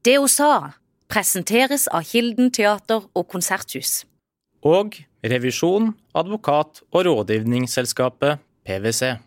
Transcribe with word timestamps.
Det 0.00 0.16
hun 0.16 0.30
sa, 0.32 0.52
presenteres 1.12 1.84
av 1.92 2.06
Kilden 2.08 2.48
teater 2.56 3.02
og 3.12 3.26
konserthus. 3.28 4.06
Og 4.64 4.96
revisjon, 5.20 5.90
advokat 6.16 6.80
og 6.88 7.04
rådgivningsselskapet 7.04 8.40
PwC. 8.64 9.18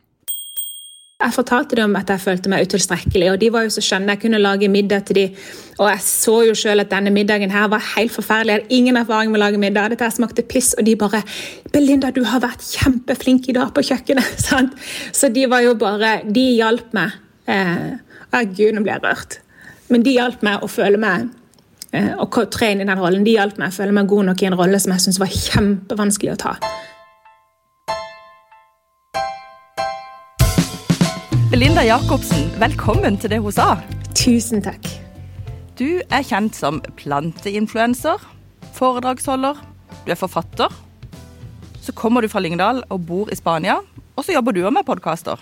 Jeg 1.24 1.36
fortalte 1.36 1.78
dem 1.78 1.94
at 1.96 2.10
jeg 2.10 2.20
følte 2.20 2.50
meg 2.52 2.66
utilstrekkelig, 2.66 3.28
og 3.32 3.38
de 3.40 3.52
var 3.54 3.68
jo 3.68 3.76
så 3.76 3.84
skjønne. 3.86 4.16
Jeg 4.16 4.24
kunne 4.24 4.42
lage 4.42 4.68
middag 4.68 5.06
til 5.08 5.20
dem, 5.20 5.38
og 5.78 5.92
jeg 5.92 6.02
så 6.08 6.40
jo 6.48 6.58
selv 6.58 6.84
at 6.84 6.92
denne 6.92 7.14
middagen 7.14 7.54
her 7.54 7.70
var 7.72 7.86
helt 7.94 8.12
forferdelig. 8.12 8.56
Jeg 8.56 8.64
hadde 8.64 8.80
ingen 8.80 9.00
erfaring 9.00 9.32
med 9.32 9.40
å 9.40 9.44
lage 9.46 9.62
middag. 9.62 9.94
Dette 9.94 10.10
smakte 10.18 10.42
piss, 10.42 10.74
og 10.74 10.90
de 10.90 10.98
bare 10.98 11.22
'Belinda, 11.70 12.10
du 12.10 12.24
har 12.26 12.42
vært 12.42 12.66
kjempeflink 12.66 13.48
i 13.48 13.56
dag 13.62 13.72
på 13.78 13.86
kjøkkenet.' 13.86 14.42
Sant? 14.50 14.74
Så 15.14 15.30
de 15.30 15.46
var 15.46 15.62
jo 15.62 15.78
bare 15.78 16.24
De 16.26 16.50
hjalp 16.58 16.92
meg. 16.98 17.14
Eh, 17.48 17.94
Gud, 18.58 18.74
nå 18.74 18.82
blir 18.82 18.98
jeg 18.98 19.04
rørt. 19.06 19.43
Men 19.92 20.04
de 20.06 20.16
hjalp 20.16 20.44
meg 20.46 20.64
å 20.64 20.70
føle 20.72 21.00
meg 21.02 21.32
og 21.94 22.38
tre 22.50 22.72
inn 22.74 22.82
i 22.82 22.88
den 22.88 22.98
rollen. 22.98 23.26
De 23.26 23.36
hjalp 23.36 23.60
meg 23.62 23.70
å 23.70 23.76
føle 23.76 23.94
meg 23.94 24.08
god 24.10 24.32
nok 24.32 24.42
i 24.42 24.48
en 24.50 24.58
rolle 24.58 24.80
som 24.82 24.96
jeg 24.96 25.04
syntes 25.04 25.20
var 25.22 25.34
kjempevanskelig 25.34 26.34
å 26.34 26.40
ta. 26.42 26.54
Belinda 31.54 31.84
Jacobsen, 31.86 32.48
velkommen 32.58 33.20
til 33.22 33.30
det 33.30 33.38
hun 33.44 33.54
sa. 33.54 33.76
Tusen 34.18 34.64
takk. 34.66 34.88
Du 35.78 36.02
er 36.10 36.26
kjent 36.26 36.58
som 36.58 36.80
planteinfluenser, 36.98 38.18
foredragsholder, 38.74 39.62
du 40.06 40.12
er 40.14 40.18
forfatter. 40.18 40.74
Så 41.84 41.94
kommer 41.94 42.26
du 42.26 42.30
fra 42.32 42.42
Lyngdal 42.42 42.82
og 42.90 43.06
bor 43.06 43.30
i 43.30 43.38
Spania, 43.38 43.78
og 44.16 44.26
så 44.26 44.34
jobber 44.34 44.56
du 44.56 44.64
òg 44.64 44.74
med 44.74 44.88
podkaster. 44.88 45.38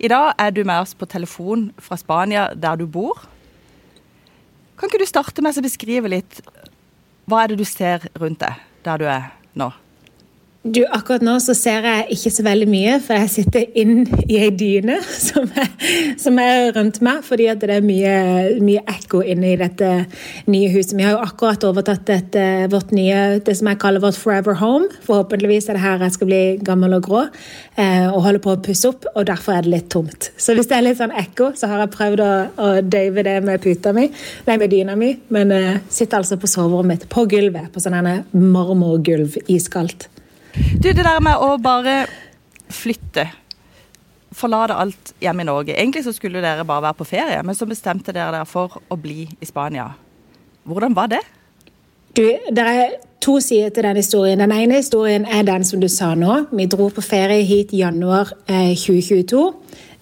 I 0.00 0.08
dag 0.12 0.34
er 0.36 0.52
du 0.52 0.60
med 0.64 0.84
oss 0.84 0.92
på 0.92 1.08
telefon 1.08 1.70
fra 1.80 1.96
Spania, 2.00 2.50
der 2.52 2.76
du 2.76 2.84
bor. 2.84 3.20
Kan 4.80 4.88
ikke 4.88 5.02
du 5.02 5.08
starte 5.08 5.42
med 5.44 5.58
å 5.60 5.62
beskrive 5.66 6.08
litt 6.08 6.38
hva 7.28 7.42
er 7.44 7.52
det 7.52 7.60
du 7.60 7.66
ser 7.68 8.06
rundt 8.16 8.40
deg 8.40 8.62
der 8.86 9.02
du 9.02 9.04
er 9.12 9.26
nå? 9.60 9.68
Du, 10.60 10.82
Akkurat 10.92 11.22
nå 11.24 11.38
så 11.40 11.54
ser 11.56 11.86
jeg 11.88 12.18
ikke 12.18 12.30
så 12.34 12.42
veldig 12.44 12.66
mye, 12.68 12.96
for 13.00 13.16
jeg 13.16 13.30
sitter 13.32 13.78
inn 13.80 14.02
i 14.26 14.36
ei 14.42 14.50
dyne 14.52 14.98
som 15.30 15.46
er, 15.56 15.70
som 16.20 16.36
er, 16.42 16.66
rundt 16.76 16.98
meg, 17.00 17.22
fordi 17.24 17.46
at 17.48 17.62
det 17.64 17.78
er 17.78 17.86
mye, 17.86 18.10
mye 18.60 18.82
ekko 18.92 19.22
inne 19.24 19.54
i 19.54 19.56
dette 19.56 19.88
nye 20.52 20.68
huset. 20.74 20.92
Vi 20.98 21.06
har 21.06 21.14
jo 21.14 21.22
akkurat 21.24 21.64
overtatt 21.64 22.04
dette, 22.10 22.44
vårt 22.74 22.92
nye, 22.92 23.40
det 23.46 23.56
som 23.56 23.72
jeg 23.72 23.80
kaller 23.80 24.04
vårt 24.04 24.20
forever 24.20 24.60
home. 24.60 24.90
Forhåpentligvis 25.08 25.70
er 25.70 25.80
det 25.80 25.84
her 25.86 26.04
jeg 26.04 26.18
skal 26.18 26.28
bli 26.34 26.42
gammel 26.68 26.98
og 26.98 27.08
grå 27.08 27.24
eh, 27.24 28.10
og 28.10 28.20
holde 28.28 28.44
på 28.44 28.52
å 28.52 28.60
pusse 28.60 28.92
opp, 28.92 29.08
og 29.14 29.30
derfor 29.32 29.56
er 29.56 29.64
det 29.64 29.74
litt 29.78 29.90
tomt. 29.96 30.28
Så 30.36 30.58
hvis 30.58 30.68
det 30.68 30.76
er 30.76 30.88
litt 30.90 31.00
sånn 31.00 31.16
ekko, 31.24 31.54
så 31.56 31.72
har 31.72 31.86
jeg 31.86 31.94
prøvd 31.96 32.26
å, 32.26 32.30
å 32.60 32.70
døyve 32.84 33.24
det 33.24 33.38
med 33.48 33.64
puta 33.64 33.96
mi, 33.96 34.10
nei, 34.44 34.60
med 34.60 34.68
dyna 34.76 35.00
mi, 35.00 35.14
men 35.32 35.56
eh, 35.56 35.74
sitter 35.88 36.20
altså 36.20 36.36
på 36.36 36.52
soverommet 36.52 37.00
mitt, 37.00 37.12
på 37.16 37.24
gulvet, 37.32 37.72
på 37.72 37.80
sånn 37.80 38.02
marmorgulv, 38.36 39.40
iskaldt. 39.48 40.10
Du, 40.54 40.88
det 40.90 41.04
der 41.04 41.20
med 41.22 41.38
å 41.38 41.54
bare 41.62 42.04
flytte 42.70 43.28
Forlate 44.30 44.76
alt 44.78 45.10
hjemme 45.20 45.42
i 45.42 45.48
Norge. 45.48 45.74
Egentlig 45.74 46.04
så 46.06 46.12
skulle 46.14 46.42
dere 46.42 46.64
bare 46.64 46.84
være 46.84 46.98
på 47.00 47.06
ferie, 47.08 47.40
men 47.42 47.56
så 47.58 47.66
bestemte 47.66 48.14
dere 48.14 48.30
dere 48.30 48.46
for 48.46 48.78
å 48.86 48.96
bli 48.98 49.24
i 49.26 49.48
Spania. 49.48 49.88
Hvordan 50.70 50.94
var 50.94 51.10
det? 51.10 51.20
Du, 52.14 52.22
Det 52.54 52.66
er 52.66 52.94
to 53.20 53.40
sider 53.40 53.70
til 53.74 53.82
den 53.82 53.96
historien. 53.96 54.38
Den 54.38 54.52
ene 54.52 54.78
historien 54.78 55.26
er 55.26 55.42
den 55.42 55.64
som 55.64 55.80
du 55.80 55.88
sa 55.88 56.14
nå. 56.14 56.46
Vi 56.52 56.66
dro 56.70 56.88
på 56.94 57.02
ferie 57.02 57.42
hit 57.44 57.74
i 57.74 57.82
januar 57.82 58.32
eh, 58.46 58.72
2022. 58.78 59.42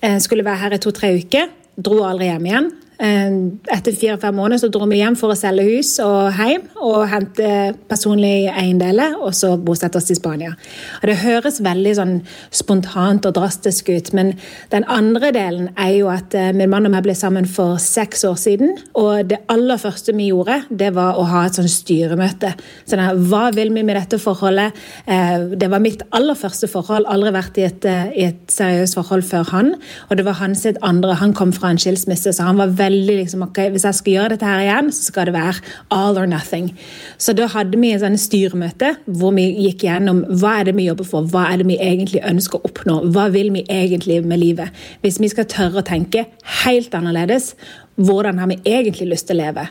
Eh, 0.01 0.19
skulle 0.21 0.45
være 0.45 0.63
her 0.63 0.77
i 0.77 0.83
to-tre 0.83 1.15
uker. 1.17 1.49
Dro 1.77 2.03
aldri 2.05 2.29
hjem 2.29 2.47
igjen. 2.47 2.71
Eh, 2.99 3.31
etter 3.71 3.95
fire-fem 3.95 4.35
måneder 4.35 4.59
så 4.59 4.69
dro 4.75 4.83
vi 4.91 4.97
hjem 4.99 5.15
for 5.19 5.31
å 5.31 5.39
selge 5.39 5.63
hus 5.69 5.93
og 6.03 6.35
hjem 6.35 6.65
og 6.83 7.05
hente 7.07 7.51
personlige 7.87 8.51
eiendeler, 8.51 9.13
og 9.23 9.37
så 9.39 9.53
bosette 9.55 10.01
oss 10.01 10.11
i 10.11 10.17
Spania. 10.19 10.57
Og 10.99 11.07
Det 11.07 11.17
høres 11.23 11.61
veldig 11.63 11.93
sånn 11.95 12.15
spontant 12.51 13.29
og 13.29 13.37
drastisk 13.37 13.93
ut, 13.95 14.11
men 14.19 14.33
den 14.73 14.83
andre 14.91 15.31
delen 15.31 15.69
er 15.79 15.93
jo 15.95 16.09
at 16.11 16.35
eh, 16.35 16.51
min 16.51 16.73
mann 16.73 16.89
og 16.89 16.97
jeg 16.97 17.07
ble 17.07 17.15
sammen 17.15 17.47
for 17.47 17.79
seks 17.79 18.25
år 18.27 18.35
siden, 18.35 18.75
og 18.99 19.31
det 19.31 19.45
aller 19.49 19.79
første 19.79 20.17
vi 20.19 20.33
gjorde, 20.33 20.65
det 20.69 20.91
var 20.99 21.21
å 21.21 21.29
ha 21.31 21.45
et 21.47 21.55
sånn 21.55 21.71
styremøte. 21.71 22.57
Sånn 22.83 23.05
her, 23.05 23.15
Hva 23.31 23.53
vil 23.55 23.71
vi 23.77 23.87
med 23.87 23.95
dette 23.95 24.19
forholdet? 24.19 24.75
Eh, 25.07 25.55
det 25.55 25.71
var 25.71 25.85
mitt 25.85 26.03
aller 26.11 26.35
første 26.35 26.67
forhold, 26.67 27.07
aldri 27.07 27.31
vært 27.37 27.63
i 27.63 27.69
et, 27.69 27.87
i 28.19 28.27
et 28.27 28.43
seriøst 28.51 28.99
forhold 28.99 29.23
før 29.23 29.47
han, 29.55 29.75
og 30.11 30.19
det 30.19 30.27
var 30.27 30.43
hans 30.43 30.67
andre. 30.83 31.15
Han 31.23 31.33
kom 31.37 31.55
fra 31.55 31.71
en 31.71 31.79
skilsmisse, 31.79 32.35
så 32.35 32.51
han 32.51 32.59
var 32.59 32.75
veldig 32.75 32.88
veldig 32.89 33.19
liksom, 33.23 33.45
ok, 33.49 33.61
Hvis 33.75 33.87
jeg 33.87 33.99
skal 34.01 34.17
gjøre 34.17 34.35
dette 34.35 34.49
her 34.49 34.65
igjen, 34.65 34.93
så 34.95 35.11
skal 35.11 35.29
det 35.29 35.37
være 35.37 35.63
all 35.95 36.19
or 36.19 36.29
nothing. 36.31 36.71
Så 37.19 37.35
da 37.37 37.49
hadde 37.53 37.79
vi 37.81 37.93
et 37.95 38.21
styremøte 38.21 38.95
hvor 39.07 39.35
vi 39.37 39.49
gikk 39.67 39.85
gjennom 39.87 40.25
hva 40.41 40.59
er 40.61 40.71
det 40.71 40.77
vi 40.79 40.89
jobber 40.89 41.09
for, 41.09 41.29
hva 41.29 41.49
er 41.53 41.63
det 41.63 41.69
vi 41.71 41.79
egentlig 41.83 42.25
ønsker 42.27 42.59
å 42.59 42.71
oppnå, 42.71 43.01
hva 43.15 43.29
vil 43.35 43.53
vi 43.55 43.65
egentlig 43.69 44.23
med 44.27 44.43
livet? 44.43 44.75
Hvis 45.05 45.21
vi 45.23 45.31
skal 45.33 45.49
tørre 45.51 45.83
å 45.83 45.87
tenke 45.87 46.27
helt 46.65 46.95
annerledes, 46.97 47.55
hvordan 47.99 48.39
har 48.39 48.51
vi 48.53 48.61
egentlig 48.69 49.11
lyst 49.11 49.29
til 49.29 49.41
å 49.41 49.45
leve? 49.45 49.67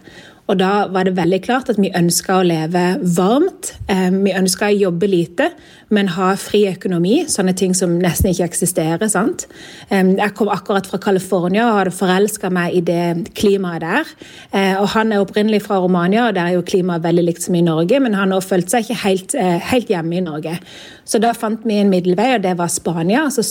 Og 0.47 0.59
da 0.61 0.88
var 0.91 1.07
det 1.07 1.17
veldig 1.17 1.39
klart 1.44 1.69
at 1.72 1.79
vi 1.79 1.91
ønska 1.95 2.39
å 2.39 2.45
leve 2.47 2.83
varmt. 3.17 3.73
Eh, 3.91 4.07
vi 4.16 4.35
ønska 4.35 4.69
å 4.69 4.77
jobbe 4.88 5.09
lite, 5.11 5.50
men 5.93 6.09
ha 6.17 6.33
fri 6.39 6.65
økonomi. 6.69 7.21
Sånne 7.31 7.53
ting 7.57 7.75
som 7.77 7.95
nesten 8.01 8.31
ikke 8.31 8.47
eksisterer. 8.49 9.07
sant? 9.07 9.45
Jeg 9.89 10.33
kom 10.35 10.49
akkurat 10.51 10.87
fra 10.87 10.99
California 10.99 11.67
og 11.69 11.77
hadde 11.79 11.95
forelska 11.95 12.51
meg 12.51 12.75
i 12.75 12.81
det 12.81 13.31
klimaet 13.37 13.81
der. 13.81 14.11
Eh, 14.51 14.75
og 14.81 14.89
han 14.95 15.11
er 15.11 15.23
opprinnelig 15.23 15.63
fra 15.63 15.79
Romania, 15.79 16.27
og 16.27 16.35
der 16.35 16.51
er 16.51 16.57
jo 16.57 16.65
klimaet 16.67 17.03
veldig 17.03 17.23
likt 17.23 17.41
som 17.43 17.55
i 17.55 17.61
Norge, 17.61 17.99
men 18.03 18.13
han 18.13 18.31
har 18.31 18.41
følt 18.43 18.69
seg 18.69 18.83
ikke 18.83 19.01
helt, 19.03 19.35
eh, 19.35 19.59
helt 19.71 19.87
hjemme 19.87 20.17
i 20.17 20.25
Norge. 20.25 20.59
Så 21.07 21.21
da 21.23 21.31
fant 21.31 21.63
vi 21.63 21.79
en 21.79 21.89
middelvei, 21.89 22.33
og 22.35 22.43
det 22.43 22.57
var 22.57 22.67
Spania. 22.67 23.29
Så 23.31 23.41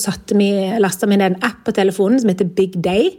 lasta 0.79 1.07
vi 1.07 1.17
ned 1.17 1.31
en 1.31 1.41
app 1.41 1.63
på 1.65 1.73
telefonen 1.73 2.19
som 2.19 2.29
heter 2.29 2.45
Big 2.45 2.81
Day. 2.81 3.17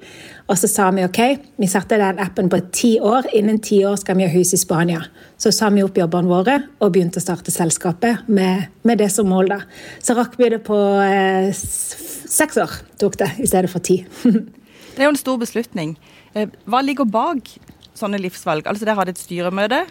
Og 0.48 0.56
så 0.56 0.68
sa 0.68 0.90
vi 0.90 1.04
ok, 1.04 1.38
vi 1.58 1.66
satte 1.66 1.98
den 1.98 2.18
appen 2.18 2.48
på 2.48 2.60
ti 2.72 2.98
år. 3.00 3.26
Innen 3.34 3.58
ti 3.58 3.84
år 3.84 3.96
skal 3.96 4.16
vi 4.16 4.28
ha 4.28 4.32
hus 4.32 4.54
i 4.54 4.56
Spania. 4.56 5.02
Så 5.38 5.52
sa 5.54 5.68
vi 5.70 5.84
opp 5.86 5.98
jobbene 5.98 6.30
våre 6.30 6.56
og 6.82 6.92
begynte 6.94 7.20
å 7.20 7.22
starte 7.22 7.54
selskapet 7.54 8.26
med, 8.26 8.72
med 8.82 8.98
det 8.98 9.06
som 9.14 9.28
mål. 9.30 9.52
da. 9.52 9.60
Så 10.02 10.16
rakk 10.18 10.34
vi 10.40 10.50
det 10.50 10.64
på 10.66 10.76
eh, 11.04 11.52
seks 11.54 12.58
år, 12.58 12.74
tok 12.98 13.20
det, 13.20 13.30
i 13.38 13.46
stedet 13.46 13.70
for 13.70 13.84
ti. 13.84 14.00
det 14.26 14.98
er 14.98 15.06
jo 15.06 15.14
en 15.14 15.20
stor 15.20 15.38
beslutning. 15.38 15.94
Eh, 16.34 16.50
hva 16.66 16.82
ligger 16.82 17.06
bak 17.06 17.52
sånne 17.98 18.18
livsvalg? 18.22 18.66
Altså 18.66 18.82
Dere 18.82 18.98
hadde 18.98 19.14
et 19.14 19.22
styremøte. 19.22 19.84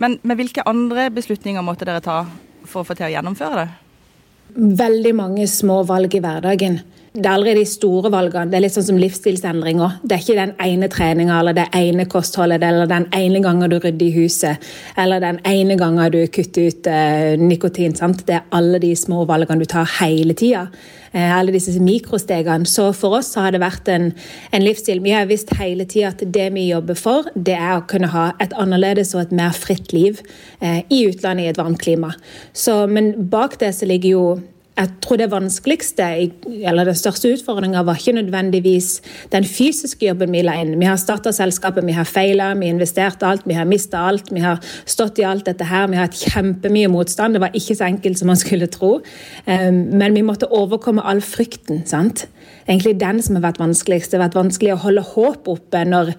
Men 0.00 0.16
med 0.24 0.40
hvilke 0.40 0.64
andre 0.68 1.10
beslutninger 1.12 1.64
måtte 1.64 1.84
dere 1.84 2.00
ta 2.04 2.22
for 2.64 2.80
å 2.80 2.88
få 2.88 2.96
til 2.96 3.10
å 3.10 3.12
gjennomføre 3.12 3.60
det? 3.60 3.68
Veldig 4.80 5.12
mange 5.14 5.44
små 5.50 5.82
valg 5.86 6.16
i 6.16 6.22
hverdagen. 6.24 6.80
Det 7.10 7.26
er 7.26 7.32
aldri 7.34 7.56
de 7.58 7.64
store 7.66 8.06
valgene. 8.14 8.52
Det 8.52 8.54
er 8.54 8.62
litt 8.62 8.74
sånn 8.76 8.84
som 8.86 8.98
livsstilsendringer. 9.02 9.96
Det 10.04 10.14
er 10.14 10.20
ikke 10.22 10.36
den 10.36 10.52
ene 10.62 10.86
treninga 10.92 11.40
eller 11.40 11.56
det 11.56 11.64
ene 11.74 12.04
kostholdet 12.06 12.62
eller 12.62 12.86
den 12.86 13.08
ene 13.16 13.40
gangen 13.42 13.72
du 13.72 13.80
rydder 13.80 14.04
i 14.06 14.12
huset 14.14 14.68
eller 14.94 15.18
den 15.24 15.40
ene 15.42 15.74
gangen 15.80 16.12
du 16.14 16.20
kutter 16.30 16.68
ut 16.70 16.86
eh, 16.86 17.34
nikotin. 17.40 17.96
Sant? 17.98 18.22
Det 18.28 18.36
er 18.36 18.46
alle 18.54 18.78
de 18.78 18.92
små 18.94 19.24
valgene 19.26 19.64
du 19.64 19.66
tar 19.72 19.90
hele 19.96 20.36
tida. 20.38 20.68
Eh, 21.10 21.32
alle 21.34 21.50
disse 21.56 21.74
mikrostegene. 21.82 22.70
Så 22.70 22.92
for 22.94 23.18
oss 23.18 23.32
har 23.34 23.50
det 23.50 23.62
vært 23.64 23.90
en, 23.90 24.12
en 24.54 24.62
livsstil. 24.68 25.02
Vi 25.02 25.16
har 25.16 25.26
visst 25.26 25.50
hele 25.58 25.88
tida 25.90 26.14
at 26.14 26.22
det 26.22 26.46
vi 26.54 26.68
jobber 26.68 26.94
for, 26.94 27.26
det 27.34 27.58
er 27.58 27.74
å 27.80 27.88
kunne 27.90 28.12
ha 28.14 28.28
et 28.38 28.54
annerledes 28.54 29.16
og 29.16 29.24
et 29.24 29.34
mer 29.34 29.50
fritt 29.58 29.90
liv 29.90 30.22
eh, 30.62 30.86
i 30.86 31.02
utlandet 31.10 31.48
i 31.48 31.50
et 31.56 31.58
varmt 31.58 31.82
klima. 31.82 32.14
Så, 32.54 32.84
men 32.86 33.16
bak 33.34 33.58
det 33.58 33.74
så 33.80 33.90
ligger 33.90 34.14
jo 34.14 34.24
jeg 34.80 34.94
tror 35.04 35.18
det 35.20 35.28
vanskeligste, 35.32 36.06
eller 36.48 36.88
den 36.88 36.96
største 36.96 37.28
utfordringa, 37.34 37.82
var 37.84 37.98
ikke 38.00 38.16
nødvendigvis 38.16 38.88
den 39.32 39.44
fysiske 39.44 40.08
jobben 40.08 40.32
vi 40.32 40.42
la 40.46 40.56
inn. 40.62 40.78
Vi 40.80 40.88
har 40.88 40.96
starta 41.00 41.32
selskapet, 41.36 41.84
vi 41.86 41.96
har 41.96 42.08
feila, 42.08 42.54
vi 42.56 42.70
har 42.70 42.78
investert 42.78 43.22
alt, 43.26 43.44
vi 43.48 43.58
har 43.58 43.68
mista 43.68 44.06
alt. 44.08 44.32
Vi 44.32 44.40
har 44.40 44.60
stått 44.88 45.20
i 45.20 45.26
alt 45.28 45.46
dette 45.50 45.68
her. 45.68 45.88
Vi 45.90 45.98
har 45.98 46.08
hatt 46.08 46.24
kjempemye 46.32 46.88
motstand. 46.92 47.36
Det 47.36 47.44
var 47.44 47.56
ikke 47.56 47.76
så 47.76 47.90
enkelt 47.90 48.20
som 48.20 48.32
man 48.32 48.40
skulle 48.40 48.70
tro. 48.72 48.96
Ehm, 49.46 49.82
men 50.00 50.16
vi 50.16 50.24
måtte 50.24 50.48
overkomme 50.48 51.04
all 51.04 51.20
frykten. 51.20 51.84
sant? 51.86 52.26
Egentlig 52.70 52.94
den 53.00 53.20
som 53.22 53.36
har 53.36 53.44
vært 53.48 53.60
vanskeligst. 53.60 54.12
Det 54.12 54.18
har 54.18 54.28
vært 54.28 54.38
vanskelig 54.38 54.74
å 54.74 54.80
holde 54.84 55.04
håp 55.10 55.50
oppe 55.50 55.82
når, 55.88 56.12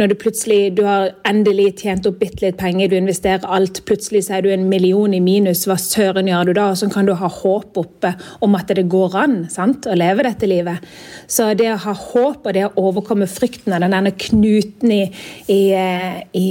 når 0.00 0.10
du 0.10 0.16
plutselig 0.22 0.60
du 0.78 0.82
har 0.88 1.12
endelig 1.28 1.74
tjent 1.82 2.08
opp 2.08 2.18
bitte 2.22 2.46
litt 2.46 2.58
penger, 2.60 2.88
du 2.90 2.96
investerer 2.98 3.44
alt, 3.44 3.82
plutselig 3.88 4.24
så 4.26 4.38
er 4.38 4.46
du 4.46 4.50
en 4.54 4.68
million 4.70 5.14
i 5.14 5.22
minus. 5.22 5.66
Hva 5.68 5.78
søren 5.80 6.30
gjør 6.30 6.50
du 6.50 6.54
da? 6.58 6.70
Og 6.72 6.80
sånn 6.80 6.92
kan 6.94 7.08
du 7.08 7.14
ha 7.18 7.30
håp 7.38 7.78
oppe 7.80 8.14
om 8.44 8.56
at 8.58 8.72
det 8.74 8.88
går 8.90 9.18
an 9.20 9.38
sant? 9.52 9.86
å 9.88 9.94
leve 9.96 10.24
dette 10.26 10.48
livet. 10.48 10.84
Så 11.30 11.52
det 11.56 11.68
å 11.70 11.80
ha 11.84 11.94
håp 11.94 12.46
og 12.48 12.54
det 12.56 12.64
å 12.66 12.72
overkomme 12.88 13.28
frykten 13.30 13.76
av 13.76 13.84
den 13.84 14.10
knuten 14.18 14.92
i, 14.92 15.02
i, 15.52 15.60
i 16.36 16.46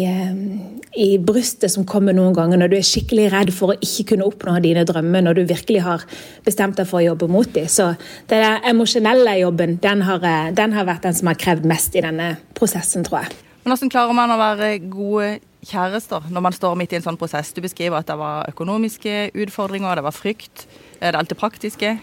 i 0.97 1.17
brystet 1.21 1.69
som 1.69 1.85
kommer 1.85 2.15
noen 2.15 2.33
ganger 2.33 2.57
når 2.57 2.71
du 2.71 2.75
er 2.79 2.85
skikkelig 2.85 3.27
redd 3.29 3.51
for 3.53 3.73
å 3.73 3.77
ikke 3.83 4.13
kunne 4.13 4.25
oppnå 4.25 4.55
dine 4.63 4.85
drømmer, 4.87 5.21
når 5.27 5.37
du 5.37 5.41
virkelig 5.51 5.83
har 5.85 6.05
bestemt 6.45 6.79
deg 6.79 6.87
for 6.89 7.01
å 7.01 7.05
jobbe 7.11 7.29
mot 7.29 7.49
dem. 7.53 7.67
Så 7.69 7.91
det 8.31 8.39
emosjonelle 8.65 9.35
jobben 9.37 9.46
den 9.51 10.01
har, 10.05 10.23
den 10.51 10.73
har, 10.73 10.87
vært 10.87 11.03
den 11.07 11.17
som 11.17 11.29
har 11.31 11.37
krevd 11.39 11.67
mest 11.69 11.95
i 11.95 12.03
denne 12.03 12.35
prosessen, 12.57 13.05
tror 13.07 13.23
jeg. 13.23 13.37
Men 13.63 13.73
hvordan 13.73 13.91
klarer 13.91 14.15
man 14.15 14.31
å 14.31 14.39
være 14.39 14.69
gode 14.87 15.37
kjærester 15.67 16.29
når 16.31 16.43
man 16.45 16.55
står 16.55 16.77
midt 16.79 16.93
i 16.93 16.99
en 16.99 17.05
sånn 17.05 17.19
prosess? 17.19 17.51
Du 17.51 17.61
beskriver 17.63 17.99
at 17.99 18.07
det 18.07 18.15
var 18.19 18.47
økonomiske 18.51 19.33
utfordringer, 19.35 19.99
det 19.99 20.05
var 20.07 20.15
frykt, 20.15 20.67
det 20.99 21.09
er 21.09 21.17
alt 21.19 21.31
det 21.33 21.39
praktiske. 21.39 21.97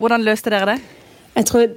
Hvordan 0.00 0.24
løste 0.24 0.52
dere 0.52 0.74
det? 0.74 0.78
Jeg 1.34 1.48
tror 1.50 1.74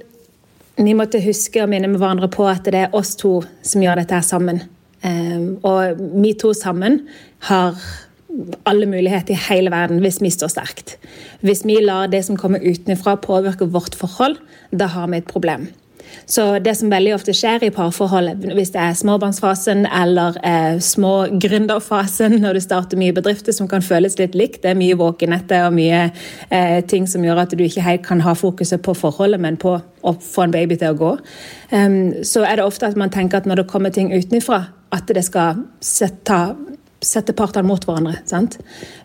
vi 0.74 0.94
måtte 0.96 1.22
huske 1.22 1.62
å 1.62 1.68
minne 1.70 1.90
med 1.90 2.00
hverandre 2.02 2.30
på 2.32 2.46
at 2.50 2.66
det 2.66 2.86
er 2.86 2.96
oss 2.96 3.14
to 3.18 3.36
som 3.62 3.82
gjør 3.82 4.00
dette 4.00 4.16
her 4.16 4.26
sammen. 4.26 4.62
Um, 5.04 5.58
og 5.66 6.00
vi 6.22 6.32
to 6.40 6.54
sammen 6.56 7.02
har 7.50 7.76
alle 8.68 8.88
muligheter 8.90 9.34
i 9.34 9.42
hele 9.48 9.70
verden 9.74 10.02
hvis 10.04 10.20
vi 10.22 10.32
står 10.32 10.52
sterkt. 10.54 10.96
Hvis 11.44 11.64
vi 11.66 11.78
lar 11.84 12.10
det 12.12 12.24
som 12.26 12.38
kommer 12.40 12.64
utenfra 12.64 13.16
påvirke 13.22 13.68
vårt 13.70 13.94
forhold, 13.98 14.38
da 14.72 14.90
har 14.90 15.08
vi 15.12 15.22
et 15.22 15.30
problem. 15.30 15.68
Så 16.26 16.58
det 16.58 16.74
som 16.78 16.90
veldig 16.92 17.14
ofte 17.16 17.34
skjer 17.36 17.66
i 17.66 17.72
parforhold, 17.74 18.44
hvis 18.56 18.72
det 18.74 18.80
er 18.80 18.96
småbarnsfasen 18.96 19.84
eller 19.86 20.38
eh, 20.46 20.76
små 20.82 21.14
gründerfasen, 21.42 22.38
når 22.42 22.56
du 22.56 22.62
starter 22.64 23.00
mye 23.00 23.14
bedrifter 23.16 23.56
som 23.56 23.68
kan 23.70 23.84
føles 23.84 24.16
litt 24.20 24.36
likt, 24.38 24.62
det 24.62 24.72
er 24.72 24.78
mye 24.78 24.98
våkenetter 25.00 25.66
og 25.66 25.76
mye 25.76 26.06
eh, 26.50 26.78
ting 26.90 27.08
som 27.10 27.24
gjør 27.24 27.44
at 27.44 27.56
du 27.56 27.64
ikke 27.64 27.84
helt 27.84 28.06
kan 28.06 28.22
ha 28.24 28.36
fokuset 28.38 28.82
på 28.84 28.96
forholdet, 28.98 29.42
men 29.42 29.58
på 29.60 29.76
å 29.80 30.14
få 30.20 30.46
en 30.46 30.54
baby 30.54 30.78
til 30.80 30.94
å 30.94 31.00
gå, 31.00 31.12
um, 31.72 31.98
så 32.28 32.44
er 32.44 32.58
det 32.60 32.66
ofte 32.68 32.90
at 32.90 32.98
man 33.00 33.12
tenker 33.12 33.40
at 33.40 33.48
når 33.48 33.62
det 33.62 33.70
kommer 33.70 33.92
ting 33.94 34.12
utenfra, 34.12 34.66
at 34.92 35.08
det 35.08 35.24
skal 35.26 35.64
sette 35.82 36.40
sette 37.06 37.34
partene 37.36 37.68
mot 37.68 37.84
hverandre. 37.84 38.16
Sant? 38.28 38.56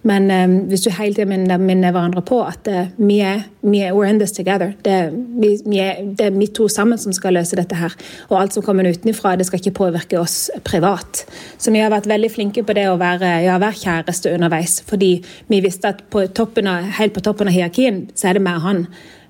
Men 0.07 0.29
um, 0.31 0.55
hvis 0.71 0.85
du 0.85 0.89
hele 0.95 1.13
tiden 1.15 1.31
minner, 1.33 1.61
minner 1.61 1.93
hverandre 1.95 2.23
på 2.25 2.39
at 2.45 2.69
uh, 2.71 2.87
vi, 2.97 3.19
er, 3.25 3.43
vi 3.61 3.83
er, 3.85 3.93
we're 3.95 4.09
in 4.09 4.21
this 4.21 4.33
together. 4.35 4.73
Det, 4.85 4.97
vi, 5.13 5.53
vi 5.65 5.81
er, 5.83 6.01
det 6.17 6.29
er 6.29 6.35
vi 6.37 6.49
to 6.55 6.69
sammen 6.71 6.99
som 7.01 7.15
skal 7.15 7.37
løse 7.37 7.59
dette 7.59 7.77
her. 7.77 7.95
Og 8.29 8.39
alt 8.41 8.57
som 8.57 8.65
kommer 8.65 8.89
utenfra, 8.89 9.35
det 9.39 9.49
skal 9.49 9.61
ikke 9.61 9.77
påvirke 9.81 10.19
oss 10.19 10.49
privat. 10.67 11.23
Så 11.57 11.73
vi 11.75 11.83
har 11.83 11.93
vært 11.93 12.09
veldig 12.09 12.31
flinke 12.33 12.65
på 12.65 12.75
det 12.77 12.87
å 12.89 12.97
være, 13.01 13.39
ja, 13.45 13.59
være 13.61 13.83
kjæreste 13.83 14.33
underveis. 14.35 14.79
Fordi 14.89 15.13
vi 15.51 15.63
visste 15.65 15.93
at 15.93 16.05
på 16.09 16.25
av, 16.25 16.91
helt 16.99 17.15
på 17.15 17.23
toppen 17.25 17.51
av 17.51 17.55
hierarkien 17.55 18.07
så 18.15 18.31
er 18.31 18.39
det 18.39 18.45
meg 18.45 18.61
og 18.61 18.69
han. 18.69 18.85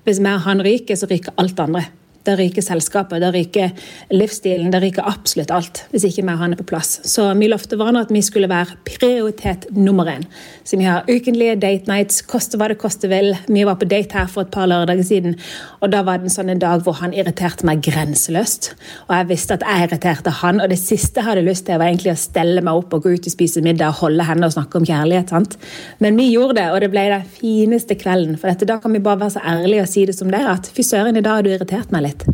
Hvis 0.08 0.22
meg 0.24 0.40
og 0.40 0.46
han 0.48 0.62
ryker, 0.64 0.96
så 0.96 1.08
ryker 1.10 1.36
alt 1.40 1.60
andre. 1.60 1.88
Det 2.26 2.34
ryker 2.36 2.60
selskapet, 2.60 3.22
det 3.22 3.30
ryker 3.32 3.70
livsstilen, 4.12 4.68
det 4.72 4.82
ryker 4.82 5.06
absolutt 5.08 5.52
alt. 5.56 5.84
Hvis 5.90 6.04
ikke 6.04 6.26
vi 6.26 6.28
har 6.28 6.42
han 6.42 6.56
på 6.58 6.66
plass. 6.68 6.98
Så 7.08 7.24
vi 7.38 7.48
lovte 7.48 7.78
hverandre 7.80 8.02
at 8.04 8.12
vi 8.12 8.20
skulle 8.20 8.50
være 8.50 8.76
prioritet 8.84 9.64
nummer 9.72 10.10
én. 10.12 10.26
Så 10.64 10.76
vi 10.76 10.84
har 10.84 11.08
ukentlige 11.08 11.56
date 11.62 11.88
nights, 11.88 12.20
koste 12.28 12.60
hva 12.60 12.68
det 12.68 12.76
koste 12.82 13.08
vil. 13.08 13.32
Vi 13.48 13.64
var 13.64 13.78
på 13.80 13.88
date 13.88 14.18
her 14.18 14.28
for 14.28 14.44
et 14.44 14.52
par 14.52 14.68
lørdager 14.68 15.06
siden, 15.06 15.38
og 15.80 15.94
da 15.94 16.02
var 16.04 16.20
det 16.20 16.28
en 16.28 16.34
sånn 16.34 16.60
dag 16.60 16.84
hvor 16.84 16.98
han 17.00 17.16
irriterte 17.16 17.64
meg 17.64 17.80
grenseløst. 17.86 18.74
Og 19.08 19.16
jeg 19.16 19.30
visste 19.32 19.56
at 19.56 19.64
jeg 19.64 19.88
irriterte 19.88 20.36
han, 20.42 20.60
og 20.60 20.68
det 20.68 20.78
siste 20.82 21.22
jeg 21.22 21.28
hadde 21.30 21.46
lyst 21.48 21.64
til, 21.70 21.80
var 21.80 21.88
egentlig 21.88 22.12
å 22.12 22.20
stelle 22.20 22.60
meg 22.66 22.82
opp 22.82 22.98
og 22.98 23.06
gå 23.06 23.14
ut 23.16 23.30
og 23.30 23.32
spise 23.32 23.64
middag 23.64 23.94
og 23.94 24.04
holde 24.04 24.28
henne 24.28 24.44
og 24.44 24.54
snakke 24.58 24.76
om 24.76 24.84
kjærlighet. 24.84 25.32
sant? 25.32 25.56
Men 26.04 26.20
vi 26.20 26.28
gjorde 26.34 26.60
det, 26.60 26.68
og 26.74 26.84
det 26.84 26.92
ble 26.92 27.08
den 27.14 27.24
fineste 27.40 27.96
kvelden. 27.96 28.36
For 28.36 28.52
dette, 28.52 28.68
da 28.68 28.76
kan 28.82 28.92
vi 28.92 29.00
bare 29.00 29.24
være 29.24 29.38
så 29.38 29.44
ærlige 29.56 29.88
og 29.88 29.92
si 29.96 30.04
det 30.04 30.18
som 30.20 30.28
det 30.28 30.42
er, 30.42 30.52
at 30.52 30.68
fy 30.68 30.84
søren, 30.84 31.16
i 31.16 31.24
dag 31.24 31.40
har 31.40 31.46
du 31.46 31.52
irritert 31.54 31.92
meg 31.94 32.04
litt 32.04 32.09
litt. 32.10 32.26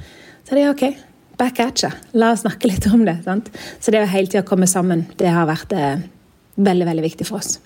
Så 0.47 0.57
det 0.57 0.65
er 0.65 0.73
OK. 0.73 0.89
Back 1.37 1.61
at 1.61 1.83
you. 1.85 1.93
La 2.17 2.33
oss 2.33 2.47
snakke 2.47 2.71
litt 2.71 2.87
om 2.89 3.05
det. 3.05 3.19
Sant? 3.27 3.51
Så 3.81 3.93
det 3.93 4.01
å 4.03 4.09
hele 4.09 4.31
tida 4.31 4.45
komme 4.47 4.69
sammen, 4.71 5.05
det 5.21 5.29
har 5.33 5.49
vært 5.49 5.75
eh, 5.77 6.07
veldig, 6.57 6.87
veldig 6.89 7.05
viktig 7.05 7.29
for 7.29 7.43
oss. 7.43 7.59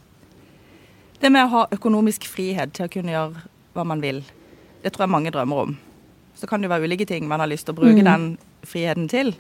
Det 1.20 1.30
med 1.30 1.44
å 1.46 1.52
ha 1.52 1.62
økonomisk 1.76 2.26
frihet 2.30 2.72
til 2.74 2.88
å 2.88 2.92
kunne 2.92 3.14
gjøre 3.14 3.44
hva 3.76 3.84
man 3.86 4.02
vil, 4.02 4.22
det 4.82 4.94
tror 4.94 5.04
jeg 5.04 5.14
mange 5.14 5.32
drømmer 5.34 5.66
om. 5.66 5.76
Så 6.34 6.48
kan 6.48 6.62
det 6.62 6.70
være 6.72 6.88
ulike 6.88 7.06
ting 7.06 7.28
man 7.28 7.42
har 7.42 7.50
lyst 7.50 7.68
til 7.68 7.76
å 7.76 7.80
bruke 7.82 8.00
mm. 8.00 8.08
den 8.08 8.24
friheten 8.66 9.10
til. 9.12 9.34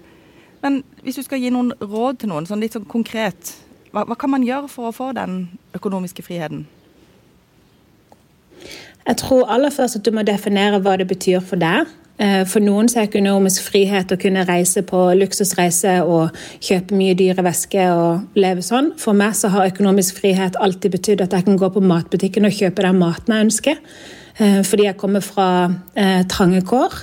Men 0.60 0.82
hvis 1.02 1.16
du 1.16 1.24
skal 1.24 1.40
gi 1.40 1.50
noen 1.52 1.72
råd 1.80 2.20
til 2.20 2.30
noen, 2.30 2.46
sånn 2.46 2.60
litt 2.60 2.76
sånn 2.76 2.84
konkret, 2.90 3.54
hva, 3.94 4.04
hva 4.04 4.16
kan 4.20 4.30
man 4.30 4.44
gjøre 4.44 4.68
for 4.70 4.90
å 4.90 4.94
få 4.94 5.10
den 5.16 5.46
økonomiske 5.74 6.22
friheten? 6.26 6.66
Jeg 9.06 9.16
tror 9.22 9.48
aller 9.48 9.72
først 9.72 9.96
at 9.98 10.04
du 10.04 10.12
må 10.14 10.22
definere 10.28 10.82
hva 10.84 10.98
det 11.00 11.08
betyr 11.08 11.40
for 11.40 11.58
deg. 11.60 11.88
Eh, 12.20 12.42
for 12.44 12.60
noen 12.60 12.88
så 12.90 13.00
er 13.00 13.08
økonomisk 13.08 13.70
frihet 13.70 14.12
å 14.12 14.18
kunne 14.20 14.44
reise 14.48 14.82
på 14.84 15.06
luksusreise 15.16 16.00
og 16.04 16.36
kjøpe 16.60 16.96
mye 16.98 17.16
dyre 17.16 17.44
væsker 17.46 17.94
og 17.96 18.38
leve 18.40 18.64
sånn. 18.64 18.92
For 19.00 19.16
meg 19.16 19.38
så 19.38 19.48
har 19.54 19.70
økonomisk 19.70 20.20
frihet 20.20 20.58
alltid 20.60 20.98
betydd 20.98 21.24
at 21.24 21.36
jeg 21.36 21.48
kan 21.48 21.60
gå 21.60 21.70
på 21.72 21.84
matbutikken 21.84 22.48
og 22.48 22.56
kjøpe 22.56 22.84
den 22.84 23.00
maten 23.00 23.36
jeg 23.36 23.48
ønsker. 23.48 23.80
Eh, 24.36 24.60
fordi 24.68 24.90
jeg 24.90 24.98
kommer 25.00 25.24
fra 25.24 25.48
eh, 25.96 26.22
trange 26.28 26.60
kår 26.68 27.00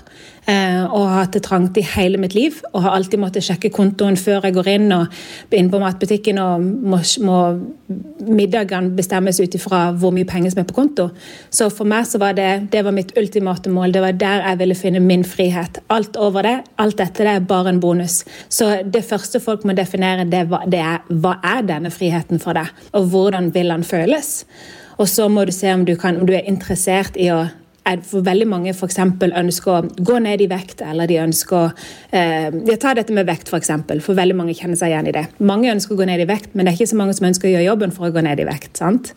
og 0.47 1.01
har 1.03 1.25
hatt 1.25 1.33
det 1.35 1.41
trangt 1.43 1.77
i 1.79 1.83
hele 1.83 2.19
mitt 2.21 2.35
liv. 2.35 2.61
Og 2.71 2.85
har 2.85 2.95
alltid 2.95 3.19
måttet 3.19 3.43
sjekke 3.43 3.71
kontoen 3.75 4.15
før 4.19 4.45
jeg 4.47 4.55
går 4.55 4.69
inn 4.77 4.93
og 4.95 5.53
inn 5.55 5.71
på 5.71 5.81
matbutikken. 5.81 6.39
Og 6.39 6.63
må, 6.63 7.01
må 7.27 7.39
middagene 8.23 8.95
bestemmes 8.95 9.41
ut 9.43 9.57
ifra 9.59 9.81
hvor 9.99 10.15
mye 10.15 10.27
penger 10.29 10.53
som 10.53 10.63
er 10.63 10.69
på 10.69 10.77
konto. 10.77 11.09
Så 11.51 11.67
for 11.73 11.89
meg 11.89 12.07
så 12.07 12.21
var 12.23 12.37
det, 12.37 12.71
det 12.71 12.85
var 12.87 12.95
mitt 12.95 13.11
ultimate 13.19 13.71
mål. 13.73 13.91
Det 13.95 14.05
var 14.05 14.17
der 14.23 14.45
jeg 14.45 14.61
ville 14.63 14.79
finne 14.79 15.03
min 15.03 15.27
frihet. 15.27 15.81
Alt 15.93 16.15
over 16.15 16.47
det, 16.47 16.55
alt 16.79 16.97
dette, 17.01 17.27
det 17.27 17.35
er 17.35 17.51
bare 17.51 17.75
en 17.75 17.83
bonus. 17.83 18.21
Så 18.47 18.71
det 18.87 19.03
første 19.07 19.43
folk 19.43 19.67
må 19.67 19.75
definere, 19.75 20.27
det, 20.31 20.45
det 20.71 20.81
er 20.83 21.03
hva 21.11 21.37
er 21.43 21.67
denne 21.67 21.91
friheten 21.91 22.39
for 22.43 22.55
deg? 22.57 22.71
Og 22.95 23.11
hvordan 23.11 23.51
vil 23.55 23.75
den 23.75 23.87
føles? 23.87 24.45
Og 24.97 25.09
så 25.11 25.27
må 25.29 25.43
du 25.45 25.51
se 25.53 25.73
om 25.73 25.85
du, 25.85 25.95
kan, 25.99 26.17
om 26.17 26.27
du 26.27 26.33
er 26.33 26.47
interessert 26.49 27.19
i 27.19 27.29
å 27.33 27.45
for 28.07 28.25
veldig 28.25 28.47
mange 28.49 28.73
f.eks. 28.73 28.99
ønsker 29.27 29.73
å 29.73 29.83
gå 30.07 30.17
ned 30.23 30.43
i 30.43 30.49
vekt, 30.51 30.81
eller 30.85 31.09
de 31.09 31.21
ønsker 31.23 31.71
eh, 32.11 32.49
Jeg 32.67 32.79
tar 32.83 32.97
dette 32.99 33.15
med 33.15 33.27
vekt, 33.29 33.47
f.eks., 33.47 33.53
for, 33.53 33.61
eksempel, 33.61 34.01
for 34.03 34.17
veldig 34.17 34.35
mange 34.37 34.55
kjenner 34.57 34.79
seg 34.79 34.93
igjen 34.93 35.09
i 35.11 35.15
det. 35.15 35.27
Mange 35.39 35.71
ønsker 35.73 35.95
å 35.95 36.01
gå 36.01 36.09
ned 36.09 36.23
i 36.23 36.27
vekt, 36.29 36.53
men 36.53 36.65
det 36.65 36.73
er 36.73 36.81
ikke 36.81 36.91
så 36.93 36.99
mange 36.99 37.15
som 37.17 37.29
ønsker 37.29 37.49
å 37.49 37.55
gjøre 37.55 37.69
jobben 37.69 37.95
for 37.95 38.09
å 38.09 38.13
gå 38.15 38.25
ned 38.27 38.43
i 38.43 38.49
vekt. 38.49 38.75
sant? 38.81 39.13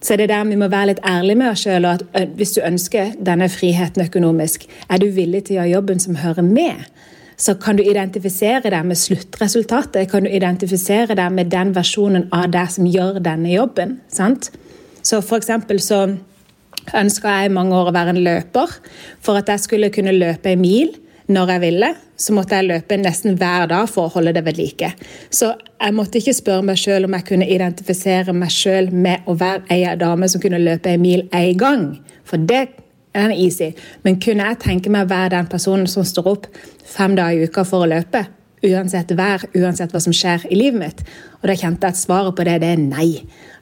Så 0.00 0.16
det 0.16 0.28
er 0.28 0.34
der 0.36 0.46
vi 0.46 0.58
må 0.58 0.68
være 0.70 0.92
litt 0.92 1.02
ærlige 1.06 1.40
med 1.40 1.50
oss 1.50 1.64
sjøl. 1.66 1.88
Hvis 2.38 2.54
du 2.54 2.62
ønsker 2.62 3.16
denne 3.24 3.48
friheten 3.50 4.04
økonomisk, 4.04 4.68
er 4.88 5.02
du 5.02 5.08
villig 5.10 5.48
til 5.48 5.56
å 5.56 5.60
gjøre 5.62 5.72
jobben 5.72 6.02
som 6.02 6.20
hører 6.22 6.46
med? 6.46 6.86
Så 7.38 7.54
kan 7.62 7.78
du 7.78 7.84
identifisere 7.86 8.70
deg 8.70 8.86
med 8.86 8.98
sluttresultatet. 8.98 10.10
Kan 10.10 10.26
du 10.26 10.30
identifisere 10.30 11.14
deg 11.18 11.34
med 11.34 11.50
den 11.54 11.74
versjonen 11.74 12.26
av 12.34 12.48
deg 12.54 12.70
som 12.74 12.86
gjør 12.86 13.20
denne 13.22 13.52
jobben. 13.52 14.00
sant? 14.08 14.50
Så 15.02 15.20
for 15.22 15.38
eksempel 15.38 15.78
så 15.80 16.02
ønska 16.96 17.34
jeg 17.40 17.50
i 17.50 17.54
mange 17.54 17.76
år 17.76 17.90
å 17.90 17.94
være 17.96 18.14
en 18.14 18.22
løper. 18.24 18.72
For 19.24 19.40
at 19.40 19.50
jeg 19.52 19.64
skulle 19.64 19.92
kunne 19.94 20.16
løpe 20.16 20.54
en 20.54 20.62
mil 20.62 20.94
når 21.28 21.50
jeg 21.52 21.60
ville, 21.60 21.88
så 22.16 22.32
måtte 22.32 22.56
jeg 22.56 22.68
løpe 22.70 22.96
nesten 22.96 23.36
hver 23.36 23.66
dag 23.68 23.88
for 23.92 24.08
å 24.08 24.12
holde 24.14 24.32
det 24.38 24.42
ved 24.46 24.56
like. 24.58 24.94
Så 25.28 25.50
jeg 25.52 25.94
måtte 25.94 26.22
ikke 26.22 26.36
spørre 26.38 26.64
meg 26.70 26.80
sjøl 26.80 27.04
om 27.04 27.16
jeg 27.18 27.26
kunne 27.28 27.48
identifisere 27.52 28.32
meg 28.32 28.54
sjøl 28.54 28.88
med 28.94 29.28
å 29.28 29.36
være 29.38 29.66
ei 29.74 29.84
dame 30.00 30.28
som 30.32 30.40
kunne 30.42 30.62
løpe 30.62 30.94
en 30.94 31.04
mil 31.04 31.26
én 31.28 31.58
gang. 31.60 31.84
For 32.24 32.40
det 32.40 32.64
er 33.18 33.36
easy. 33.36 33.74
Men 34.04 34.18
kunne 34.24 34.48
jeg 34.48 34.62
tenke 34.64 34.92
meg 34.92 35.06
å 35.06 35.12
være 35.12 35.34
den 35.36 35.52
personen 35.52 35.86
som 35.90 36.06
står 36.06 36.32
opp 36.32 36.50
fem 36.88 37.16
dager 37.18 37.44
i 37.44 37.48
uka 37.48 37.64
for 37.68 37.84
å 37.84 37.92
løpe? 37.92 38.24
Uansett 38.66 39.12
vær, 39.14 39.44
uansett 39.54 39.92
hva 39.94 40.00
som 40.02 40.14
skjer 40.14 40.46
i 40.50 40.58
livet 40.58 40.80
mitt. 40.80 41.02
Og 41.38 41.46
da 41.50 41.54
kjente 41.54 41.86
jeg 41.86 41.94
at 41.94 42.00
svaret 42.00 42.34
på 42.34 42.46
det, 42.46 42.56
det 42.64 42.72
er 42.74 42.80
nei. 42.82 43.10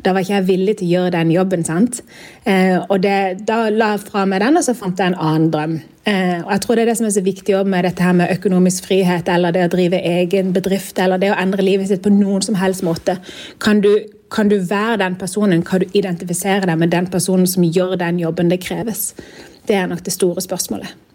Da 0.04 0.14
var 0.14 0.24
ikke 0.24 0.38
jeg 0.38 0.46
villig 0.48 0.76
til 0.78 0.86
å 0.86 0.92
gjøre 0.94 1.12
den 1.16 1.32
jobben. 1.34 1.64
sant? 1.64 2.00
Eh, 2.44 2.78
og 2.78 3.02
det, 3.02 3.46
Da 3.46 3.68
la 3.70 3.92
jeg 3.96 4.06
fra 4.06 4.24
meg 4.24 4.40
den, 4.40 4.56
og 4.56 4.64
så 4.64 4.74
fant 4.74 4.98
jeg 4.98 5.12
en 5.12 5.18
annen 5.18 5.50
drøm. 5.50 5.80
Eh, 6.06 6.40
og 6.44 6.50
jeg 6.52 6.60
tror 6.60 6.74
det 6.76 6.82
er 6.82 6.86
det 6.86 6.96
som 6.96 7.06
er 7.06 7.10
så 7.10 7.24
viktig 7.24 7.66
med 7.66 7.84
dette 7.84 8.02
her 8.02 8.12
med 8.12 8.30
økonomisk 8.30 8.86
frihet, 8.86 9.28
eller 9.28 9.52
det 9.52 9.64
å 9.66 9.72
drive 9.76 10.00
egen 10.00 10.52
bedrift, 10.52 10.98
eller 10.98 11.18
det 11.18 11.32
å 11.32 11.40
endre 11.40 11.62
livet 11.62 11.88
sitt 11.88 12.02
på 12.02 12.10
noen 12.14 12.42
som 12.42 12.54
helst 12.54 12.82
måte. 12.82 13.18
Kan 13.58 13.80
du, 13.80 14.06
kan 14.30 14.48
du 14.48 14.58
være 14.58 14.96
den 14.98 15.16
personen? 15.16 15.62
Kan 15.62 15.80
du 15.80 15.86
identifisere 15.92 16.66
deg 16.66 16.78
med 16.78 16.90
den 16.90 17.06
personen 17.06 17.46
som 17.46 17.64
gjør 17.64 17.96
den 17.96 18.18
jobben 18.18 18.48
det 18.48 18.62
kreves? 18.62 19.14
Det 19.66 19.74
er 19.74 19.86
nok 19.86 20.04
det 20.04 20.12
store 20.12 20.40
spørsmålet. 20.40 21.05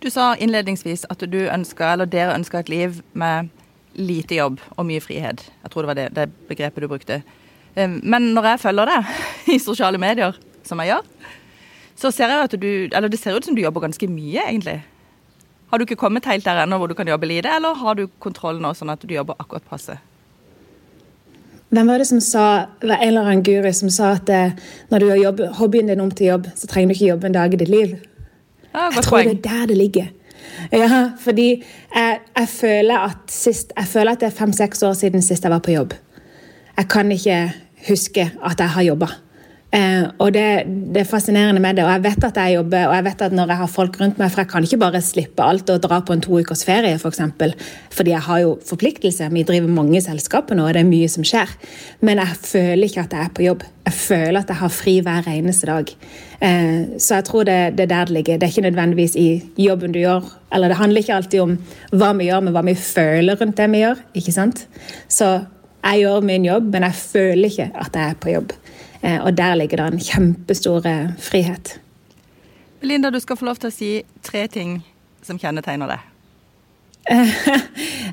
Du 0.00 0.08
sa 0.08 0.32
innledningsvis 0.40 1.04
at 1.12 1.20
du 1.28 1.40
ønsker, 1.44 1.92
eller 1.92 2.08
dere 2.08 2.32
ønsker 2.38 2.62
et 2.62 2.70
liv 2.72 3.00
med 3.12 3.50
lite 4.00 4.38
jobb 4.38 4.60
og 4.78 4.86
mye 4.88 5.00
frihet. 5.04 5.42
Jeg 5.62 5.72
tror 5.72 5.84
det 5.84 5.90
var 5.90 5.98
det, 5.98 6.06
det 6.16 6.30
begrepet 6.48 6.82
du 6.82 6.88
brukte. 6.88 7.20
Men 7.76 8.30
når 8.34 8.48
jeg 8.54 8.60
følger 8.62 8.88
deg 8.88 9.10
i 9.54 9.58
sosiale 9.60 10.00
medier, 10.00 10.38
som 10.64 10.80
jeg 10.80 10.94
gjør, 10.94 11.10
så 12.00 12.10
ser 12.14 12.32
jeg 12.32 12.46
at 12.46 12.54
du 12.56 12.88
Eller 12.96 13.08
det 13.08 13.18
ser 13.20 13.36
ut 13.36 13.44
som 13.44 13.54
du 13.54 13.60
jobber 13.60 13.80
ganske 13.84 14.08
mye, 14.08 14.40
egentlig. 14.48 14.80
Har 15.70 15.78
du 15.78 15.84
ikke 15.84 16.00
kommet 16.00 16.24
helt 16.24 16.44
der 16.44 16.62
ennå 16.62 16.78
hvor 16.78 16.88
du 16.88 16.94
kan 16.94 17.08
jobbe 17.08 17.28
lite, 17.28 17.52
eller 17.56 17.74
har 17.74 17.94
du 17.94 18.06
kontroll 18.18 18.60
nå, 18.60 18.72
sånn 18.74 18.90
at 18.90 19.04
du 19.04 19.14
jobber 19.14 19.36
akkurat 19.38 19.68
passe? 19.68 19.98
Hvem 21.70 21.86
var 21.86 22.00
det 22.02 22.08
som 22.08 22.18
sa, 22.24 22.66
det 22.80 22.96
en 22.96 23.04
eller 23.04 23.28
annen 23.28 23.44
guru 23.46 23.68
som 23.76 23.92
sa 23.94 24.14
at 24.16 24.30
eh, 24.32 24.56
når 24.90 24.98
du 24.98 25.10
har 25.10 25.20
jobb, 25.20 25.42
hobbyen 25.60 25.92
din 25.92 26.00
om 26.02 26.10
til 26.10 26.32
jobb, 26.32 26.48
så 26.56 26.66
trenger 26.66 26.90
du 26.90 26.96
ikke 26.96 27.12
jobbe 27.12 27.28
en 27.28 27.36
dag 27.36 27.54
i 27.54 27.60
ditt 27.60 27.70
liv? 27.70 27.92
Jeg 28.74 29.02
tror 29.02 29.16
poeng. 29.16 29.30
det 29.30 29.46
er 29.46 29.58
der 29.58 29.66
det 29.66 29.76
ligger. 29.76 30.06
Ja, 30.72 31.10
fordi 31.20 31.62
jeg, 31.94 32.18
jeg, 32.38 32.48
føler 32.48 32.98
at 32.98 33.16
sist, 33.28 33.72
jeg 33.76 33.86
føler 33.86 34.12
at 34.12 34.20
det 34.20 34.26
er 34.26 34.30
fem-seks 34.30 34.82
år 34.82 34.92
siden 34.92 35.22
sist 35.22 35.44
jeg 35.44 35.50
var 35.50 35.58
på 35.58 35.70
jobb. 35.70 35.94
Jeg 36.76 36.88
kan 36.88 37.12
ikke 37.12 37.52
huske 37.88 38.32
at 38.44 38.60
jeg 38.60 38.70
har 38.70 38.82
jobba. 38.82 39.06
Eh, 39.70 40.02
og 40.18 40.32
det, 40.34 40.44
det, 40.90 41.04
er 41.04 41.06
fascinerende 41.06 41.60
med 41.62 41.76
det. 41.78 41.84
Og 41.84 41.92
jeg 41.92 42.02
vet 42.08 42.24
at 42.26 42.38
jeg 42.42 42.56
jobber, 42.56 42.88
og 42.88 42.94
jeg 42.96 43.04
vet 43.06 43.20
at 43.22 43.34
når 43.38 43.52
jeg 43.52 43.60
har 43.60 43.68
folk 43.70 43.98
rundt 44.00 44.16
meg 44.18 44.32
For 44.32 44.42
jeg 44.42 44.50
kan 44.50 44.64
ikke 44.66 44.78
bare 44.82 45.02
slippe 45.04 45.44
alt 45.46 45.70
og 45.70 45.82
dra 45.84 46.00
på 46.02 46.16
en 46.16 46.24
to 46.24 46.40
ukers 46.40 46.64
ferie, 46.66 46.96
f.eks. 46.96 47.04
For 47.04 47.14
eksempel, 47.14 47.54
fordi 47.94 48.10
jeg 48.10 48.24
har 48.26 48.40
jo 48.42 48.56
forpliktelser. 48.66 49.30
Vi 49.30 49.44
driver 49.46 49.70
mange 49.70 50.02
selskaper 50.02 50.58
nå, 50.58 50.66
og 50.66 50.74
det 50.74 50.82
er 50.82 50.90
mye 50.90 51.10
som 51.10 51.26
skjer. 51.26 51.52
Men 52.02 52.18
jeg 52.22 52.40
føler 52.42 52.88
ikke 52.88 53.04
at 53.06 53.14
jeg 53.14 53.28
er 53.28 53.36
på 53.36 53.46
jobb. 53.46 53.62
Jeg 53.86 53.96
føler 54.00 54.40
at 54.40 54.50
jeg 54.50 54.60
har 54.60 54.74
fri 54.74 54.96
hver 55.06 55.30
eneste 55.30 55.70
dag. 55.70 55.94
Eh, 56.40 56.98
så 56.98 57.20
jeg 57.20 57.28
tror 57.30 57.46
det, 57.46 57.60
det 57.78 57.86
er 57.86 57.94
der 57.94 58.10
det 58.10 58.16
ligger. 58.18 58.42
Det 58.42 58.48
er 58.48 58.54
ikke 58.56 58.66
nødvendigvis 58.66 59.16
i 59.20 59.28
jobben 59.68 59.94
du 59.94 60.02
gjør. 60.02 60.26
Eller 60.50 60.74
det 60.74 60.80
handler 60.82 61.04
ikke 61.04 61.14
alltid 61.20 61.46
om 61.46 61.56
hva 61.94 62.10
vi 62.18 62.26
gjør, 62.26 62.42
men 62.42 62.58
hva 62.58 62.66
vi 62.66 62.74
føler 62.74 63.38
rundt 63.38 63.58
det 63.62 63.70
vi 63.70 63.86
gjør. 63.86 64.02
ikke 64.18 64.34
sant? 64.34 64.66
Så 65.06 65.32
jeg 65.80 66.02
gjør 66.02 66.26
min 66.26 66.44
jobb, 66.44 66.72
men 66.74 66.90
jeg 66.90 66.94
føler 66.98 67.48
ikke 67.48 67.70
at 67.70 67.94
jeg 67.94 68.10
er 68.10 68.18
på 68.20 68.34
jobb. 68.34 68.52
Eh, 69.02 69.18
og 69.24 69.36
der 69.36 69.54
ligger 69.54 69.76
det 69.80 69.86
en 69.92 70.04
kjempestor 70.04 70.86
eh, 70.86 71.10
frihet. 71.18 71.80
Linda, 72.82 73.10
du 73.10 73.20
skal 73.20 73.36
få 73.36 73.48
lov 73.48 73.60
til 73.60 73.70
å 73.70 73.74
si 73.74 73.90
tre 74.24 74.46
ting 74.52 74.80
som 75.24 75.40
kjennetegner 75.40 75.94
deg. 75.94 76.06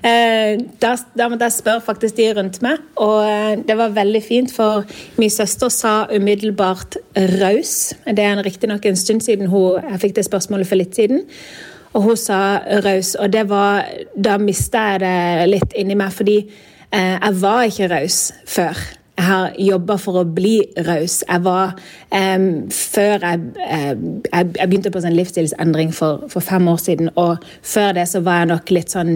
Eh, 0.08 0.60
da, 0.78 0.92
da 1.18 1.26
jeg 1.34 1.54
spørre 1.56 1.82
faktisk 1.82 2.20
de 2.20 2.28
rundt 2.38 2.60
meg, 2.62 2.84
og 3.02 3.64
det 3.66 3.76
var 3.80 3.96
veldig 3.96 4.22
fint, 4.22 4.52
for 4.54 4.86
min 5.18 5.32
søster 5.34 5.74
sa 5.74 6.06
umiddelbart 6.14 6.96
'raus'. 7.18 7.96
Det 8.06 8.24
er 8.24 8.44
riktignok 8.46 8.86
en 8.86 8.96
stund 8.96 9.22
siden 9.26 9.50
hun, 9.50 9.82
jeg 9.82 10.00
fikk 10.00 10.16
det 10.16 10.26
spørsmålet 10.26 10.70
for 10.70 10.80
litt 10.80 10.96
siden. 10.96 11.26
Og 11.94 12.02
hun 12.02 12.18
sa 12.18 12.60
'raus', 12.60 13.16
og 13.20 13.34
det 13.34 13.50
var, 13.50 13.90
da 14.16 14.38
mista 14.38 14.78
jeg 14.78 15.00
det 15.00 15.50
litt 15.50 15.74
inni 15.76 15.98
meg, 15.98 16.14
fordi 16.14 16.38
eh, 16.92 17.18
jeg 17.18 17.42
var 17.42 17.64
ikke 17.64 17.90
raus 17.96 18.32
før. 18.46 18.78
Jeg 19.18 19.26
har 19.26 19.56
jobba 19.58 19.96
for 19.98 20.22
å 20.22 20.28
bli 20.30 20.60
raus. 20.86 21.24
Jeg 21.26 21.42
var 21.46 21.74
um, 22.12 22.68
Før 22.74 23.24
jeg, 23.24 23.48
jeg, 23.58 23.96
jeg, 24.30 24.68
begynte 24.68 24.92
på 24.94 25.02
sånn 25.02 25.18
livsstilsendring 25.18 25.90
for, 25.96 26.28
for, 26.30 26.46
fem 26.46 26.70
år 26.70 26.78
siden, 26.84 27.10
og 27.18 27.42
før 27.66 27.96
det 27.98 28.06
så 28.12 28.22
var 28.26 28.44
jeg 28.44 28.52
nok 28.52 28.72
litt 28.78 28.94
sånn 28.94 29.16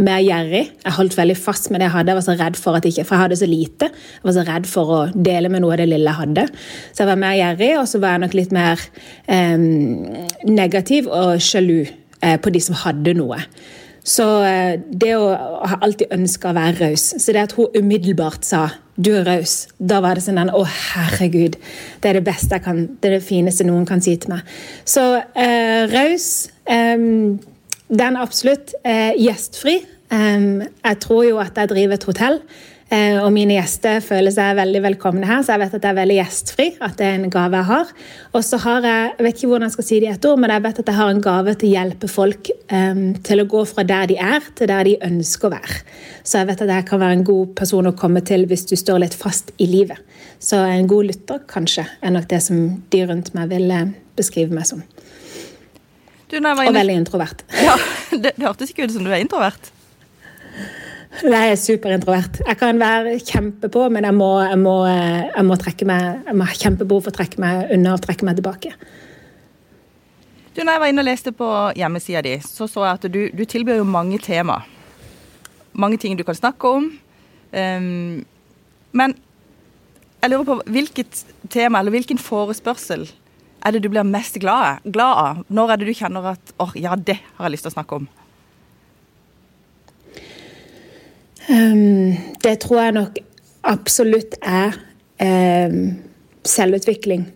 mer 0.00 0.20
gjerrig. 0.24 0.62
Jeg 0.84 0.96
holdt 0.96 1.16
veldig 1.16 1.36
fast 1.40 1.70
med 1.70 1.80
det 1.80 1.88
jeg 1.88 1.94
hadde. 1.96 2.12
Jeg 2.12 2.20
var 2.20 2.26
så 2.26 2.36
redd 2.40 2.60
for 2.60 2.76
at 2.76 2.86
ikke, 2.88 3.06
for 3.08 3.16
jeg 3.16 3.24
hadde 3.24 3.40
så 3.40 3.48
lite. 3.48 3.90
Jeg 3.90 4.28
var 4.28 4.36
så 4.36 4.46
redd 4.48 4.68
for 4.68 4.94
å 4.96 5.00
dele 5.14 5.50
med 5.52 5.64
noe 5.64 5.74
av 5.76 5.82
det 5.82 5.88
lille 5.90 6.12
jeg 6.12 6.20
hadde. 6.20 6.46
Så 6.92 7.02
jeg 7.02 7.10
var 7.10 7.20
mer 7.24 7.36
gjerrig, 7.38 7.72
og 7.80 7.88
så 7.90 8.00
var 8.02 8.16
jeg 8.16 8.24
nok 8.24 8.38
litt 8.38 8.54
mer 8.56 8.86
um, 9.26 9.66
negativ 10.48 11.08
og 11.08 11.40
sjalu 11.44 11.78
uh, 11.88 12.36
på 12.40 12.52
de 12.54 12.64
som 12.64 12.80
hadde 12.84 13.16
noe. 13.18 13.40
Så 14.06 14.26
uh, 14.42 14.76
det 14.80 15.14
å 15.16 15.30
ha 15.32 15.80
alltid 15.80 16.12
ønska 16.14 16.52
å 16.52 16.56
være 16.56 16.90
raus. 16.90 17.10
Så 17.18 17.34
det 17.36 17.48
at 17.48 17.56
hun 17.58 17.72
umiddelbart 17.76 18.46
sa 18.46 18.68
du 19.00 19.14
er 19.16 19.24
raus. 19.24 19.68
Da 19.78 20.00
var 20.04 20.18
det 20.18 20.24
sånn 20.26 20.40
den, 20.40 20.50
Å, 20.52 20.64
herregud. 20.66 21.56
Det 22.02 22.10
er 22.10 22.18
det 22.18 22.26
beste 22.26 22.58
jeg 22.58 22.64
kan 22.66 22.82
Det 23.00 23.08
er 23.08 23.16
det 23.16 23.24
fineste 23.24 23.64
noen 23.64 23.86
kan 23.88 24.02
si 24.04 24.16
til 24.20 24.34
meg. 24.34 24.48
Så 24.84 25.04
eh, 25.32 25.86
raus 25.88 26.50
eh, 26.68 26.98
Den 27.00 28.18
er 28.18 28.20
absolutt 28.20 28.74
eh, 28.84 29.16
gjestfri. 29.18 29.80
jeg 30.10 30.98
tror 31.00 31.24
jo 31.24 31.38
at 31.38 31.56
jeg 31.56 31.70
driver 31.70 31.94
et 31.94 32.04
hotell. 32.04 32.40
Eh, 32.90 33.20
og 33.22 33.28
mine 33.30 33.54
gjester 33.54 34.00
føler 34.02 34.32
seg 34.34 34.56
veldig 34.58 34.80
velkomne 34.82 35.26
her, 35.28 35.44
så 35.46 35.54
jeg 35.54 35.62
vet 35.62 35.74
at 35.78 35.84
jeg 35.86 35.92
er 35.92 35.98
veldig 36.00 36.16
gjestfri. 36.16 36.66
At 36.82 36.96
det 36.98 37.06
er 37.06 37.20
en 37.20 37.30
gave 37.30 37.60
jeg 37.60 37.68
har. 37.68 37.92
Og 38.34 38.42
så 38.42 38.58
har 38.64 38.82
jeg 38.82 39.12
jeg 39.20 39.26
vet 39.26 39.38
ikke 39.38 39.50
hvordan 39.52 39.68
jeg 39.68 39.74
skal 39.76 39.86
si 39.86 40.00
det 40.02 40.08
i 40.08 40.10
ett 40.10 40.26
ord, 40.26 40.40
men 40.42 40.50
jeg 40.50 40.64
vet 40.64 40.80
at 40.82 40.90
jeg 40.90 40.98
har 40.98 41.12
en 41.14 41.22
gave 41.22 41.54
til 41.60 41.70
å 41.70 41.72
hjelpe 41.76 42.10
folk 42.10 42.50
um, 42.72 43.02
til 43.26 43.42
å 43.42 43.46
gå 43.54 43.62
fra 43.70 43.84
der 43.86 44.10
de 44.10 44.18
er, 44.18 44.50
til 44.58 44.70
der 44.72 44.88
de 44.88 44.96
ønsker 45.06 45.48
å 45.48 45.52
være. 45.54 45.78
Så 46.26 46.40
jeg 46.40 46.50
vet 46.50 46.64
at 46.66 46.74
jeg 46.74 46.88
kan 46.90 47.02
være 47.04 47.18
en 47.20 47.26
god 47.30 47.54
person 47.62 47.90
å 47.90 47.96
komme 48.02 48.24
til 48.26 48.46
hvis 48.50 48.66
du 48.66 48.74
står 48.80 49.04
litt 49.04 49.16
fast 49.18 49.54
i 49.62 49.70
livet. 49.70 50.00
Så 50.42 50.58
en 50.58 50.90
god 50.90 51.12
lytter, 51.12 51.42
kanskje, 51.50 51.86
er 52.02 52.16
nok 52.16 52.26
det 52.30 52.42
som 52.42 52.62
de 52.90 53.02
rundt 53.06 53.34
meg 53.36 53.52
vil 53.52 53.70
eh, 53.70 53.90
beskrive 54.18 54.56
meg 54.56 54.66
som. 54.66 54.82
Du, 56.30 56.38
og 56.38 56.74
veldig 56.74 56.96
introvert. 57.04 57.44
Ja, 57.62 57.76
det, 58.22 58.34
det 58.34 58.46
hørtes 58.46 58.74
ikke 58.74 58.86
ut 58.88 58.98
som 58.98 59.06
du 59.06 59.12
er 59.12 59.22
introvert. 59.22 59.70
Nei, 61.10 61.40
jeg 61.50 61.56
er 61.56 61.58
superintrovert. 61.58 62.38
Jeg 62.46 62.56
kan 62.60 62.78
være 62.78 63.16
kjempepå, 63.18 63.88
men 63.92 64.06
jeg 64.06 64.14
må, 64.14 64.28
jeg, 64.46 64.58
må, 64.62 64.74
jeg 64.86 65.46
må, 65.48 65.56
trekke 65.58 65.88
meg 65.90 66.04
Jeg 66.28 66.36
må 66.38 66.46
ha 66.46 66.58
kjempebehov 66.62 67.02
for 67.04 67.12
å 67.12 67.18
trekke 67.18 67.42
meg 67.42 67.72
unna 67.74 67.96
og 67.96 68.04
trekke 68.04 68.28
meg 68.28 68.38
tilbake. 68.38 68.70
Du, 70.54 70.62
når 70.62 70.72
jeg 70.76 70.82
var 70.82 70.92
inne 70.92 71.02
og 71.02 71.08
leste 71.08 71.32
på 71.34 71.48
hjemmesida 71.78 72.22
di, 72.26 72.36
så 72.42 72.68
så 72.70 72.86
jeg 72.86 73.00
at 73.00 73.08
du, 73.10 73.20
du 73.34 73.42
tilbyr 73.48 73.80
jo 73.80 73.88
mange 73.88 74.20
tema. 74.22 74.60
Mange 75.72 75.98
ting 75.98 76.16
du 76.18 76.24
kan 76.26 76.38
snakke 76.38 76.72
om. 76.78 76.88
Um, 77.50 78.22
men 78.94 79.16
jeg 80.20 80.30
lurer 80.30 80.46
på 80.46 80.58
hvilket 80.70 81.24
tema 81.50 81.80
eller 81.80 81.94
hvilken 81.94 82.18
forespørsel 82.22 83.08
er 83.60 83.74
det 83.74 83.82
du 83.84 83.90
blir 83.92 84.06
mest 84.06 84.38
glad, 84.40 84.84
glad 84.84 85.20
av? 85.24 85.44
Når 85.48 85.72
er 85.72 85.80
det 85.80 85.90
du 85.90 85.96
kjenner 85.96 86.32
at 86.32 86.54
åh, 86.56 86.70
oh, 86.70 86.78
ja, 86.78 86.94
det 86.96 87.18
har 87.18 87.46
jeg 87.46 87.56
lyst 87.56 87.66
til 87.66 87.72
å 87.72 87.76
snakke 87.78 88.00
om? 88.00 88.08
Um, 91.39 91.39
det 91.50 92.54
tror 92.62 92.82
jeg 92.84 92.94
nok 92.94 93.18
absolutt 93.66 94.36
er 94.40 94.76
um, 95.20 95.82
selvutvikling. 96.46 97.26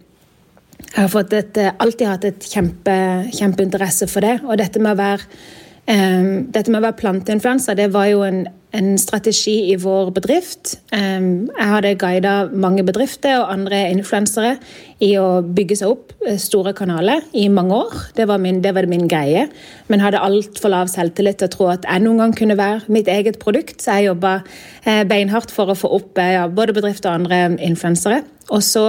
Jeg 0.84 1.00
har 1.00 1.10
et, 1.34 1.58
alltid 1.82 2.06
hatt 2.06 2.24
et 2.28 2.46
kjempe, 2.46 2.94
kjempeinteresse 3.34 4.06
for 4.10 4.24
det. 4.24 4.38
Og 4.46 4.58
dette 4.60 4.82
med 4.82 4.94
å 4.94 5.00
være 5.02 5.28
Um, 5.84 6.46
være 6.80 6.96
planteinfluensa, 6.96 7.74
det 7.76 7.90
var 7.92 8.06
jo 8.08 8.22
en, 8.24 8.46
en, 8.74 8.94
strategi 8.98 9.54
i 9.72 9.76
vår 9.80 10.10
bedrift. 10.16 10.74
Jeg 10.90 11.68
hadde 11.70 11.94
guida 12.00 12.34
mange 12.50 12.84
bedrifter 12.86 13.40
og 13.40 13.52
andre 13.54 13.84
influensere 13.92 14.56
i 15.04 15.12
å 15.18 15.42
bygge 15.44 15.78
seg 15.80 15.92
opp 15.92 16.12
eh, 16.26 16.38
store 16.40 16.74
kanaler 16.76 17.24
i 17.36 17.46
mange 17.52 17.76
år. 17.76 17.96
Det 18.16 18.26
var 18.30 18.40
min, 18.42 18.60
det 18.64 18.74
var 18.76 18.88
min 18.90 19.08
greie. 19.10 19.46
Men 19.90 20.04
hadde 20.04 20.22
altfor 20.22 20.72
lav 20.74 20.90
selvtillit 20.92 21.40
til 21.40 21.50
å 21.50 21.54
tro 21.54 21.70
at 21.74 21.88
jeg 21.88 22.04
noen 22.04 22.22
gang 22.22 22.36
kunne 22.36 22.58
være 22.58 22.94
mitt 22.94 23.10
eget 23.10 23.40
produkt. 23.42 23.80
Så 23.82 23.98
jeg 23.98 24.10
jobba 24.10 24.36
uh, 24.44 25.02
beinhardt 25.10 25.54
for 25.54 25.70
å 25.70 25.78
få 25.78 25.90
opp 25.98 26.20
uh, 26.20 26.30
ja, 26.38 26.46
både 26.48 26.76
bedrifter 26.76 27.10
og 27.10 27.24
andre 27.24 27.44
influensere. 27.64 28.22
Og 28.54 28.64
så 28.64 28.86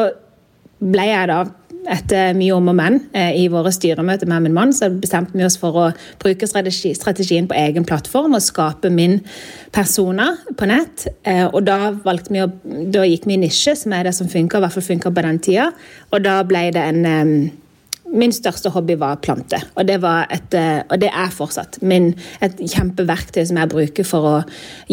ble 0.84 1.10
jeg 1.10 1.32
da 1.32 1.44
etter 1.92 2.36
mye 2.38 2.54
om 2.56 2.70
og 2.72 2.78
men 2.78 3.00
eh, 3.16 3.34
i 3.42 3.46
våre 3.52 3.72
styremøter 3.74 4.30
med 4.30 4.46
min 4.46 4.56
mann, 4.56 4.74
så 4.76 4.90
bestemte 4.90 5.38
vi 5.38 5.46
oss 5.46 5.58
for 5.62 5.78
å 5.78 5.88
bruke 6.22 6.48
strategien 6.50 7.50
på 7.50 7.58
egen 7.60 7.86
plattform 7.88 8.38
og 8.38 8.46
skape 8.46 8.92
min 8.94 9.20
persona 9.76 10.32
på 10.58 10.70
nett. 10.70 11.08
Eh, 11.28 11.46
og 11.46 11.66
da, 11.68 11.92
vi 11.94 12.42
å, 12.44 12.50
da 12.94 13.06
gikk 13.08 13.28
vi 13.30 13.38
i 13.38 13.44
nisje, 13.46 13.76
som 13.80 13.94
er 13.96 14.10
det 14.10 14.16
som 14.18 14.30
funker, 14.32 14.60
i 14.60 14.66
hvert 14.66 14.78
fall 14.78 14.90
funker 14.90 15.14
på 15.14 15.28
den 15.28 15.44
tida. 15.46 15.70
Og 16.12 16.26
da 16.26 16.40
ble 16.48 16.70
det 16.76 16.90
en 16.94 17.06
eh, 17.12 17.38
Min 18.16 18.30
største 18.32 18.70
hobby 18.70 18.94
var 19.02 19.18
plante, 19.18 19.58
og 19.76 19.90
og 19.90 21.00
det 21.02 21.08
er 21.10 21.32
fortsatt 21.34 21.80
min, 21.82 22.12
et 22.40 22.60
kjempeverktøy 22.62 23.42
som 23.50 23.58
jeg 23.58 23.72
bruker 23.72 24.06
for 24.06 24.28
å 24.30 24.36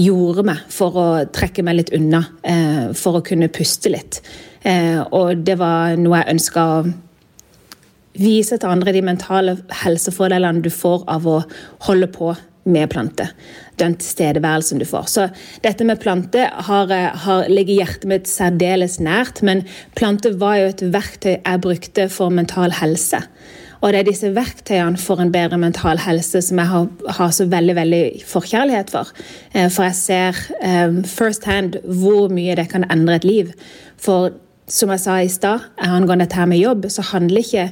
jorde 0.01 0.43
meg, 0.49 0.63
for 0.73 0.97
å 0.97 1.05
trekke 1.29 1.63
meg 1.63 1.77
litt 1.77 1.93
unna, 1.93 2.23
for 2.97 3.21
å 3.21 3.23
kunne 3.23 3.53
puste 3.53 3.93
litt. 3.93 4.23
Eh, 4.62 5.00
og 5.11 5.42
det 5.47 5.59
var 5.61 5.97
noe 6.00 6.23
jeg 6.23 6.37
ønska 6.37 6.66
å 6.76 6.78
vise 8.19 8.59
til 8.61 8.69
andre, 8.69 8.92
de 8.92 9.02
mentale 9.04 9.57
helsefordelene 9.83 10.62
du 10.64 10.71
får 10.73 11.07
av 11.11 11.28
å 11.28 11.42
holde 11.88 12.09
på 12.12 12.35
med 12.64 12.90
plante. 12.92 13.26
Den 13.81 13.97
tilstedeværelsen 13.99 14.78
du 14.78 14.85
får. 14.87 15.09
Så 15.11 15.25
dette 15.64 15.87
med 15.87 16.00
plante 16.00 16.45
har, 16.69 16.92
har 17.25 17.49
ligger 17.50 17.81
hjertet 17.81 18.07
mitt 18.11 18.31
særdeles 18.31 19.00
nært. 19.02 19.42
Men 19.42 19.64
plante 19.99 20.31
var 20.38 20.61
jo 20.61 20.71
et 20.71 20.85
verktøy 20.95 21.35
jeg 21.35 21.62
brukte 21.64 22.07
for 22.12 22.31
mental 22.31 22.75
helse. 22.78 23.25
Og 23.83 23.90
det 23.90 23.99
er 23.99 24.07
disse 24.07 24.31
verktøyene 24.31 25.00
for 25.00 25.19
en 25.19 25.33
bedre 25.35 25.59
mental 25.59 25.99
helse 26.04 26.38
som 26.47 26.61
jeg 26.62 26.71
har, 26.71 26.87
har 27.16 27.33
så 27.35 27.49
veldig 27.50 27.75
veldig 27.81 28.04
forkjærlighet 28.31 28.92
for. 28.95 29.11
Eh, 29.54 29.66
for 29.66 29.88
jeg 29.88 29.99
ser 29.99 30.38
um, 30.62 31.02
first 31.02 31.49
hand 31.50 31.81
hvor 31.83 32.31
mye 32.31 32.54
det 32.59 32.69
kan 32.71 32.87
endre 32.87 33.19
et 33.19 33.26
liv. 33.26 33.50
For 33.99 34.31
som 34.71 34.92
jeg 34.95 35.02
sa 35.02 35.19
i 35.23 35.31
stad, 35.33 35.66
angående 35.78 36.26
dette 36.26 36.38
her 36.38 36.49
med 36.50 36.62
jobb, 36.62 36.87
så 36.92 37.04
handler 37.12 37.42
ikke 37.42 37.66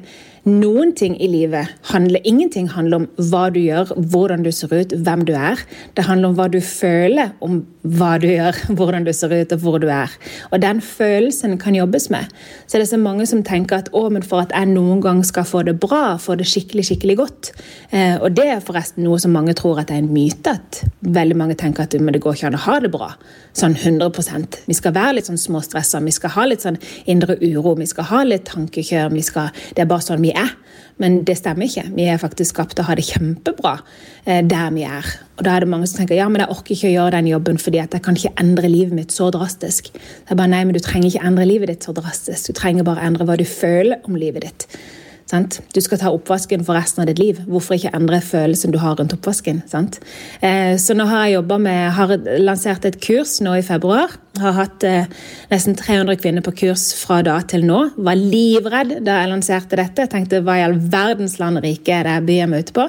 noen 0.48 0.94
ting 0.96 1.16
i 1.20 1.28
livet 1.28 1.68
handler, 1.90 2.20
Ingenting 2.24 2.70
handler 2.72 3.02
om 3.02 3.06
hva 3.30 3.48
du 3.52 3.58
gjør, 3.60 3.92
hvordan 4.12 4.44
du 4.44 4.50
ser 4.54 4.72
ut, 4.72 4.94
hvem 5.04 5.24
du 5.28 5.34
er. 5.36 5.60
Det 5.96 6.06
handler 6.06 6.30
om 6.30 6.36
hva 6.38 6.46
du 6.52 6.60
føler 6.64 7.34
om 7.44 7.60
hva 7.82 8.14
du 8.20 8.28
gjør, 8.30 8.56
hvordan 8.78 9.04
du 9.04 9.12
ser 9.16 9.34
ut 9.34 9.52
og 9.56 9.64
hvor 9.64 9.78
du 9.82 9.88
er. 9.92 10.12
Og 10.50 10.62
den 10.62 10.80
følelsen 10.84 11.58
kan 11.60 11.76
jobbes 11.76 12.08
med. 12.12 12.30
Så 12.66 12.78
det 12.78 12.86
er 12.86 12.92
så 12.94 13.00
mange 13.00 13.26
som 13.28 13.42
tenker 13.44 13.80
at 13.82 13.90
å, 13.96 14.06
men 14.12 14.24
for 14.24 14.44
at 14.44 14.54
jeg 14.56 14.70
noen 14.72 15.02
gang 15.04 15.22
skal 15.26 15.48
få 15.48 15.62
det 15.68 15.76
bra, 15.82 16.16
få 16.20 16.38
det 16.40 16.48
skikkelig, 16.48 16.86
skikkelig 16.88 17.18
godt. 17.20 17.52
Eh, 17.90 18.16
og 18.20 18.32
det 18.36 18.48
er 18.54 18.64
forresten 18.64 19.04
noe 19.04 19.20
som 19.20 19.34
mange 19.36 19.56
tror 19.58 19.82
at 19.82 19.92
er 19.92 20.00
en 20.00 20.10
myte. 20.12 20.56
At 20.56 20.82
veldig 21.00 21.36
mange 21.36 21.58
tenker 21.60 21.84
at 21.84 21.98
men 22.00 22.14
det 22.14 22.22
går 22.24 22.38
ikke 22.38 22.50
an 22.50 22.58
å 22.58 22.64
ha 22.64 22.78
det 22.80 22.92
bra. 22.92 23.12
Sånn 23.56 23.74
100% 23.74 24.60
Vi 24.68 24.76
skal 24.78 24.94
være 24.94 25.16
litt 25.16 25.26
sånn 25.26 25.40
småstressa, 25.40 25.98
vi 26.04 26.12
skal 26.14 26.32
ha 26.36 26.44
litt 26.46 26.62
sånn 26.64 26.78
indre 27.10 27.34
uro, 27.42 27.74
vi 27.76 27.88
skal 27.90 28.06
ha 28.12 28.22
litt 28.24 28.46
tankekjør. 28.48 29.10
Vi 29.12 29.24
skal, 29.26 29.50
det 29.74 29.84
er 29.84 29.90
bare 29.90 30.04
sånn 30.06 30.22
vi 30.22 30.29
er. 30.36 30.52
Men 31.00 31.22
det 31.24 31.38
stemmer 31.38 31.64
ikke. 31.64 31.86
Vi 31.96 32.04
er 32.12 32.20
faktisk 32.20 32.52
skapt 32.54 32.76
til 32.76 32.84
å 32.84 32.90
ha 32.90 32.96
det 32.98 33.06
kjempebra 33.08 33.78
eh, 34.26 34.42
der 34.44 34.74
vi 34.74 34.84
er. 34.84 35.06
Og 35.38 35.46
da 35.46 35.54
er 35.54 35.64
det 35.64 35.70
mange 35.72 35.88
som 35.88 36.02
tenker 36.02 36.18
ja, 36.18 36.28
men 36.28 36.42
jeg 36.44 36.52
orker 36.52 36.74
ikke 36.76 36.90
å 36.90 36.94
gjøre 36.94 37.16
den 37.16 37.30
jobben 37.30 37.60
fordi 37.62 37.80
at 37.80 37.96
jeg 37.96 38.04
kan 38.04 38.18
ikke 38.18 38.34
endre 38.42 38.68
livet 38.68 38.96
mitt 38.98 39.14
så 39.16 39.30
drastisk. 39.32 39.88
Det 39.94 40.34
er 40.34 40.40
bare 40.40 40.52
nei, 40.52 40.62
men 40.68 40.76
Du 40.76 40.82
trenger 40.84 41.08
ikke 41.08 41.26
endre 41.30 41.48
livet 41.48 41.72
ditt 41.72 41.88
så 41.88 41.96
drastisk. 41.96 42.50
Du 42.50 42.60
trenger 42.60 42.86
bare 42.86 43.06
endre 43.08 43.28
hva 43.28 43.38
du 43.40 43.46
føler 43.48 44.04
om 44.04 44.18
livet 44.20 44.44
ditt. 44.44 44.68
Sant? 45.30 45.60
Du 45.70 45.78
skal 45.82 46.00
ta 46.00 46.10
oppvasken 46.10 46.64
for 46.66 46.74
resten 46.74 47.04
av 47.04 47.10
ditt 47.10 47.20
liv. 47.20 47.38
Hvorfor 47.46 47.76
ikke 47.76 47.92
endre 47.94 48.18
følelsen 48.24 48.72
du 48.74 48.80
har 48.82 48.96
rundt 48.98 49.14
oppvasken? 49.14 49.62
Eh, 50.42 50.74
så 50.80 50.96
nå 50.96 51.06
har 51.06 51.28
jeg 51.30 51.60
med, 51.62 51.82
har 51.94 52.14
lansert 52.42 52.88
et 52.88 52.98
kurs 53.02 53.36
nå 53.44 53.54
i 53.60 53.62
februar. 53.62 54.16
Har 54.40 54.56
hatt 54.56 54.86
eh, 54.86 55.06
nesten 55.52 55.76
300 55.78 56.18
kvinner 56.18 56.42
på 56.42 56.54
kurs 56.64 56.88
fra 56.98 57.20
da 57.26 57.36
til 57.46 57.62
nå. 57.68 57.78
Var 57.94 58.18
livredd 58.18 58.96
da 59.06 59.20
jeg 59.20 59.30
lanserte 59.30 59.78
dette. 59.78 60.08
Jeg 60.08 60.12
tenkte 60.16 60.42
hva 60.46 60.58
i 60.58 60.64
all 60.66 60.78
verdens 60.80 61.38
land 61.42 61.62
rike 61.62 61.94
er 61.94 62.08
det 62.08 62.16
jeg 62.16 62.26
byr 62.30 62.50
meg 62.50 62.66
ute 62.66 62.78
på? 62.80 62.88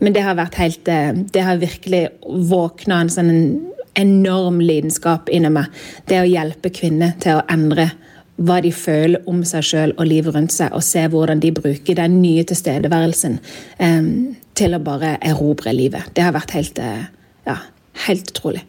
Men 0.00 0.16
det 0.16 0.24
har 0.24 0.40
helt 0.62 0.88
eh, 0.88 1.12
Det 1.12 1.44
har 1.44 1.60
virkelig 1.60 2.06
våkna 2.24 3.02
en 3.02 3.12
sånn 3.12 3.34
enorm 4.00 4.62
lidenskap 4.64 5.28
inni 5.28 5.52
meg. 5.52 5.68
Det 6.08 6.22
å 6.22 6.28
hjelpe 6.28 6.72
kvinner 6.72 7.12
til 7.20 7.36
å 7.36 7.44
endre 7.52 7.90
hva 8.36 8.60
de 8.64 8.72
føler 8.74 9.28
om 9.28 9.42
seg 9.46 9.66
sjøl 9.66 9.92
og 9.98 10.06
livet 10.08 10.34
rundt 10.34 10.54
seg, 10.54 10.72
og 10.72 10.84
se 10.86 11.04
hvordan 11.10 11.42
de 11.42 11.52
bruker 11.54 11.98
den 11.98 12.20
nye 12.22 12.44
tilstedeværelsen 12.48 13.38
um, 13.78 14.08
til 14.58 14.76
å 14.76 14.82
bare 14.82 15.16
erobre 15.20 15.74
livet. 15.76 16.08
Det 16.16 16.24
har 16.24 16.34
vært 16.36 16.56
helt, 16.56 16.80
uh, 16.80 17.04
ja, 17.48 17.58
helt 18.06 18.32
utrolig. 18.32 18.64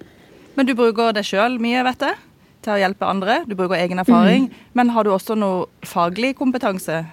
Men 0.57 0.69
du 0.69 0.75
bruker 0.77 1.15
deg 1.15 1.25
sjøl 1.25 1.57
mye, 1.63 1.81
vet 1.87 2.05
jeg, 2.05 2.21
til 2.63 2.75
å 2.75 2.79
hjelpe 2.83 3.09
andre. 3.09 3.41
Du 3.49 3.55
bruker 3.57 3.79
egen 3.79 4.03
erfaring. 4.03 4.49
Mm. 4.49 4.71
Men 4.77 4.93
har 4.95 5.07
du 5.07 5.13
også 5.15 5.37
noe 5.39 5.67
faglig 5.87 6.35
kompetanse 6.39 7.03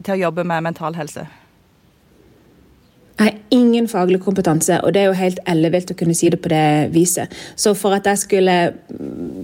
til 0.00 0.14
å 0.16 0.22
jobbe 0.28 0.46
med 0.48 0.64
mental 0.70 0.96
helse? 0.98 1.26
Jeg 3.14 3.28
har 3.28 3.36
ingen 3.54 3.86
faglig 3.86 4.18
kompetanse, 4.24 4.80
og 4.82 4.94
det 4.94 5.04
er 5.04 5.04
jo 5.06 5.18
helt 5.18 5.38
ellevilt 5.46 5.92
å 5.92 5.94
kunne 5.98 6.16
si 6.18 6.32
det 6.34 6.40
på 6.42 6.50
det 6.50 6.90
viset. 6.96 7.30
Så 7.54 7.70
for 7.78 7.94
at 7.94 8.08
jeg 8.10 8.18
skulle, 8.24 8.56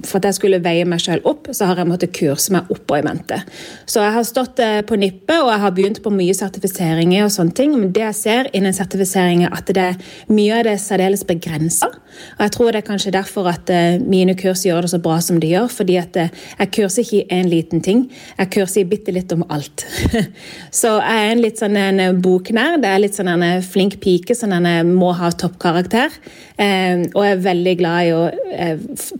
at 0.00 0.28
jeg 0.28 0.36
skulle 0.36 0.60
veie 0.64 0.86
meg 0.88 1.02
selv 1.02 1.26
opp, 1.28 1.50
så 1.54 1.68
har 1.70 1.80
jeg 1.80 1.88
måttet 1.90 2.14
kurse 2.16 2.52
meg 2.54 2.70
opp 2.72 2.90
og 2.90 2.98
i 2.98 3.04
mente. 3.06 3.40
Så 3.88 4.02
jeg 4.04 4.14
har 4.14 4.26
stått 4.26 4.60
eh, 4.62 4.80
på 4.86 4.98
nippet, 5.00 5.36
og 5.40 5.50
jeg 5.52 5.62
har 5.64 5.74
begynt 5.76 6.02
på 6.04 6.12
mye 6.14 6.34
sertifiseringer 6.36 7.26
og 7.26 7.32
sånne 7.34 7.56
ting. 7.56 7.74
Men 7.78 7.92
det 7.94 8.04
jeg 8.04 8.18
ser 8.18 8.50
innen 8.56 8.76
sertifisering, 8.76 9.44
er 9.46 9.56
at 9.56 9.70
det 9.76 9.88
mye 10.30 10.58
av 10.58 10.66
det 10.66 10.74
er 10.76 10.82
særdeles 10.82 11.24
begrensa. 11.28 11.90
Og 11.90 12.44
jeg 12.44 12.54
tror 12.56 12.72
det 12.72 12.80
er 12.82 12.88
kanskje 12.88 13.14
derfor 13.14 13.48
at 13.50 13.70
eh, 13.72 14.00
mine 14.02 14.36
kurs 14.38 14.64
gjør 14.66 14.86
det 14.86 14.92
så 14.94 15.00
bra 15.02 15.18
som 15.24 15.40
de 15.42 15.52
gjør. 15.52 15.68
fordi 15.70 15.96
at 16.00 16.16
eh, 16.20 16.34
jeg 16.58 16.72
kurser 16.76 17.04
ikke 17.04 17.20
i 17.20 17.40
én 17.40 17.50
liten 17.50 17.82
ting, 17.84 18.06
jeg 18.38 18.52
kurser 18.54 18.88
bitte 18.90 19.14
litt 19.14 19.32
om 19.32 19.44
alt. 19.50 19.86
så 20.80 20.96
jeg 20.98 21.26
er 21.26 21.32
en 21.34 21.44
litt 21.44 21.60
sånn 21.60 21.76
en 21.80 22.20
boknær. 22.22 22.78
det 22.82 22.90
er 22.90 23.02
litt 23.02 23.18
sånn 23.18 23.30
en 23.30 23.62
flink 23.62 24.00
pike, 24.02 24.34
sånn 24.36 24.54
en 24.56 24.94
må 24.94 25.12
ha 25.16 25.30
toppkarakter. 25.30 26.12
Og 26.60 27.22
jeg 27.24 27.32
er 27.36 27.44
veldig 27.44 27.74
glad 27.80 28.08
i 28.08 28.12
å 28.12 28.22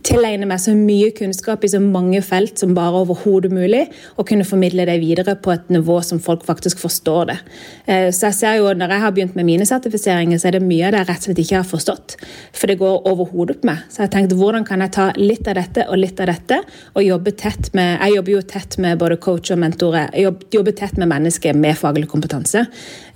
tilegne 0.05 0.45
meg 0.49 0.61
så 0.61 0.70
mye 0.77 1.11
kunnskap 1.15 1.63
i 1.65 1.69
så 1.71 1.79
mange 1.83 2.21
felt 2.25 2.59
som 2.61 2.75
bare 2.77 3.01
overhodet 3.03 3.51
mulig, 3.53 3.83
og 4.17 4.27
kunne 4.29 4.47
formidle 4.47 4.85
det 4.87 4.97
videre 5.01 5.35
på 5.35 5.53
et 5.53 5.71
nivå 5.73 5.99
som 6.05 6.21
folk 6.23 6.45
faktisk 6.47 6.81
forstår 6.81 7.31
det. 7.31 7.37
Eh, 7.85 8.09
så 8.11 8.29
jeg 8.29 8.37
ser 8.39 8.59
jo, 8.59 8.69
Når 8.71 8.89
jeg 8.89 9.01
har 9.01 9.11
begynt 9.11 9.35
med 9.35 9.45
mine 9.45 9.65
sertifiseringer, 9.65 10.37
så 10.37 10.47
er 10.47 10.51
det 10.51 10.63
mye 10.63 10.87
av 10.87 10.91
det 10.93 10.99
jeg 11.01 11.07
rett 11.09 11.17
og 11.17 11.27
slett 11.27 11.41
ikke 11.43 11.57
har 11.57 11.67
forstått. 11.67 12.15
For 12.53 12.67
det 12.67 12.79
går 12.79 13.07
over 13.07 13.25
hodet 13.25 13.61
på 13.61 13.67
meg. 13.67 13.83
Så 13.89 14.03
jeg 14.05 14.11
tenkte 14.11 14.35
hvordan 14.39 14.65
kan 14.65 14.81
jeg 14.81 14.91
ta 14.91 15.11
litt 15.17 15.47
av 15.47 15.55
dette 15.59 15.87
og 15.87 15.97
litt 15.97 16.19
av 16.19 16.31
dette, 16.31 16.61
og 16.95 17.03
jobbe 17.03 17.35
tett 17.37 17.73
med 17.73 17.99
Jeg 18.01 18.15
jobber 18.15 18.31
jo 18.31 18.41
tett 18.41 18.77
med 18.77 18.97
både 18.97 19.17
coach 19.17 19.51
og 19.51 19.59
mentorer. 19.59 20.09
Jeg 20.13 20.33
jobber 20.53 20.71
tett 20.71 20.97
med 20.97 21.11
mennesker 21.11 21.53
med 21.53 21.77
faglig 21.77 22.07
kompetanse. 22.07 22.65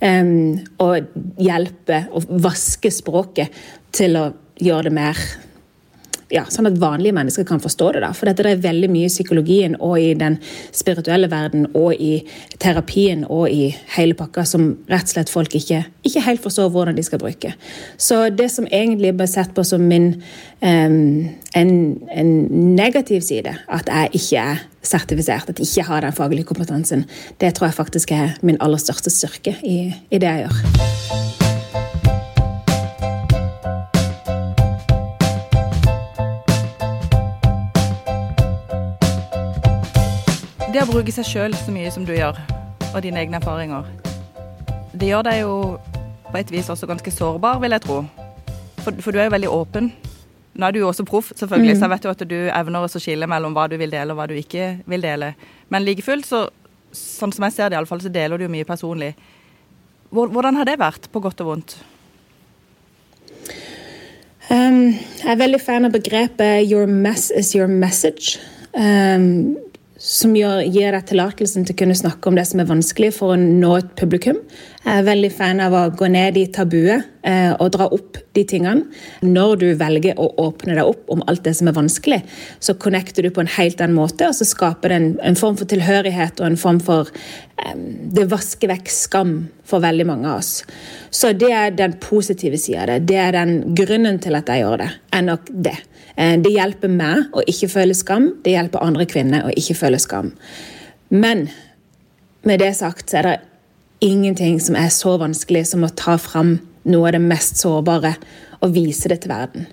Um, 0.00 0.60
og 0.78 1.08
hjelpe 1.40 2.06
og 2.12 2.28
vaske 2.42 2.90
språket 2.92 3.52
til 3.96 4.16
å 4.20 4.28
gjøre 4.60 4.88
det 4.88 4.96
mer 4.96 5.20
ja, 6.32 6.42
sånn 6.50 6.66
at 6.70 6.78
vanlige 6.80 7.14
mennesker 7.14 7.46
kan 7.46 7.60
forstå 7.62 7.92
det. 7.94 8.02
da. 8.02 8.10
For 8.16 8.28
dette 8.28 8.46
er 8.48 8.62
veldig 8.62 8.88
mye 8.90 9.06
i 9.06 9.12
psykologien 9.12 9.76
og 9.78 9.98
i 10.00 10.12
den 10.18 10.38
spirituelle 10.74 11.30
verden 11.30 11.68
og 11.74 11.94
i 11.94 12.18
terapien 12.62 13.24
og 13.28 13.46
i 13.52 13.70
hele 13.96 14.16
pakka 14.18 14.46
som 14.48 14.72
rett 14.90 15.06
og 15.06 15.14
slett 15.14 15.32
folk 15.32 15.54
ikke, 15.54 15.84
ikke 16.06 16.24
helt 16.26 16.42
forstår 16.42 16.72
hvordan 16.74 16.98
de 16.98 17.06
skal 17.06 17.22
bruke. 17.22 17.54
Så 17.96 18.26
det 18.34 18.50
som 18.54 18.66
egentlig 18.66 19.14
ble 19.16 19.28
sett 19.30 19.54
på 19.54 19.64
som 19.66 19.86
min 19.86 20.14
um, 20.62 21.28
en, 21.56 21.72
en, 22.10 22.32
negativ 22.76 23.22
side, 23.24 23.54
at 23.68 23.88
jeg 23.88 24.10
ikke 24.20 24.42
er 24.42 24.66
sertifisert, 24.82 25.48
at 25.48 25.58
jeg 25.58 25.70
ikke 25.70 25.88
har 25.88 26.04
den 26.04 26.12
faglige 26.12 26.50
kompetansen, 26.50 27.06
det 27.40 27.54
tror 27.54 27.70
jeg 27.70 27.80
faktisk 27.80 28.12
er 28.12 28.36
min 28.42 28.60
aller 28.60 28.82
største 28.82 29.10
styrke 29.10 29.56
i, 29.62 29.80
i 30.10 30.18
det 30.18 30.26
jeg 30.26 30.46
gjør. 30.46 31.45
Det 40.76 40.82
å 40.84 40.90
bruke 40.90 41.08
seg 41.08 41.24
sjøl 41.24 41.54
så 41.56 41.72
mye 41.72 41.88
som 41.88 42.02
du 42.04 42.10
gjør, 42.12 42.36
og 42.90 42.96
dine 43.00 43.22
egne 43.22 43.38
erfaringer, 43.38 43.86
det 44.92 45.06
gjør 45.08 45.22
deg 45.24 45.38
jo 45.38 45.54
på 46.26 46.34
et 46.36 46.50
vis 46.52 46.66
også 46.68 46.84
ganske 46.90 47.12
sårbar, 47.14 47.62
vil 47.62 47.72
jeg 47.72 47.80
tro. 47.86 47.94
For, 48.82 48.98
for 49.00 49.08
du 49.08 49.22
er 49.22 49.30
jo 49.30 49.32
veldig 49.32 49.52
åpen. 49.56 49.86
Nå 50.52 50.66
er 50.66 50.74
du 50.74 50.82
jo 50.82 50.90
også 50.90 51.06
proff, 51.08 51.30
selvfølgelig, 51.32 51.70
mm. 51.70 51.78
så 51.80 51.86
jeg 51.86 51.92
vet 51.94 52.04
jo 52.04 52.12
at 52.12 52.24
du 52.28 52.36
evner 52.58 52.84
å 52.84 52.90
skille 52.92 53.28
mellom 53.32 53.56
hva 53.56 53.64
du 53.72 53.78
vil 53.80 53.94
dele 53.94 54.12
og 54.12 54.20
hva 54.20 54.26
du 54.28 54.34
ikke 54.36 54.66
vil 54.84 55.06
dele. 55.06 55.30
Men 55.72 55.86
like 55.86 56.04
fullt, 56.04 56.28
så, 56.28 56.42
sånn 56.92 57.32
som 57.32 57.46
jeg 57.48 57.56
ser 57.56 57.72
det 57.72 57.78
iallfall, 57.78 58.02
så 58.04 58.12
deler 58.12 58.36
du 58.36 58.44
jo 58.44 58.52
mye 58.52 58.68
personlig. 58.68 59.14
Hvordan 60.12 60.60
har 60.60 60.68
det 60.68 60.76
vært, 60.82 61.08
på 61.08 61.22
godt 61.24 61.40
og 61.40 61.54
vondt? 61.54 61.78
Um, 64.52 64.92
jeg 64.92 65.32
er 65.32 65.40
veldig 65.40 65.62
fan 65.64 65.88
av 65.88 65.96
begrepet 65.96 66.68
'your 66.68 66.84
mess 66.84 67.30
is 67.32 67.56
your 67.56 67.64
message'. 67.64 68.36
Um, 68.76 69.56
som 70.06 70.36
gjør, 70.38 70.60
gir 70.70 70.94
deg 70.94 71.06
tillatelsen 71.08 71.64
til 71.66 71.74
å 71.74 71.78
kunne 71.80 71.96
snakke 71.98 72.30
om 72.30 72.36
det 72.38 72.44
som 72.46 72.60
er 72.62 72.68
vanskelig 72.68 73.10
for 73.16 73.34
å 73.34 73.38
nå 73.40 73.72
et 73.74 73.88
publikum. 73.98 74.38
Jeg 74.84 75.00
er 75.00 75.08
veldig 75.08 75.30
fan 75.34 75.62
av 75.64 75.74
å 75.74 75.80
gå 75.98 76.06
ned 76.14 76.36
i 76.38 76.44
tabuet 76.54 77.08
eh, 77.26 77.50
og 77.50 77.72
dra 77.74 77.88
opp 77.90 78.20
de 78.38 78.44
tingene. 78.46 78.86
Når 79.26 79.56
du 79.64 79.66
velger 79.80 80.20
å 80.22 80.28
åpne 80.44 80.76
deg 80.78 80.86
opp 80.86 81.10
om 81.10 81.24
alt 81.26 81.42
det 81.48 81.56
som 81.58 81.66
er 81.66 81.74
vanskelig, 81.74 82.20
så 82.62 82.76
connecter 82.78 83.26
du 83.26 83.32
på 83.34 83.42
en 83.42 83.50
helt 83.56 83.82
annen 83.82 83.98
måte, 83.98 84.28
og 84.30 84.38
så 84.38 84.46
skaper 84.46 84.94
det 84.94 85.00
en, 85.00 85.10
en 85.26 85.40
form 85.40 85.58
for 85.58 85.66
tilhørighet 85.74 86.38
og 86.38 86.52
en 86.52 86.60
form 86.60 86.78
for 86.86 87.10
eh, 87.10 87.74
Det 88.14 88.28
vasker 88.30 88.70
vekk 88.70 88.94
skam 88.94 89.34
for 89.66 89.82
veldig 89.82 90.06
mange 90.06 90.30
av 90.30 90.38
oss. 90.38 90.60
Så 91.10 91.34
det 91.34 91.50
er 91.50 91.74
den 91.74 91.98
positive 91.98 92.62
sida 92.62 92.86
av 92.86 92.94
det. 92.94 93.02
Det 93.10 93.18
er 93.24 93.34
den 93.40 93.58
grunnen 93.74 94.22
til 94.22 94.38
at 94.38 94.54
jeg 94.54 94.62
gjør 94.62 94.84
det, 94.84 94.90
er 95.18 95.26
nok 95.34 95.50
det. 95.50 95.80
Eh, 96.16 96.36
det 96.40 96.54
hjelper 96.54 96.92
meg 96.92 97.36
å 97.36 97.44
ikke 97.48 97.70
føle 97.72 97.96
skam, 97.96 98.30
det 98.44 98.56
hjelper 98.56 98.84
andre 98.84 99.06
kvinner 99.08 99.46
å 99.46 99.52
ikke 99.54 99.76
føle 99.76 100.00
skam. 100.00 100.32
Men 101.12 101.46
med 102.46 102.62
det 102.62 102.72
sagt 102.78 103.10
så 103.10 103.20
er 103.20 103.28
det 103.28 103.36
ingenting 104.06 104.58
som 104.60 104.76
er 104.78 104.90
så 104.92 105.16
vanskelig 105.20 105.66
som 105.70 105.84
å 105.86 105.92
ta 105.96 106.16
fram 106.20 106.58
noe 106.86 107.08
av 107.08 107.16
det 107.16 107.22
mest 107.24 107.60
sårbare 107.60 108.14
og 108.62 108.74
vise 108.76 109.10
det 109.10 109.22
til 109.24 109.32
verden. 109.32 109.66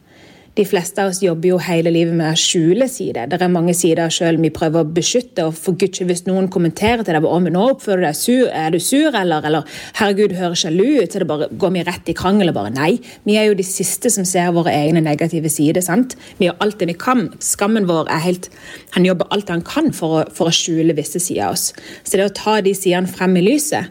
De 0.54 0.66
fleste 0.70 1.02
av 1.02 1.10
oss 1.10 1.24
jobber 1.24 1.50
jo 1.50 1.56
hele 1.66 1.90
livet 1.90 2.14
med 2.14 2.28
å 2.30 2.38
skjule 2.38 2.86
sider. 2.92 3.26
Det 3.26 3.40
er 3.42 3.50
mange 3.50 3.74
sider 3.74 4.12
selv 4.14 4.44
vi 4.44 4.52
prøver 4.54 4.84
å 4.84 4.90
beskytte. 4.98 5.48
og 5.48 5.56
for 5.58 5.74
Gud, 5.74 5.98
Hvis 6.06 6.28
noen 6.28 6.48
kommenterer 6.48 7.04
til 7.04 7.16
deg 7.16 7.26
om 7.26 7.44
nå 7.44 7.64
oppfører 7.72 7.98
du 7.98 8.06
deg 8.06 8.16
sur, 8.16 8.50
er 8.54 8.70
du 8.70 8.80
sur, 8.80 9.16
eller, 9.16 9.42
eller 9.46 9.64
herregud, 9.96 10.36
hører 10.38 10.54
sjalu 10.54 11.02
ut, 11.02 11.12
så 11.12 11.20
det 11.20 11.28
bare, 11.28 11.48
går 11.50 11.74
vi 11.74 11.84
rett 11.84 12.10
i 12.10 12.14
krangel 12.14 12.50
og 12.50 12.54
bare 12.54 12.70
nei. 12.70 13.00
Vi 13.26 13.36
er 13.36 13.50
jo 13.50 13.58
de 13.58 13.66
siste 13.66 14.12
som 14.14 14.26
ser 14.26 14.54
våre 14.54 14.70
egne 14.70 15.02
negative 15.02 15.50
sider. 15.50 15.82
sant? 15.82 16.16
Vi 16.38 16.46
gjør 16.46 16.62
alt 16.62 16.80
det 16.80 16.88
vi 16.88 16.94
kan. 16.94 17.34
Skammen 17.40 17.90
vår 17.90 18.08
er 18.10 18.22
helt 18.22 18.50
Han 18.94 19.06
jobber 19.06 19.26
alt 19.32 19.50
han 19.50 19.62
kan 19.62 19.92
for 19.92 20.22
å, 20.22 20.24
for 20.30 20.48
å 20.48 20.54
skjule 20.54 20.94
visse 20.94 21.20
sider 21.20 21.48
av 21.48 21.54
oss. 21.54 21.74
Så 22.04 22.18
det 22.18 22.30
å 22.30 22.38
ta 22.38 22.62
de 22.62 22.76
sidene 22.78 23.10
frem 23.10 23.36
i 23.38 23.42
lyset, 23.42 23.90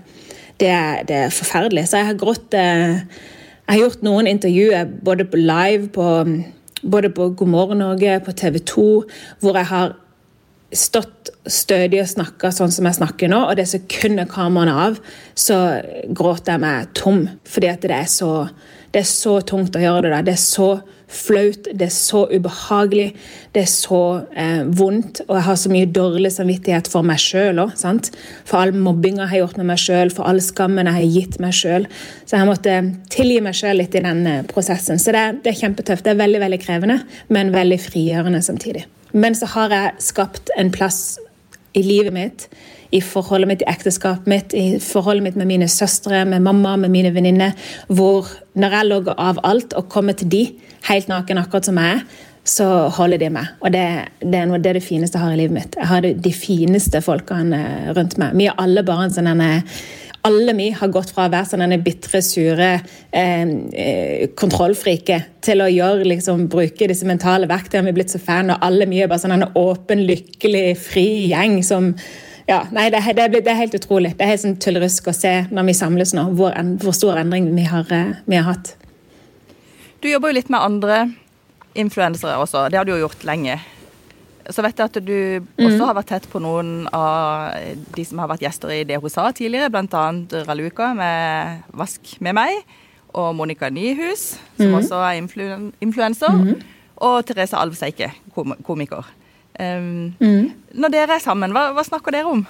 det 0.63 0.71
det 1.09 1.17
er 1.27 1.35
forferdelig. 1.35 1.89
Så 1.89 1.99
jeg 1.99 2.07
har 2.07 2.21
grått 2.21 2.55
eh, 2.55 3.03
jeg 3.67 3.79
har 3.79 3.83
gjort 3.87 4.05
noen 4.05 4.29
intervjuer 4.29 4.89
både 5.07 5.27
på 5.31 5.41
live, 5.41 5.89
på, 5.95 6.07
både 6.83 7.11
på 7.15 7.29
God 7.39 7.49
morgen 7.49 7.83
Norge, 7.83 8.19
på 8.25 8.35
TV 8.37 8.59
2, 8.69 8.87
hvor 9.41 9.59
jeg 9.59 9.71
har 9.71 9.95
stått 10.73 11.31
stødig 11.47 12.01
og 12.01 12.11
snakka 12.11 12.51
sånn 12.55 12.73
som 12.73 12.89
jeg 12.89 12.97
snakker 12.97 13.31
nå, 13.31 13.39
og 13.49 13.57
det 13.59 13.69
sekundet 13.71 14.31
kameraene 14.33 14.75
av, 14.87 14.99
så 15.37 15.59
gråter 16.09 16.55
jeg 16.55 16.65
meg 16.65 16.93
tom. 16.97 17.27
Fordi 17.49 17.71
at 17.71 17.85
det 17.85 17.97
er 17.97 18.09
så, 18.11 18.33
det 18.93 19.05
er 19.05 19.09
så 19.09 19.39
tungt 19.47 19.77
å 19.77 19.83
gjøre 19.85 20.07
det 20.07 20.15
der. 20.17 20.27
Det 20.31 20.37
er 20.37 20.43
så 20.43 20.71
flaut, 21.13 21.69
det 21.73 21.87
er 21.87 21.95
så 21.95 22.25
ubehagelig, 22.31 23.13
det 23.55 23.63
er 23.65 23.71
så 23.71 24.03
eh, 24.39 24.63
vondt. 24.67 25.23
Og 25.29 25.37
jeg 25.37 25.47
har 25.49 25.59
så 25.61 25.73
mye 25.73 25.91
dårlig 25.99 26.33
samvittighet 26.35 26.91
for 26.93 27.07
meg 27.07 27.21
sjøl 27.23 27.63
òg. 27.63 27.75
For 28.49 28.61
all 28.63 28.75
mobbinga 28.77 29.27
jeg 29.27 29.33
har 29.35 29.43
gjort 29.45 29.61
med 29.61 29.71
meg 29.73 29.83
sjøl, 29.83 30.13
for 30.15 30.29
all 30.29 30.43
skammen 30.45 30.91
jeg 30.91 30.99
har 30.99 31.19
gitt 31.19 31.39
meg 31.43 31.57
sjøl. 31.57 31.89
Så 32.25 32.39
jeg 32.39 32.49
måtte 32.49 32.79
tilgi 33.13 33.41
meg 33.45 33.59
sjøl 33.59 33.81
litt 33.83 33.97
i 33.99 34.05
den 34.05 34.25
eh, 34.29 34.43
prosessen. 34.49 35.01
Så 35.03 35.15
det, 35.15 35.27
det 35.45 35.55
er 35.55 35.61
kjempetøft. 35.63 36.07
Det 36.07 36.15
er 36.15 36.23
veldig, 36.23 36.43
veldig 36.47 36.63
krevende, 36.65 37.03
men 37.33 37.55
veldig 37.55 37.81
frigjørende 37.83 38.43
samtidig. 38.45 38.87
Men 39.13 39.37
så 39.37 39.49
har 39.55 39.73
jeg 39.77 40.07
skapt 40.13 40.53
en 40.57 40.73
plass 40.73 41.19
i 41.77 41.83
livet 41.85 42.13
mitt, 42.13 42.47
i 42.93 43.01
forholdet 43.01 43.49
mitt, 43.49 43.63
i 43.65 43.71
ekteskapet 43.73 44.29
mitt, 44.29 44.55
i 44.55 44.77
forholdet 44.83 45.25
mitt 45.25 45.39
med 45.41 45.49
mine 45.49 45.69
søstre, 45.69 46.25
med 46.29 46.45
mamma, 46.45 46.77
med 46.77 46.93
mine 46.93 47.13
venninner, 47.15 47.57
hvor 47.89 48.29
når 48.53 48.77
jeg 48.77 48.89
logger 48.91 49.17
av 49.17 49.41
alt 49.49 49.73
og 49.79 49.89
kommer 49.93 50.17
til 50.17 50.29
de, 50.33 50.43
helt 50.89 51.11
naken 51.11 51.41
akkurat 51.43 51.69
som 51.69 51.81
er, 51.81 52.05
så 52.45 52.67
holder 52.97 53.21
de 53.23 53.31
meg. 53.31 53.51
Og 53.63 53.73
det, 53.75 53.87
det, 54.21 54.35
er 54.35 54.47
noe, 54.51 54.59
det, 54.59 54.73
er 54.73 54.81
det 54.81 54.87
fineste 54.87 55.19
jeg 55.19 55.27
har 55.27 55.35
i 55.35 55.43
livet 55.43 55.57
mitt. 55.57 55.77
Jeg 55.79 55.91
har 55.91 56.07
de 56.27 56.33
fineste 56.35 57.03
folkene 57.05 57.61
rundt 57.97 58.19
meg. 58.19 58.35
Vi 58.39 58.49
er 58.51 58.59
alle 58.63 58.83
bare 58.87 59.07
en 59.07 59.15
sånn 59.15 59.31
alle 60.23 60.53
vi 60.55 60.69
har 60.71 60.91
gått 60.95 61.11
fra 61.11 61.27
å 61.27 61.33
være 61.33 61.49
sånn 61.51 61.65
denne 61.65 61.81
bitre, 61.83 62.21
sure 62.23 62.69
eh, 63.11 63.41
eh, 63.75 64.29
kontrollfrike 64.39 65.19
til 65.43 65.65
å 65.65 65.71
gjøre, 65.71 66.07
liksom, 66.07 66.45
bruke 66.51 66.87
disse 66.91 67.09
mentale 67.09 67.49
verktøyene. 67.51 67.89
Vi 67.89 67.95
er 67.95 67.97
blitt 67.97 68.15
så 68.15 68.21
fan, 68.23 68.53
og 68.55 68.63
alle 68.63 68.87
vi 68.91 69.01
er 69.03 69.11
bare 69.11 69.25
sånn 69.25 69.35
en 69.35 69.49
åpen, 69.59 70.05
lykkelig, 70.07 70.67
fri 70.79 71.07
gjeng 71.33 71.59
som 71.67 71.91
ja, 72.47 72.65
nei, 72.75 72.89
det, 72.91 73.01
det, 73.17 73.29
det, 73.35 73.49
er 73.51 73.61
helt 73.61 73.75
utrolig. 73.79 74.15
Det 74.19 74.27
er 74.27 74.33
helt 74.35 74.45
sånn 74.45 74.59
tullerusk 74.63 75.11
å 75.11 75.17
se 75.17 75.35
når 75.51 75.69
vi 75.71 75.77
samles 75.79 76.15
nå, 76.15 76.29
hvor, 76.39 76.55
hvor 76.83 76.95
stor 76.95 77.19
endring 77.19 77.51
vi 77.57 77.67
har, 77.71 77.87
eh, 77.91 78.15
vi 78.27 78.39
har 78.39 78.47
hatt. 78.53 78.77
Du 80.03 80.09
jobber 80.11 80.33
jo 80.33 80.39
litt 80.41 80.51
med 80.51 80.59
andre 80.59 80.97
influensere 81.79 82.35
også. 82.43 82.67
Det 82.71 82.81
har 82.81 82.87
du 82.87 82.91
jo 82.97 83.05
gjort 83.05 83.23
lenge. 83.27 83.61
Så 84.51 84.65
vet 84.65 84.81
jeg 84.81 84.91
at 84.91 84.97
du 85.07 85.19
også 85.63 85.79
mm. 85.79 85.85
har 85.87 85.97
vært 86.01 86.11
tett 86.11 86.25
på 86.33 86.41
noen 86.43 86.89
av 86.91 87.55
de 87.95 88.05
som 88.05 88.19
har 88.19 88.31
vært 88.33 88.43
gjester 88.43 88.73
i 88.75 88.83
det 88.89 88.99
hun 88.99 89.13
sa 89.13 89.29
tidligere, 89.31 89.71
bl.a. 89.71 90.05
Raluca 90.49 90.91
med 90.99 91.63
'Vask 91.71 92.17
med 92.19 92.35
meg', 92.35 92.65
og 93.15 93.37
Monica 93.37 93.71
Nyhus, 93.71 94.41
som 94.57 94.73
mm. 94.73 94.79
også 94.81 94.99
er 95.07 95.21
influ 95.21 95.45
influenser, 95.85 96.33
mm. 96.33 96.63
og 96.97 97.27
Therese 97.29 97.57
Alvseike, 97.61 98.11
kom 98.35 98.57
komiker. 98.67 99.07
Um, 99.61 100.17
når 100.73 100.95
dere 100.97 101.19
er 101.21 101.23
sammen, 101.23 101.53
hva, 101.53 101.69
hva 101.77 101.85
snakker 101.87 102.17
dere 102.17 102.33
om? 102.33 102.47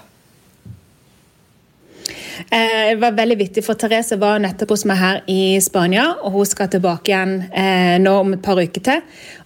Eh, 2.51 2.91
det 2.93 3.01
var 3.03 3.17
veldig 3.17 3.39
vittig, 3.41 3.65
for 3.67 3.79
Therese 3.79 4.19
var 4.21 4.41
nettopp 4.43 4.75
hos 4.75 4.85
meg 4.89 5.01
her 5.01 5.23
i 5.31 5.61
Spania, 5.63 6.09
og 6.23 6.37
hun 6.39 6.49
skal 6.49 6.71
tilbake 6.73 7.13
igjen 7.13 7.39
eh, 7.51 7.97
nå 8.03 8.15
om 8.23 8.37
et 8.37 8.45
par 8.45 8.61
uker 8.61 8.85
til. 8.85 9.03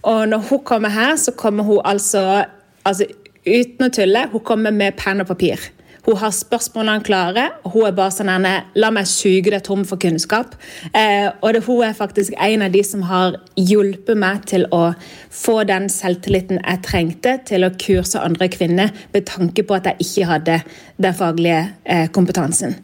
Og 0.07 0.27
når 0.31 0.45
hun 0.51 0.65
kommer 0.67 0.95
her, 0.95 1.17
så 1.21 1.35
kommer 1.37 1.67
hun 1.67 1.81
altså, 1.85 2.45
altså 2.87 3.09
uten 3.47 3.89
å 3.89 3.93
tulle, 3.95 4.27
hun 4.33 4.45
kommer 4.47 4.75
med 4.75 4.99
penn 4.99 5.23
og 5.25 5.31
papir. 5.31 5.71
Hun 6.07 6.17
har 6.21 6.31
spørsmålene 6.31 7.03
klare. 7.03 7.45
Hun 7.67 7.89
er 7.89 7.95
bare 7.97 8.15
sånn 8.15 8.31
henne, 8.31 8.53
La 8.79 8.93
meg 8.95 9.09
suge 9.11 9.51
deg 9.51 9.65
tom 9.67 9.83
for 9.89 9.99
kunnskap. 9.99 10.55
Eh, 10.95 11.27
og 11.43 11.57
det, 11.57 11.65
hun 11.67 11.83
er 11.83 11.97
faktisk 11.99 12.37
en 12.39 12.63
av 12.63 12.71
de 12.75 12.83
som 12.87 13.03
har 13.09 13.41
hjulpet 13.59 14.19
meg 14.23 14.45
til 14.47 14.69
å 14.71 14.93
få 15.35 15.59
den 15.67 15.89
selvtilliten 15.91 16.61
jeg 16.63 16.83
trengte 16.87 17.37
til 17.51 17.67
å 17.67 17.73
kurse 17.75 18.23
andre 18.23 18.47
kvinner, 18.53 18.95
med 19.13 19.27
tanke 19.27 19.67
på 19.67 19.79
at 19.81 19.91
jeg 19.91 20.07
ikke 20.07 20.31
hadde 20.31 20.61
den 21.03 21.19
faglige 21.19 21.65
eh, 21.83 22.07
kompetansen. 22.15 22.79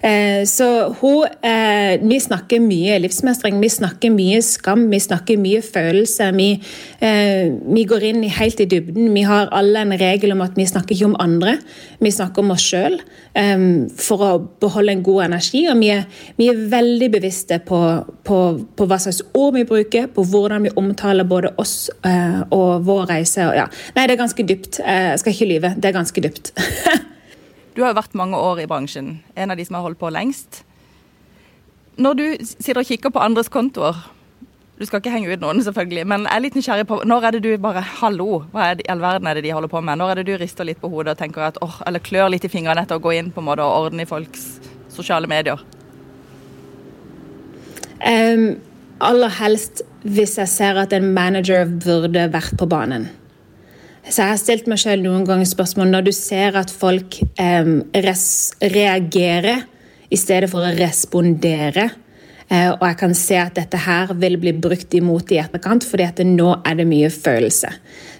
Eh, 0.00 0.44
så 0.46 0.86
eh, 1.42 2.00
Vi 2.00 2.20
snakker 2.20 2.62
mye 2.62 2.98
livsmestring, 3.02 3.58
vi 3.60 3.70
snakker 3.72 4.12
mye 4.14 4.40
skam, 4.44 4.86
vi 4.92 5.00
snakker 5.02 5.40
mye 5.40 5.62
følelser. 5.64 6.34
Vi, 6.38 6.50
eh, 7.04 7.50
vi 7.74 7.84
går 7.88 8.06
inn 8.10 8.22
helt 8.22 8.60
i 8.60 8.68
dybden. 8.70 9.10
Vi 9.14 9.24
har 9.26 9.50
alle 9.52 9.82
en 9.82 9.96
regel 9.98 10.32
om 10.32 10.44
at 10.44 10.54
vi 10.58 10.66
snakker 10.66 10.94
ikke 10.94 11.10
om 11.10 11.18
andre, 11.18 11.58
vi 12.00 12.12
snakker 12.14 12.44
om 12.44 12.54
oss 12.54 12.66
sjøl 12.68 13.00
for 13.98 14.22
å 14.24 14.30
beholde 14.60 14.90
en 14.96 15.02
god 15.06 15.28
energi. 15.28 15.60
Og 15.70 15.78
vi 15.78 15.92
er, 15.94 16.06
vi 16.38 16.48
er 16.50 16.62
veldig 16.72 17.10
bevisste 17.12 17.60
på, 17.62 17.78
på, 18.26 18.38
på, 18.74 18.86
hva 18.90 18.98
slags 18.98 19.20
ord 19.30 19.54
vi 19.54 19.62
bruker, 19.68 20.08
på 20.10 20.24
hvordan 20.26 20.66
vi 20.66 20.74
omtaler 20.80 21.28
både 21.28 21.52
oss 21.62 21.76
og 22.50 22.88
vår 22.88 23.06
reise. 23.12 23.46
Ja. 23.54 23.68
Nei, 23.94 24.08
det 24.08 24.16
er 24.16 24.24
ganske 24.24 24.46
dypt. 24.48 24.80
Jeg 24.82 25.22
skal 25.22 25.36
ikke 25.36 25.52
lyve. 25.52 25.74
Det 25.78 25.92
er 25.92 26.00
ganske 26.00 26.26
dypt. 26.26 26.50
Du 27.78 27.84
har 27.84 27.92
jo 27.92 28.00
vært 28.00 28.16
mange 28.18 28.34
år 28.34 28.58
i 28.58 28.66
bransjen, 28.66 29.20
en 29.38 29.52
av 29.54 29.58
de 29.58 29.62
som 29.62 29.76
har 29.78 29.84
holdt 29.84 30.00
på 30.00 30.08
lengst. 30.10 30.64
Når 31.94 32.16
du 32.18 32.24
sitter 32.42 32.80
og 32.80 32.88
kikker 32.88 33.12
på 33.14 33.20
andres 33.22 33.46
kontoer, 33.54 34.00
du 34.80 34.82
skal 34.86 34.98
ikke 34.98 35.12
henge 35.12 35.30
ut 35.30 35.44
noen, 35.44 35.62
selvfølgelig, 35.62 36.02
men 36.10 36.26
jeg 36.26 36.34
er 36.34 36.42
litt 36.42 36.56
nysgjerrig 36.58 36.86
på 36.90 36.98
når 37.06 37.28
er 37.28 37.36
det 37.36 37.42
du 37.44 37.52
bare 37.62 37.84
Hallo, 38.00 38.40
hva 38.50 38.72
i 38.72 38.88
all 38.90 38.98
verden 39.02 39.30
er 39.30 39.38
det 39.38 39.44
de 39.46 39.52
holder 39.54 39.70
på 39.70 39.82
med? 39.86 40.00
Når 40.00 40.10
er 40.10 40.20
det 40.20 40.26
du 40.26 40.32
rister 40.42 40.66
litt 40.66 40.80
på 40.82 40.90
hodet 40.90 41.14
og 41.14 41.20
tenker 41.22 41.44
at, 41.46 41.62
oh, 41.62 41.78
eller 41.86 42.02
klør 42.02 42.32
litt 42.34 42.48
i 42.48 42.50
fingrene 42.50 42.82
etter 42.82 42.98
å 42.98 43.04
gå 43.04 43.14
inn 43.14 43.30
på 43.30 43.44
en 43.44 43.46
måte 43.52 43.62
og 43.62 43.86
ordne 43.86 44.02
i 44.02 44.10
folks 44.10 44.48
sosiale 44.90 45.30
medier? 45.30 45.62
Um, 48.02 48.58
aller 48.98 49.38
helst 49.38 49.84
hvis 50.02 50.34
jeg 50.42 50.50
ser 50.50 50.82
at 50.82 50.98
en 50.98 51.12
manager 51.14 51.62
burde 51.78 52.26
vært 52.34 52.58
på 52.58 52.66
banen. 52.66 53.06
Så 54.08 54.22
jeg 54.22 54.32
har 54.32 54.40
stilt 54.40 54.68
meg 54.70 54.80
selv 54.80 55.04
noen 55.04 55.26
ganger 55.28 55.48
spørsmål 55.48 55.90
når 55.92 56.06
du 56.06 56.12
ser 56.16 56.56
at 56.56 56.72
folk 56.72 57.18
eh, 57.40 57.72
reagerer 58.64 59.66
i 60.08 60.16
stedet 60.16 60.48
for 60.48 60.64
å 60.64 60.76
respondere. 60.78 61.90
Eh, 62.48 62.70
og 62.72 62.84
jeg 62.86 62.96
kan 63.02 63.14
se 63.16 63.36
at 63.36 63.58
dette 63.58 63.80
her 63.84 64.14
vil 64.16 64.38
bli 64.40 64.54
brukt 64.56 64.94
imot 64.96 65.34
i 65.34 65.40
etterkant, 65.42 65.84
fordi 65.84 66.06
at 66.06 66.22
nå 66.24 66.54
er 66.64 66.78
det 66.78 66.86
mye 66.88 67.10
følelse. 67.12 67.74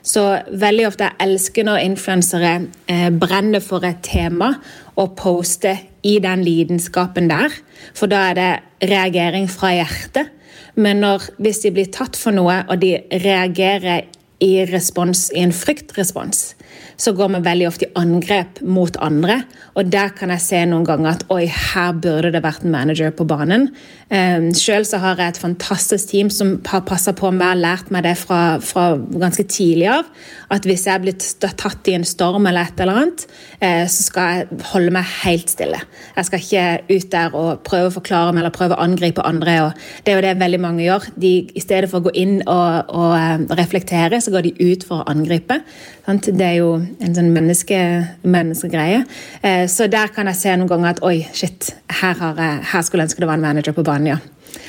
Så 0.05 0.25
veldig 0.53 0.85
ofte 0.91 1.09
jeg 1.09 1.25
elsker 1.25 1.69
når 1.69 1.87
influensere 1.87 2.53
eh, 2.93 3.09
brenner 3.09 3.65
for 3.65 3.87
et 3.89 4.03
tema 4.05 4.53
og 5.01 5.17
poster 5.17 5.81
i 6.05 6.19
den 6.21 6.45
lidenskapen 6.45 7.33
der. 7.33 7.55
For 7.97 8.13
da 8.13 8.29
er 8.29 8.37
det 8.37 8.51
reagering 8.93 9.49
fra 9.49 9.73
hjertet. 9.79 10.35
Men 10.79 11.01
når, 11.03 11.33
hvis 11.43 11.65
de 11.65 11.73
blir 11.75 11.89
tatt 11.91 12.17
for 12.21 12.37
noe, 12.37 12.61
og 12.69 12.79
de 12.85 12.99
reagerer 13.25 14.05
i 14.45 14.53
respons, 14.69 15.29
i 15.35 15.43
en 15.43 15.53
fryktrespons, 15.55 16.53
så 16.99 17.13
går 17.15 17.31
vi 17.31 17.41
veldig 17.47 17.67
ofte 17.69 17.87
i 17.87 17.93
angrep 17.99 18.59
mot 18.67 18.97
andre. 19.05 19.43
Og 19.79 19.87
der 19.87 20.11
kan 20.19 20.33
jeg 20.35 20.43
se 20.43 20.63
noen 20.67 20.87
ganger 20.87 21.13
at 21.13 21.25
oi, 21.31 21.45
her 21.47 21.93
burde 21.95 22.33
det 22.35 22.43
vært 22.43 22.65
en 22.67 22.75
manager 22.75 23.13
på 23.15 23.27
banen. 23.29 23.69
Um, 24.11 24.49
Sjøl 24.57 24.87
så 24.89 24.99
har 25.03 25.21
jeg 25.21 25.35
et 25.35 25.41
fantastisk 25.41 26.11
team 26.11 26.33
som 26.33 26.57
har 26.67 26.83
passa 26.89 27.13
på 27.15 27.31
meg 27.35 27.55
og 27.55 27.63
lært 27.63 27.93
meg 27.95 28.03
det 28.09 28.17
fra, 28.19 28.59
fra, 28.65 28.89
ganske 28.99 29.47
tidlig 29.47 29.87
av. 29.93 30.09
At 30.51 30.67
hvis 30.67 30.89
jeg 30.89 31.05
blitt 31.05 31.27
tatt 31.45 31.91
i 31.91 31.95
en 31.95 32.07
storm 32.09 32.49
eller 32.51 32.67
et 32.67 32.83
eller 32.83 33.03
annet, 33.03 33.27
eh, 33.61 33.85
så 33.87 34.09
skal 34.09 34.33
jeg 34.33 34.61
holde 34.73 34.95
meg 34.99 35.15
helt 35.21 35.55
stille. 35.55 35.79
Jeg 36.17 36.31
skal 36.31 36.43
ikke 36.43 36.67
ut 36.89 37.09
der 37.15 37.39
og 37.39 37.63
prøve 37.69 37.93
å 37.93 37.97
forklare 38.01 38.35
meg 38.35 38.43
eller 38.43 38.57
prøve 38.59 38.75
å 38.75 38.83
angripe 38.83 39.27
andre. 39.29 39.59
Og 39.69 39.87
det 40.03 40.15
er 40.15 40.19
jo 40.19 40.27
det 40.27 40.35
veldig 40.43 40.63
mange 40.67 40.87
gjør. 40.89 41.11
De, 41.15 41.33
I 41.55 41.63
stedet 41.63 41.93
for 41.93 42.03
å 42.03 42.09
gå 42.09 42.17
inn 42.19 42.41
og, 42.43 42.91
og 42.91 43.15
uh, 43.15 43.47
reflektere, 43.61 44.19
så 44.25 44.35
går 44.35 44.49
de 44.49 44.73
ut 44.73 44.89
for 44.89 45.05
å 45.05 45.11
angripe. 45.15 45.63
Det 46.09 46.43
er 46.43 46.63
jo 46.63 46.73
en 47.01 47.15
sånn 47.17 47.31
menneske, 47.35 47.79
menneskegreie. 48.23 49.05
Eh, 49.43 49.67
så 49.71 49.89
der 49.91 50.13
kan 50.15 50.31
jeg 50.31 50.41
se 50.41 50.57
noen 50.57 50.71
ganger 50.71 50.97
at 50.97 51.05
oi, 51.07 51.21
shit, 51.37 51.73
her, 52.01 52.19
har, 52.21 52.43
her 52.73 52.85
skulle 52.87 53.05
jeg 53.05 53.13
ønske 53.13 53.25
det 53.25 53.31
var 53.31 53.41
en 53.41 53.47
manager 53.49 53.77
på 53.77 53.87
banen, 53.87 54.13
ja. 54.15 54.19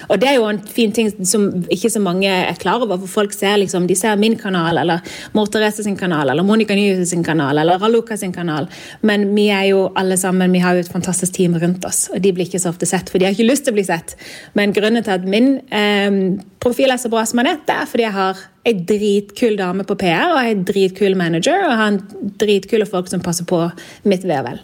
Og 0.10 0.20
det 0.22 0.30
er 0.30 0.38
jo 0.38 0.48
en 0.50 0.60
fin 0.64 0.92
ting 0.96 1.10
som 1.28 1.48
ikke 1.72 1.92
så 1.94 2.02
mange 2.02 2.30
er 2.30 2.58
klar 2.62 2.82
over. 2.84 2.98
for 3.04 3.20
Folk 3.20 3.34
ser 3.36 3.58
liksom, 3.62 3.88
de 3.88 3.96
ser 3.96 4.16
min 4.20 4.38
kanal, 4.40 4.78
eller 4.82 5.04
Mor 5.34 5.50
Therese 5.52 5.84
sin 5.84 5.98
kanal, 5.98 6.30
eller 6.30 6.44
Monica 6.44 6.76
Nyhus 6.76 7.10
sin 7.10 7.24
kanal, 7.24 7.58
eller 7.58 7.80
Raluca 7.80 8.18
sin 8.18 8.34
kanal. 8.34 8.70
Men 9.02 9.28
vi 9.36 9.50
er 9.54 9.70
jo 9.72 9.90
alle 9.96 10.18
sammen, 10.18 10.52
vi 10.52 10.64
har 10.64 10.76
jo 10.76 10.86
et 10.86 10.92
fantastisk 10.92 11.34
team 11.38 11.58
rundt 11.60 11.86
oss, 11.86 12.08
og 12.14 12.22
de 12.24 12.34
blir 12.34 12.50
ikke 12.50 12.62
så 12.62 12.74
ofte 12.74 12.90
sett, 12.90 13.10
for 13.10 13.20
de 13.20 13.28
har 13.28 13.36
ikke 13.38 13.50
lyst 13.50 13.68
til 13.68 13.76
å 13.76 13.80
bli 13.80 13.88
sett. 13.88 14.16
Men 14.58 14.74
grunnen 14.76 15.06
til 15.06 15.18
at 15.18 15.28
min 15.30 15.60
eh, 15.70 16.40
profil 16.64 16.94
er 16.94 17.02
så 17.02 17.12
bra 17.12 17.26
som 17.28 17.42
den 17.42 17.54
er, 17.54 17.62
det 17.68 17.76
er 17.76 17.90
fordi 17.90 18.08
jeg 18.08 18.18
har 18.18 18.48
ei 18.70 18.74
dritkul 18.90 19.56
dame 19.60 19.86
på 19.88 19.96
PR 20.00 20.34
og 20.34 20.42
ei 20.42 20.58
dritkul 20.68 21.16
manager, 21.20 21.64
og 21.68 21.78
har 21.80 21.94
en 21.94 22.34
dritkule 22.42 22.90
folk 22.90 23.10
som 23.12 23.24
passer 23.24 23.48
på 23.50 23.64
mitt 24.10 24.28
ve 24.28 24.42
og 24.42 24.50
vel. 24.50 24.62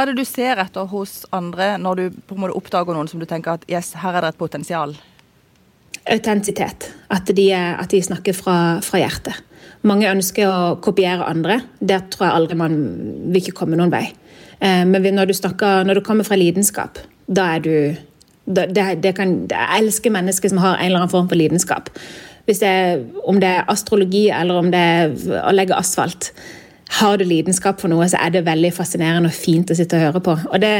Hva 0.00 0.06
er 0.06 0.14
det 0.14 0.22
du 0.22 0.24
ser 0.24 0.56
etter 0.56 0.86
hos 0.88 1.26
andre 1.36 1.74
når 1.76 1.98
du 1.98 2.14
på 2.24 2.32
en 2.32 2.40
måte 2.40 2.54
oppdager 2.56 2.96
noen 2.96 3.08
som 3.10 3.20
du 3.20 3.26
tenker 3.28 3.58
at 3.58 3.66
yes, 3.68 3.90
her 4.00 4.14
er 4.16 4.24
det 4.24 4.30
et 4.32 4.38
potensial? 4.40 4.94
Autentisitet. 6.08 6.86
At, 7.12 7.28
at, 7.28 7.90
de 7.92 8.00
snakker 8.00 8.32
fra, 8.32 8.54
fra, 8.80 8.96
hjertet. 9.02 9.42
Mange 9.84 10.08
ønsker 10.08 10.48
å 10.48 10.78
kopiere 10.80 11.26
andre. 11.28 11.58
Der 11.84 12.06
tror 12.08 12.30
jeg 12.30 12.36
aldri 12.38 12.56
man 12.56 12.78
vil 13.26 13.42
ikke 13.42 13.58
komme 13.58 13.76
noen 13.76 13.92
vei. 13.92 14.06
Eh, 14.64 14.86
men 14.88 15.04
når 15.18 15.28
du, 15.28 15.34
snakker, 15.36 15.84
når 15.84 16.00
du 16.00 16.02
kommer 16.06 16.24
fra 16.24 16.40
lidenskap, 16.40 17.02
da 17.28 17.50
er 17.58 17.66
du 17.68 17.74
det, 18.48 18.86
det 19.04 19.12
kan, 19.20 19.36
Jeg 19.52 19.82
elsker 19.82 20.16
mennesker 20.16 20.48
som 20.48 20.62
har 20.64 20.78
en 20.78 20.86
eller 20.86 21.02
annen 21.02 21.12
form 21.12 21.28
for 21.28 21.36
lidenskap. 21.36 21.92
Det, 22.48 22.72
om 23.28 23.36
det 23.36 23.52
er 23.52 23.68
astrologi 23.68 24.30
eller 24.32 24.64
om 24.64 24.72
det 24.72 24.80
er 24.80 25.12
å 25.44 25.52
legge 25.52 25.76
asfalt 25.76 26.32
har 26.90 27.20
du 27.20 27.24
lidenskap 27.24 27.78
for 27.80 27.90
noe, 27.92 28.06
så 28.10 28.18
er 28.18 28.32
det 28.34 28.42
veldig 28.48 28.72
fascinerende 28.74 29.30
og 29.30 29.36
fint 29.36 29.70
å 29.70 29.76
sitte 29.78 29.94
og 29.94 30.02
høre 30.08 30.22
på. 30.26 30.34
Og 30.50 30.58
det, 30.62 30.72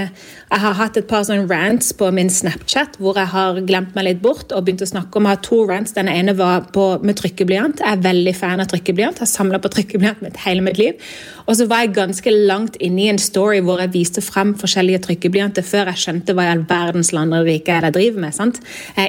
jeg 0.51 0.63
har 0.65 0.75
hatt 0.81 0.99
et 0.99 1.07
par 1.11 1.23
sånne 1.27 1.47
rants 1.47 1.93
på 1.95 2.09
min 2.15 2.33
Snapchat 2.33 2.99
hvor 2.99 3.19
jeg 3.21 3.31
har 3.31 3.61
glemt 3.69 3.95
meg 3.95 4.09
litt 4.09 4.23
bort 4.25 4.51
og 4.51 4.67
begynt 4.67 4.83
å 4.83 4.91
snakke 4.91 5.21
om 5.21 5.29
Jeg 5.29 5.39
har 5.39 5.45
to 5.47 5.61
rants. 5.71 5.95
Den 5.95 6.11
ene 6.11 6.35
var 6.39 6.67
på, 6.75 6.87
med 7.07 7.21
trykkeblyant. 7.21 7.85
Jeg 7.85 7.99
er 7.99 8.03
veldig 8.09 8.35
fan 8.35 8.63
av 8.63 8.73
trykkeblyant. 8.73 9.23
Har 9.23 9.31
samla 9.31 9.63
på 9.63 9.71
trykkeblyant 9.77 10.25
mitt 10.27 10.43
hele 10.43 10.67
mitt 10.67 10.83
liv. 10.83 10.99
Og 11.47 11.55
så 11.61 11.69
var 11.71 11.87
jeg 11.87 11.95
ganske 12.01 12.35
langt 12.35 12.81
inne 12.83 13.07
i 13.07 13.09
en 13.13 13.23
story 13.23 13.63
hvor 13.63 13.79
jeg 13.85 13.95
viste 13.95 14.25
frem 14.25 14.57
forskjellige 14.59 15.05
trykkeblyanter 15.07 15.67
før 15.67 15.93
jeg 15.93 16.05
skjønte 16.05 16.35
hva 16.35 16.49
i 16.49 16.53
all 16.57 16.67
verdens 16.67 17.15
land 17.15 17.39
og 17.39 17.47
rike 17.47 17.79
jeg 17.79 17.95
driver 17.95 18.27
med. 18.27 18.35
sant? 18.35 18.61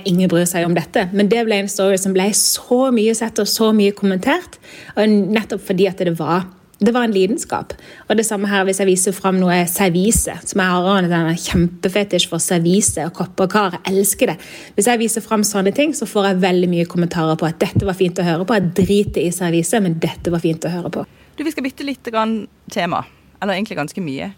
Ingen 0.05 0.29
bryr 0.29 0.45
seg 0.49 0.69
om 0.69 0.77
dette. 0.77 1.09
Men 1.17 1.33
det 1.33 1.47
ble 1.49 1.63
en 1.63 1.71
story 1.71 1.97
som 1.97 2.13
ble 2.13 2.29
så 2.37 2.83
mye 2.93 3.17
sett 3.17 3.41
og 3.41 3.49
så 3.49 3.73
mye 3.73 3.97
kommentert. 3.97 4.61
Og 4.95 5.09
nettopp 5.09 5.65
fordi 5.65 5.89
at 5.89 5.97
det 6.05 6.19
var 6.21 6.45
Det 6.82 6.91
var 6.96 7.06
en 7.06 7.12
lidenskap. 7.13 7.76
Og 8.10 8.17
det 8.17 8.24
samme 8.26 8.50
her 8.50 8.63
hvis 8.65 8.80
jeg 8.82 8.89
viser 8.89 9.13
fram 9.13 9.38
noe 9.38 9.60
servise, 9.70 10.34
som 10.50 10.62
jeg 10.63 10.74
har 10.74 11.04
en 11.06 11.36
kjempefetisj 11.38 12.26
for 12.32 12.41
servise 12.41 13.04
og 13.06 13.13
kopper 13.20 13.46
og 13.46 13.54
kar. 13.54 13.76
Jeg 13.78 14.00
elsker 14.00 14.32
det. 14.32 14.38
Hvis 14.74 14.89
jeg 14.89 15.02
viser 15.04 15.22
fram 15.22 15.44
sånne 15.46 15.76
ting, 15.78 15.94
så 15.94 16.08
får 16.10 16.32
jeg 16.32 16.39
veldig 16.41 16.70
mye 16.72 16.88
kommentarer 16.89 17.38
på 17.38 17.46
at 17.46 17.60
dette 17.62 17.86
var 17.86 18.00
fint 18.00 18.17
å 18.17 18.26
høre 18.26 18.48
på. 18.50 18.58
Jeg 18.58 18.74
driter 18.82 19.22
i 19.22 19.30
servise, 19.36 19.78
men 19.86 20.00
dette 20.02 20.34
var 20.34 20.41
fint 20.41 20.65
å 20.65 20.74
høre 20.74 20.89
på. 20.96 21.06
Du, 21.38 21.44
Vi 21.46 21.54
skal 21.54 21.67
bytte 21.67 21.86
litt 21.86 22.10
grann 22.10 22.48
tema. 22.74 23.04
Eller 23.38 23.60
egentlig 23.60 23.78
ganske 23.78 24.02
mye. 24.02 24.32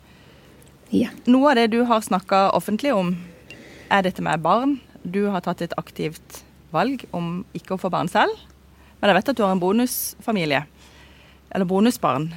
Ja. 0.92 1.16
Noe 1.32 1.54
av 1.54 1.62
det 1.62 1.70
du 1.72 1.80
har 1.88 2.04
snakka 2.04 2.50
offentlig 2.60 2.92
om, 2.92 3.16
er 3.88 4.04
dette 4.04 4.22
med 4.26 4.44
barn. 4.44 4.82
Du 5.04 5.30
har 5.32 5.48
tatt 5.48 5.64
et 5.64 5.80
aktivt 5.80 6.44
valg 6.76 7.08
om 7.16 7.46
ikke 7.56 7.78
å 7.78 7.80
få 7.80 7.88
barn 7.94 8.12
selv. 8.12 8.36
Men 9.00 9.14
jeg 9.14 9.22
vet 9.22 9.32
at 9.32 9.40
du 9.40 9.48
har 9.48 9.56
en 9.56 9.64
bonusfamilie 9.64 10.66
eller 11.52 11.68
bonusbarn. 11.70 12.32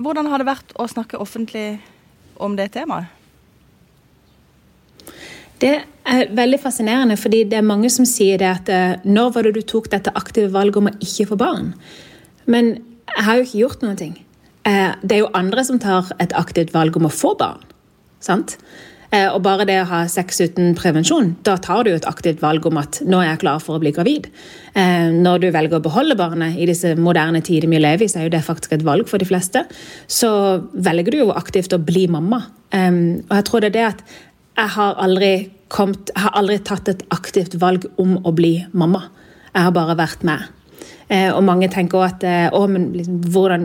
Hvordan 0.00 0.28
har 0.32 0.40
det 0.40 0.48
vært 0.48 0.74
å 0.80 0.88
snakke 0.88 1.20
offentlig 1.20 1.80
om 2.40 2.56
det 2.56 2.70
temaet? 2.74 3.10
Det 5.60 5.74
er 6.08 6.30
veldig 6.32 6.60
fascinerende, 6.62 7.18
fordi 7.20 7.42
det 7.44 7.58
er 7.58 7.66
mange 7.66 7.90
som 7.92 8.06
sier 8.08 8.40
det 8.40 8.48
at 8.48 8.70
eh, 8.72 9.02
når 9.04 9.34
var 9.34 9.44
det 9.44 9.58
du 9.58 9.60
tok 9.60 9.90
dette 9.92 10.12
aktive 10.16 10.48
valget 10.54 10.78
om 10.80 10.88
å 10.88 10.96
ikke 11.04 11.26
få 11.28 11.36
barn? 11.40 11.74
Men 12.48 12.78
jeg 13.10 13.26
har 13.26 13.36
jo 13.36 13.44
ikke 13.44 13.60
gjort 13.60 13.84
noen 13.84 13.98
ting. 14.00 14.14
Eh, 14.64 14.94
det 15.02 15.18
er 15.18 15.22
jo 15.26 15.34
andre 15.36 15.64
som 15.66 15.80
tar 15.82 16.08
et 16.22 16.32
aktivt 16.38 16.72
valg 16.72 16.96
om 16.96 17.08
å 17.08 17.12
få 17.12 17.34
barn. 17.36 17.60
sant? 18.20 18.58
Eh, 19.10 19.26
og 19.26 19.40
bare 19.42 19.66
det 19.66 19.80
å 19.82 19.88
ha 19.90 20.04
sex 20.10 20.38
uten 20.38 20.74
prevensjon, 20.78 21.32
da 21.46 21.56
tar 21.58 21.82
du 21.86 21.90
et 21.92 22.06
aktivt 22.06 22.42
valg 22.44 22.66
om 22.68 22.78
at 22.78 23.00
nå 23.02 23.18
er 23.18 23.32
jeg 23.32 23.40
klar 23.42 23.62
for 23.62 23.76
å 23.76 23.82
bli 23.82 23.90
gravid. 23.96 24.28
Eh, 24.78 25.10
når 25.10 25.42
du 25.42 25.48
velger 25.50 25.80
å 25.80 25.84
beholde 25.84 26.14
barnet 26.18 26.58
i 26.60 26.68
disse 26.70 26.94
moderne 26.94 27.42
tider 27.42 27.66
vi 27.70 27.82
lever 27.82 28.06
i, 28.06 28.10
så 28.10 28.20
er 28.20 28.28
jo 28.28 28.34
det 28.36 28.44
faktisk 28.46 28.76
et 28.76 28.86
valg 28.86 29.10
for 29.10 29.18
de 29.18 29.26
fleste. 29.26 29.64
Så 30.06 30.30
velger 30.74 31.10
du 31.10 31.22
jo 31.24 31.34
aktivt 31.34 31.74
å 31.74 31.82
bli 31.82 32.06
mamma. 32.10 32.44
Og 32.70 33.32
jeg 33.34 33.46
tror 33.48 33.64
det 33.64 33.72
er 33.72 33.74
det 33.74 33.86
at 33.88 34.04
jeg 34.60 34.70
har 34.76 34.98
aldri, 35.02 35.32
kommet, 35.72 36.12
jeg 36.14 36.22
har 36.22 36.36
aldri 36.38 36.60
tatt 36.62 36.90
et 36.92 37.02
aktivt 37.10 37.56
valg 37.58 37.88
om 37.98 38.14
å 38.22 38.30
bli 38.36 38.60
mamma. 38.70 39.08
Jeg 39.50 39.66
har 39.66 39.74
bare 39.74 39.98
vært 39.98 40.22
med. 40.26 40.46
Eh, 41.10 41.28
og 41.34 41.42
mange 41.42 41.66
tenker 41.72 41.98
også 41.98 42.14
at 42.14 42.26
eh, 42.28 42.54
å, 42.54 42.62
men 42.70 42.90
liksom, 42.94 43.16
hvordan, 43.34 43.64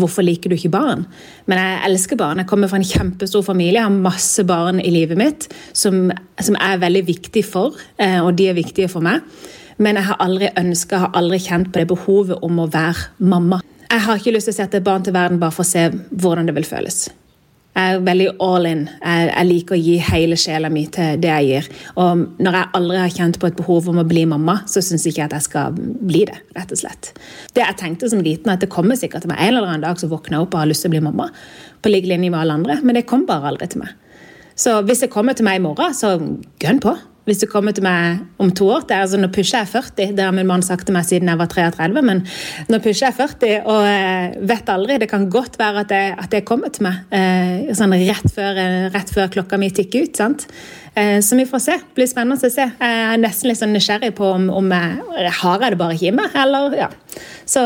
hvorfor 0.00 0.22
liker 0.26 0.52
du 0.52 0.54
ikke 0.54 0.70
barn? 0.70 1.02
Men 1.50 1.58
jeg 1.58 1.80
elsker 1.88 2.20
barn. 2.20 2.42
Jeg 2.42 2.50
kommer 2.50 2.70
fra 2.70 2.78
en 2.78 2.86
kjempestor 2.86 3.42
familie. 3.46 3.80
Jeg 3.80 3.88
har 3.88 3.96
masse 4.10 4.44
barn 4.46 4.78
i 4.82 4.92
livet 4.94 5.18
mitt 5.18 5.48
som, 5.72 6.12
som 6.38 6.58
er 6.62 6.82
veldig 6.82 7.02
viktig 7.08 7.42
for, 7.46 7.80
eh, 7.98 8.20
og 8.22 8.36
de 8.38 8.50
er 8.52 8.58
viktige 8.58 8.90
for 8.92 9.02
meg. 9.04 9.26
Men 9.80 9.98
jeg 9.98 10.10
har 10.10 10.20
aldri 10.22 10.52
ønska, 10.60 11.04
har 11.06 11.16
aldri 11.18 11.40
kjent 11.42 11.72
på 11.72 11.82
det 11.82 11.88
behovet 11.90 12.44
om 12.46 12.62
å 12.62 12.68
være 12.70 13.10
mamma. 13.32 13.62
Jeg 13.90 14.06
har 14.06 14.20
ikke 14.20 14.36
lyst 14.36 14.46
til 14.46 14.54
å 14.54 14.60
sette 14.60 14.78
et 14.78 14.86
barn 14.86 15.02
til 15.02 15.16
verden 15.16 15.40
bare 15.42 15.56
for 15.56 15.66
å 15.66 15.70
se 15.70 15.88
hvordan 15.90 16.46
det 16.46 16.54
vil 16.54 16.68
føles. 16.68 17.08
Jeg 17.70 17.94
er 17.94 18.00
veldig 18.02 18.26
all 18.42 18.66
in. 18.66 18.80
Jeg, 18.98 19.26
jeg, 19.28 19.46
liker 19.46 19.76
å 19.76 19.78
gi 19.78 19.92
hele 20.02 20.36
sjela 20.40 20.68
mi 20.72 20.82
til 20.90 21.20
det 21.22 21.30
jeg 21.30 21.46
gir. 21.46 21.68
Og 22.02 22.24
når 22.42 22.58
jeg 22.58 22.70
aldri 22.80 22.98
har 22.98 23.12
kjent 23.14 23.38
på 23.40 23.46
et 23.46 23.58
behov 23.60 23.86
om 23.92 24.00
å 24.02 24.06
bli 24.10 24.24
mamma, 24.28 24.56
så 24.70 24.82
syns 24.82 25.06
jeg 25.06 25.14
ikke 25.14 25.28
at 25.28 25.36
jeg 25.38 25.46
skal 25.46 25.78
bli 25.78 26.24
det. 26.28 26.40
rett 26.56 26.74
og 26.74 26.80
slett. 26.82 27.12
Det 27.54 27.62
jeg 27.62 27.78
tenkte 27.78 28.10
som 28.10 28.24
liten, 28.26 28.50
at 28.50 28.64
det 28.64 28.72
kommer 28.74 28.98
sikkert 28.98 29.22
til 29.24 29.30
meg 29.30 29.38
en 29.44 29.54
eller 29.54 29.70
annen 29.70 29.86
dag 29.86 30.02
så 30.02 30.10
våkner 30.10 30.38
jeg 30.38 30.48
opp 30.48 30.56
og 30.56 30.64
har 30.64 30.72
lyst 30.72 30.84
til 30.86 30.90
å 30.90 30.96
bli 30.96 31.04
mamma. 31.06 31.30
På 31.80 31.94
lik 31.94 32.10
linje 32.10 32.32
med 32.32 32.40
alle 32.42 32.58
andre. 32.58 32.80
Men 32.82 32.98
det 32.98 33.06
kom 33.08 33.22
bare 33.28 33.52
aldri 33.52 33.70
til 33.70 33.84
meg. 33.84 33.94
Så 34.58 34.80
hvis 34.84 35.06
det 35.06 35.12
kommer 35.14 35.38
til 35.38 35.46
meg 35.46 35.60
i 35.60 35.64
morgen, 35.64 35.94
så 35.96 36.16
gønn 36.60 36.82
på 36.82 36.98
hvis 37.30 37.44
du 37.44 37.46
kommer 37.50 37.74
til 37.74 37.84
meg 37.86 38.24
om 38.42 38.50
to 38.50 38.66
år. 38.74 38.84
Det 38.88 38.96
er 38.96 39.04
altså, 39.04 39.20
Nå 39.20 39.30
pusher 39.30 39.62
jeg 39.62 39.70
40, 39.70 40.14
det 40.18 40.24
har 40.26 40.34
min 40.34 40.48
mann 40.48 40.64
sagt 40.66 40.88
til 40.88 40.96
meg 40.96 41.06
siden 41.06 41.30
jeg 41.30 41.38
var 41.38 41.50
33, 41.52 42.02
men 42.02 42.24
nå 42.70 42.80
pusher 42.82 43.06
jeg 43.06 43.16
40 43.20 43.68
og 43.70 43.86
eh, 43.86 44.36
vet 44.50 44.72
aldri. 44.74 44.98
Det 44.98 45.08
kan 45.10 45.28
godt 45.30 45.58
være 45.60 45.84
at 45.84 45.92
det, 45.92 46.02
at 46.24 46.34
det 46.34 46.42
kommer 46.48 46.74
til 46.74 46.88
meg 46.88 47.14
eh, 47.14 47.70
sånn 47.78 47.94
rett 47.94 48.26
før, 48.34 48.58
eh, 48.58 48.88
rett 48.90 49.14
før, 49.14 49.30
klokka 49.36 49.60
mi 49.60 49.70
tikker 49.74 50.08
ut. 50.08 50.18
sant? 50.18 50.46
Eh, 50.98 51.20
så 51.22 51.38
vi 51.38 51.46
får 51.46 51.64
se. 51.68 51.78
Det 51.78 51.98
blir 52.00 52.10
spennende 52.10 52.40
å 52.40 52.42
se. 52.50 52.66
Jeg 52.66 53.00
er 53.14 53.22
nesten 53.22 53.52
litt 53.52 53.62
sånn 53.62 53.74
nysgjerrig 53.76 54.12
på 54.18 54.34
om, 54.34 54.50
om 54.62 54.74
jeg 54.74 55.34
har 55.40 55.62
jeg 55.62 55.76
det 55.76 55.80
bare 55.80 56.14
meg, 56.18 56.34
eller 56.42 56.78
ja. 56.78 56.90
Så 57.46 57.62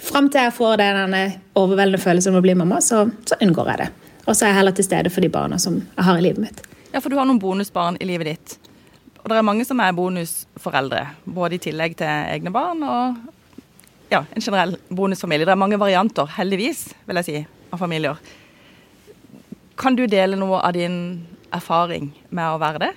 fram 0.00 0.30
til 0.30 0.46
jeg 0.46 0.54
får 0.56 0.78
den 0.80 1.18
overveldende 1.58 2.00
følelsen 2.00 2.34
om 2.34 2.40
å 2.40 2.46
bli 2.46 2.54
mamma, 2.56 2.78
så, 2.84 3.08
så 3.26 3.38
unngår 3.42 3.74
jeg 3.74 3.84
det. 3.84 3.92
Og 4.26 4.36
så 4.36 4.46
er 4.46 4.52
jeg 4.52 4.60
heller 4.60 4.76
til 4.76 4.86
stede 4.86 5.10
for 5.10 5.24
de 5.24 5.32
barna 5.32 5.58
som 5.58 5.80
jeg 5.82 6.06
har 6.06 6.20
i 6.20 6.28
livet 6.28 6.44
mitt. 6.46 6.66
Ja, 6.90 6.98
for 6.98 7.10
du 7.10 7.18
har 7.18 7.28
noen 7.28 7.40
bonusbarn 7.42 7.98
i 8.00 8.08
livet 8.08 8.32
ditt. 8.32 8.69
Og 9.20 9.28
det 9.28 9.36
er 9.36 9.46
mange 9.46 9.66
som 9.68 9.80
er 9.82 9.96
bonusforeldre, 9.96 11.02
både 11.24 11.58
i 11.58 11.62
tillegg 11.66 11.96
til 12.00 12.08
egne 12.08 12.52
barn 12.54 12.80
og 12.86 13.18
ja, 14.10 14.24
en 14.24 14.42
generell 14.42 14.74
bonusfamilie. 14.88 15.46
Det 15.46 15.54
er 15.54 15.60
mange 15.60 15.78
varianter, 15.80 16.30
heldigvis, 16.38 16.88
vil 17.06 17.20
jeg 17.20 17.28
si, 17.28 17.42
av 17.70 17.82
familier. 17.82 18.18
Kan 19.80 19.96
du 19.96 20.06
dele 20.10 20.38
noe 20.40 20.58
av 20.64 20.74
din 20.76 20.96
erfaring 21.54 22.10
med 22.30 22.46
å 22.48 22.58
være 22.60 22.82
det? 22.82 22.90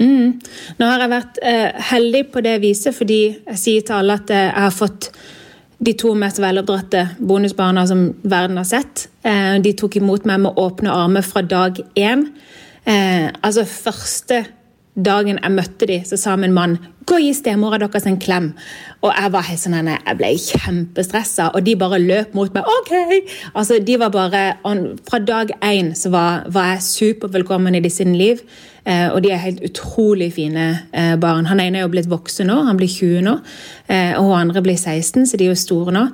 Mm. 0.00 0.40
Nå 0.80 0.88
har 0.88 1.04
jeg 1.04 1.12
vært 1.12 1.38
eh, 1.44 1.82
heldig 1.90 2.24
på 2.32 2.42
det 2.44 2.56
viset, 2.62 2.96
fordi 2.96 3.20
jeg 3.34 3.60
sier 3.60 3.84
til 3.84 3.98
alle 3.98 4.16
at 4.16 4.32
eh, 4.32 4.48
jeg 4.48 4.64
har 4.64 4.74
fått 4.74 5.10
de 5.80 5.94
to 5.96 6.12
mest 6.16 6.40
veloppdratte 6.40 7.06
bonusbarna 7.18 7.86
som 7.88 8.06
verden 8.22 8.58
har 8.60 8.68
sett. 8.68 9.06
Eh, 9.24 9.58
de 9.60 9.74
tok 9.76 10.00
imot 10.00 10.26
meg 10.28 10.42
med 10.46 10.60
åpne 10.60 10.92
armer 10.92 11.24
fra 11.24 11.44
dag 11.44 11.80
én. 12.00 12.26
Eh, 12.90 13.28
altså 13.42 13.66
Første 13.68 14.44
dagen 15.00 15.38
jeg 15.38 15.54
møtte 15.54 15.86
dem, 15.86 16.02
så 16.04 16.16
sa 16.18 16.36
min 16.36 16.52
mann 16.52 16.78
'gå 17.06 17.14
og 17.14 17.22
gi 17.22 17.32
stemora 17.34 17.78
deres 17.78 18.06
en 18.06 18.18
klem'. 18.18 18.52
Og 19.02 19.12
jeg 19.16 19.32
var 19.32 19.42
helt 19.42 19.60
sånn, 19.60 19.88
jeg 19.88 20.16
ble 20.18 20.30
kjempestressa, 20.36 21.50
og 21.54 21.64
de 21.64 21.76
bare 21.76 21.98
løp 21.98 22.34
mot 22.34 22.54
meg. 22.54 22.64
ok! 22.64 22.92
Altså, 23.54 23.78
de 23.78 23.98
var 23.98 24.10
bare, 24.10 24.56
Fra 25.08 25.18
dag 25.18 25.50
én 25.62 25.94
så 25.94 26.10
var, 26.10 26.44
var 26.48 26.74
jeg 26.74 26.82
supervelkommen 26.82 27.74
i 27.74 27.80
de 27.80 27.90
sine 27.90 28.16
liv. 28.16 28.40
Eh, 28.86 29.08
og 29.12 29.22
de 29.22 29.30
er 29.30 29.36
helt 29.36 29.60
utrolig 29.60 30.32
fine 30.32 30.80
eh, 30.92 31.16
barn. 31.16 31.46
Han 31.46 31.60
ene 31.60 31.78
er 31.78 31.82
jo 31.82 31.92
blitt 31.92 32.10
voksen 32.10 32.46
nå, 32.46 32.62
han 32.64 32.76
blir 32.76 32.88
20 32.88 33.22
nå. 33.22 33.38
Eh, 33.88 34.12
og 34.18 34.24
hun 34.24 34.40
andre 34.40 34.62
blir 34.62 34.76
16, 34.76 35.26
så 35.26 35.36
de 35.36 35.44
er 35.44 35.52
jo 35.52 35.54
store 35.54 35.92
nå. 35.92 36.06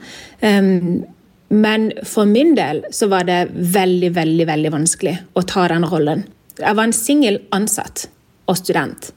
Um, 0.42 1.04
men 1.48 1.92
for 2.02 2.26
min 2.26 2.56
del 2.56 2.82
så 2.90 3.06
var 3.06 3.22
det 3.28 3.50
veldig, 3.54 4.14
veldig, 4.14 4.46
veldig 4.46 4.72
vanskelig 4.72 5.18
å 5.34 5.44
ta 5.46 5.68
den 5.68 5.86
rollen. 5.86 6.24
Jeg 6.57 6.77
var 6.77 6.88
en 6.88 6.97
singel 6.97 7.40
ansatt 7.53 8.07
og 8.49 8.57
student. 8.61 9.11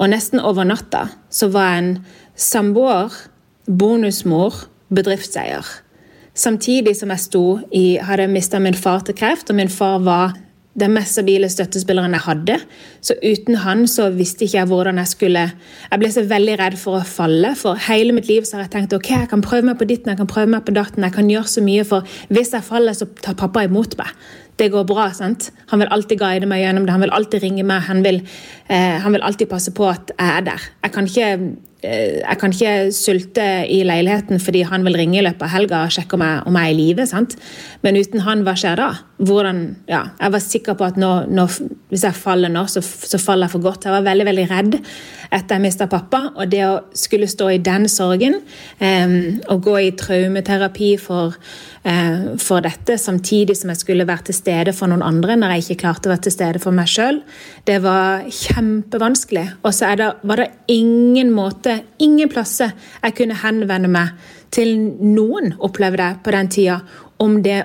Og 0.00 0.08
nesten 0.12 0.40
over 0.40 0.64
natta 0.64 1.06
så 1.32 1.50
var 1.52 1.74
jeg 1.74 1.82
en 1.84 1.94
samboer, 2.40 3.14
bonusmor, 3.68 4.64
bedriftseier. 4.88 5.66
Samtidig 6.34 6.94
som 6.96 7.10
jeg 7.12 7.26
sto 7.26 7.44
i, 7.74 7.98
hadde 8.00 8.30
mista 8.32 8.60
min 8.62 8.76
far 8.78 9.04
til 9.04 9.18
kreft, 9.18 9.50
og 9.50 9.58
min 9.58 9.68
far 9.68 10.00
var 10.06 10.38
den 10.80 10.94
mest 10.94 11.16
stabile 11.16 11.48
støttespilleren 11.50 12.14
jeg 12.14 12.24
hadde. 12.24 12.56
Så 13.04 13.16
uten 13.20 13.58
han 13.60 13.82
så 13.90 14.06
visste 14.14 14.46
ikke 14.46 14.60
jeg 14.60 14.68
hvordan 14.70 15.00
jeg 15.02 15.10
skulle 15.10 15.42
Jeg 15.90 15.98
ble 16.00 16.10
så 16.14 16.22
veldig 16.30 16.54
redd 16.60 16.76
for 16.78 17.00
å 17.00 17.06
falle. 17.06 17.52
For 17.58 17.78
hele 17.90 18.14
mitt 18.16 18.30
liv 18.30 18.46
så 18.46 18.56
har 18.56 18.68
jeg 18.68 18.72
tenkt 18.76 18.94
ok, 18.96 19.10
jeg 19.10 19.30
kan 19.32 19.42
prøve 19.44 19.66
meg 19.66 19.80
på 19.80 19.88
ditten, 19.90 20.14
jeg 20.14 20.22
kan 20.22 20.30
prøve 20.30 20.54
meg 20.54 20.64
på 20.64 20.76
datten, 20.76 21.04
jeg 21.04 21.16
kan 21.16 21.28
gjøre 21.28 21.50
så 21.50 21.64
mye, 21.66 21.84
for 21.84 22.06
hvis 22.30 22.54
jeg 22.54 22.64
faller, 22.64 22.96
så 22.96 23.10
tar 23.20 23.36
pappa 23.36 23.66
imot 23.66 23.98
meg 24.00 24.14
det 24.60 24.70
går 24.74 24.86
bra. 24.88 25.08
sant? 25.16 25.50
Han 25.72 25.82
vil 25.82 25.90
alltid 25.94 26.20
guide 26.20 26.48
meg 26.48 26.62
gjennom 26.64 26.86
det, 26.86 26.94
han 26.94 27.04
vil 27.04 27.16
alltid 27.16 27.42
ringe 27.44 27.64
meg. 27.66 27.82
Han 27.88 28.04
vil, 28.04 28.22
eh, 28.68 29.00
han 29.00 29.12
vil 29.12 29.24
alltid 29.26 29.48
passe 29.48 29.72
på 29.72 29.88
at 29.88 30.12
jeg 30.12 30.36
er 30.36 30.46
der. 30.46 30.60
Jeg 30.84 30.92
kan, 30.92 31.06
ikke, 31.06 31.56
eh, 31.82 32.20
jeg 32.20 32.38
kan 32.38 32.52
ikke 32.52 32.92
sulte 32.92 33.46
i 33.68 33.82
leiligheten 33.82 34.40
fordi 34.40 34.62
han 34.62 34.84
vil 34.84 34.96
ringe 35.00 35.18
i 35.18 35.24
løpet 35.24 35.42
av 35.42 35.54
helga 35.54 35.84
og 35.84 35.94
sjekke 35.96 36.14
om 36.14 36.26
jeg, 36.26 36.42
om 36.46 36.56
jeg 36.56 36.64
er 36.64 36.74
i 36.74 36.80
live. 36.80 37.26
Men 37.82 37.96
uten 37.96 38.20
han, 38.20 38.44
hva 38.44 38.54
skjer 38.54 38.76
da? 38.76 38.90
Hvordan, 39.20 39.58
ja, 39.90 40.04
jeg 40.16 40.32
var 40.32 40.40
sikker 40.44 40.76
på 40.80 40.86
at 40.86 40.96
nå, 41.00 41.10
nå, 41.28 41.46
hvis 41.90 42.04
jeg 42.06 42.16
faller 42.16 42.52
nå, 42.52 42.64
så, 42.72 42.80
så, 42.80 43.20
faller 43.20 43.48
jeg 43.48 43.54
for 43.56 43.66
godt. 43.66 43.84
Jeg 43.84 43.92
var 43.92 44.06
veldig 44.06 44.26
veldig 44.30 44.46
redd 44.50 44.78
etter 45.30 45.56
jeg 45.58 45.64
mista 45.66 45.88
pappa. 45.92 46.22
Og 46.34 46.48
det 46.50 46.62
å 46.66 46.78
skulle 46.96 47.28
stå 47.30 47.50
i 47.52 47.60
den 47.64 47.84
sorgen, 47.92 48.40
eh, 48.80 49.18
og 49.52 49.66
gå 49.66 49.76
i 49.82 49.92
traumeterapi 49.98 50.94
for 51.02 51.36
Eh, 51.82 52.36
for 52.36 52.60
dette, 52.60 52.98
samtidig 52.98 53.54
som 53.56 53.70
jeg 53.72 53.80
skulle 53.80 54.04
være 54.04 54.26
til 54.28 54.36
stede 54.36 54.72
for 54.76 54.90
noen 54.90 55.00
andre 55.00 55.32
når 55.40 55.54
jeg 55.54 55.64
ikke 55.64 55.80
klarte 55.86 56.10
å 56.10 56.12
være 56.12 56.26
til 56.26 56.34
stede 56.34 56.60
for 56.60 56.76
meg 56.76 56.90
sjøl. 56.92 57.22
Det 57.64 57.78
var 57.80 58.26
kjempevanskelig. 58.28 59.46
Og 59.64 59.72
så 59.72 59.94
var 59.96 60.42
det 60.42 60.50
ingen 60.68 61.32
måte, 61.32 61.78
ingen 61.98 62.28
plasser 62.28 62.74
jeg 63.00 63.16
kunne 63.16 63.40
henvende 63.40 63.88
meg 63.88 64.12
til 64.52 64.76
noen, 65.00 65.54
opplevde 65.56 66.10
jeg 66.10 66.20
på 66.26 66.36
den 66.36 66.52
tida, 66.52 66.80
om 67.22 67.40
det 67.40 67.62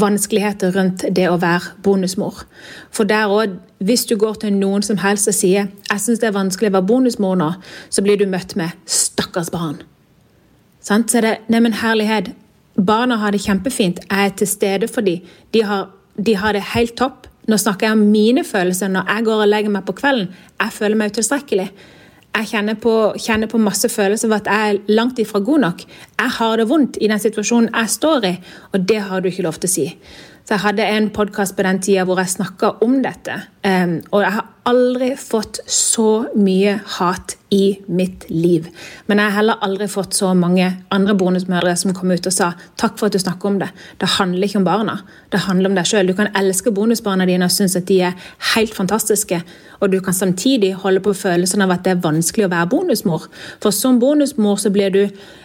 vanskeligheter 0.00 0.74
rundt 0.76 1.04
det 1.16 1.26
å 1.30 1.38
være 1.40 1.74
bonusmor. 1.82 2.44
For 2.94 3.08
der 3.08 3.32
òg, 3.32 3.58
hvis 3.84 4.06
du 4.10 4.16
går 4.16 4.34
til 4.42 4.52
noen 4.56 4.82
som 4.82 4.98
helst 4.98 5.28
og 5.28 5.34
sier 5.34 5.68
'jeg 5.90 6.00
syns 6.00 6.20
det 6.20 6.28
er 6.28 6.38
vanskelig 6.38 6.70
å 6.70 6.76
være 6.78 6.86
bonusmor 6.86 7.36
nå', 7.36 7.54
så 7.90 8.02
blir 8.02 8.16
du 8.16 8.26
møtt 8.26 8.56
med 8.56 8.70
'stakkars 8.86 9.50
barn'. 9.50 9.82
Sant? 10.80 11.10
Så 11.10 11.18
er 11.18 11.20
det 11.20 11.38
Neimen, 11.48 11.72
herlighet, 11.72 12.34
Barna 12.74 13.16
har 13.16 13.30
det 13.30 13.44
kjempefint. 13.44 14.00
Jeg 14.10 14.26
er 14.26 14.32
til 14.34 14.46
stede 14.50 14.88
for 14.88 15.00
dem. 15.00 15.22
De 15.54 15.62
har, 15.62 15.90
de 16.26 16.34
har 16.34 16.52
det 16.52 16.62
helt 16.74 16.96
topp. 16.98 17.28
Nå 17.46 17.56
snakker 17.60 17.86
jeg 17.86 17.92
om 17.92 18.06
mine 18.10 18.44
følelser 18.44 18.88
når 18.88 19.10
jeg 19.10 19.24
går 19.24 19.42
og 19.44 19.48
legger 19.48 19.70
meg 19.70 19.84
på 19.86 19.94
kvelden. 20.00 20.32
Jeg 20.60 20.72
føler 20.72 20.98
meg 20.98 21.12
utilstrekkelig. 21.12 21.68
Jeg 22.34 22.48
kjenner 22.50 22.74
på, 22.82 22.92
kjenner 23.22 23.46
på 23.50 23.60
masse 23.62 23.86
følelser 23.92 24.26
av 24.26 24.40
at 24.40 24.48
jeg 24.50 24.70
er 24.70 24.94
langt 24.98 25.20
ifra 25.22 25.38
god 25.44 25.60
nok. 25.62 25.84
Jeg 26.18 26.32
har 26.38 26.58
det 26.58 26.66
vondt 26.70 26.98
i 26.98 27.10
den 27.10 27.22
situasjonen 27.22 27.70
jeg 27.70 27.92
står 27.94 28.26
i, 28.26 28.32
og 28.72 28.86
det 28.90 29.02
har 29.06 29.22
du 29.22 29.30
ikke 29.30 29.46
lov 29.46 29.60
til 29.62 29.70
å 29.70 29.74
si. 29.74 29.86
Så 30.44 30.58
Jeg 30.58 30.60
hadde 30.60 30.84
en 30.84 31.06
podkast 31.10 31.54
på 31.56 31.64
den 31.64 31.78
tida 31.80 32.02
hvor 32.04 32.18
jeg 32.20 32.34
snakka 32.34 32.74
om 32.84 32.98
dette. 33.00 33.38
Um, 33.64 34.02
og 34.12 34.20
jeg 34.20 34.32
har 34.34 34.50
aldri 34.68 35.14
fått 35.16 35.62
så 35.72 36.26
mye 36.36 36.74
hat 36.98 37.32
i 37.54 37.78
mitt 37.88 38.26
liv. 38.28 38.66
Men 39.08 39.22
jeg 39.22 39.30
har 39.30 39.38
heller 39.38 39.62
aldri 39.64 39.86
fått 39.88 40.16
så 40.16 40.34
mange 40.36 40.66
andre 40.92 41.14
bonusmødre 41.16 41.72
som 41.80 41.94
kom 41.96 42.12
ut 42.12 42.28
og 42.28 42.34
sa 42.34 42.50
takk 42.80 42.98
for 43.00 43.08
at 43.08 43.16
du 43.16 43.22
snakker 43.22 43.50
om 43.50 43.58
det. 43.62 43.70
Det 44.00 44.10
handler 44.18 44.48
ikke 44.48 44.60
om 44.60 44.66
barna, 44.68 44.98
det 45.32 45.44
handler 45.46 45.70
om 45.70 45.78
deg 45.78 45.88
sjøl. 45.88 46.08
Du 46.12 46.16
kan 46.18 46.32
elske 46.36 46.72
bonusbarna 46.76 47.28
dine 47.28 47.48
og 47.48 47.54
synes 47.54 47.76
at 47.80 47.88
de 47.88 48.02
er 48.10 48.16
helt 48.54 48.76
fantastiske, 48.76 49.40
og 49.80 49.92
du 49.92 50.00
kan 50.04 50.16
samtidig 50.16 50.74
holde 50.84 51.00
på 51.04 51.16
følelsen 51.16 51.64
av 51.64 51.72
at 51.72 51.84
det 51.86 51.94
er 51.94 52.04
vanskelig 52.04 52.48
å 52.48 52.52
være 52.52 52.72
bonusmor. 52.72 53.28
For 53.64 53.72
som 53.72 54.00
bonusmor 54.02 54.60
så 54.60 54.72
blir 54.74 54.92
du 54.92 55.02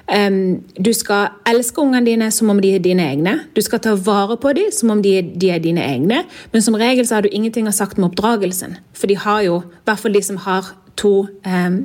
Du 0.10 0.90
skal 0.98 1.36
elske 1.46 1.82
ungene 1.84 2.02
dine 2.08 2.32
som 2.34 2.50
om 2.50 2.58
de 2.62 2.72
er 2.76 2.82
dine 2.82 3.04
egne. 3.12 3.36
Du 3.54 3.62
skal 3.62 3.82
ta 3.84 3.94
vare 3.94 4.40
på 4.42 4.54
dem 4.58 4.72
som 4.74 4.90
om 4.96 5.04
de 5.06 5.12
er, 5.20 5.28
de 5.38 5.52
er 5.54 5.62
dine 5.62 5.84
egne, 5.86 6.24
men 6.54 6.66
som 6.66 6.78
regel 6.80 7.06
så 7.06 7.20
har 7.20 7.28
du 7.28 7.30
ingenting 7.30 7.70
å 7.70 7.74
sagt 7.76 8.00
med 8.00 8.10
oppdragelsen. 8.10 8.80
For 8.98 9.12
de 9.12 9.20
har 9.22 9.44
jo, 9.46 9.60
i 9.62 9.86
hvert 9.86 10.02
fall 10.02 10.18
de 10.18 10.24
som 10.26 10.40
har 10.48 10.72
to 10.98 11.14
um, 11.46 11.78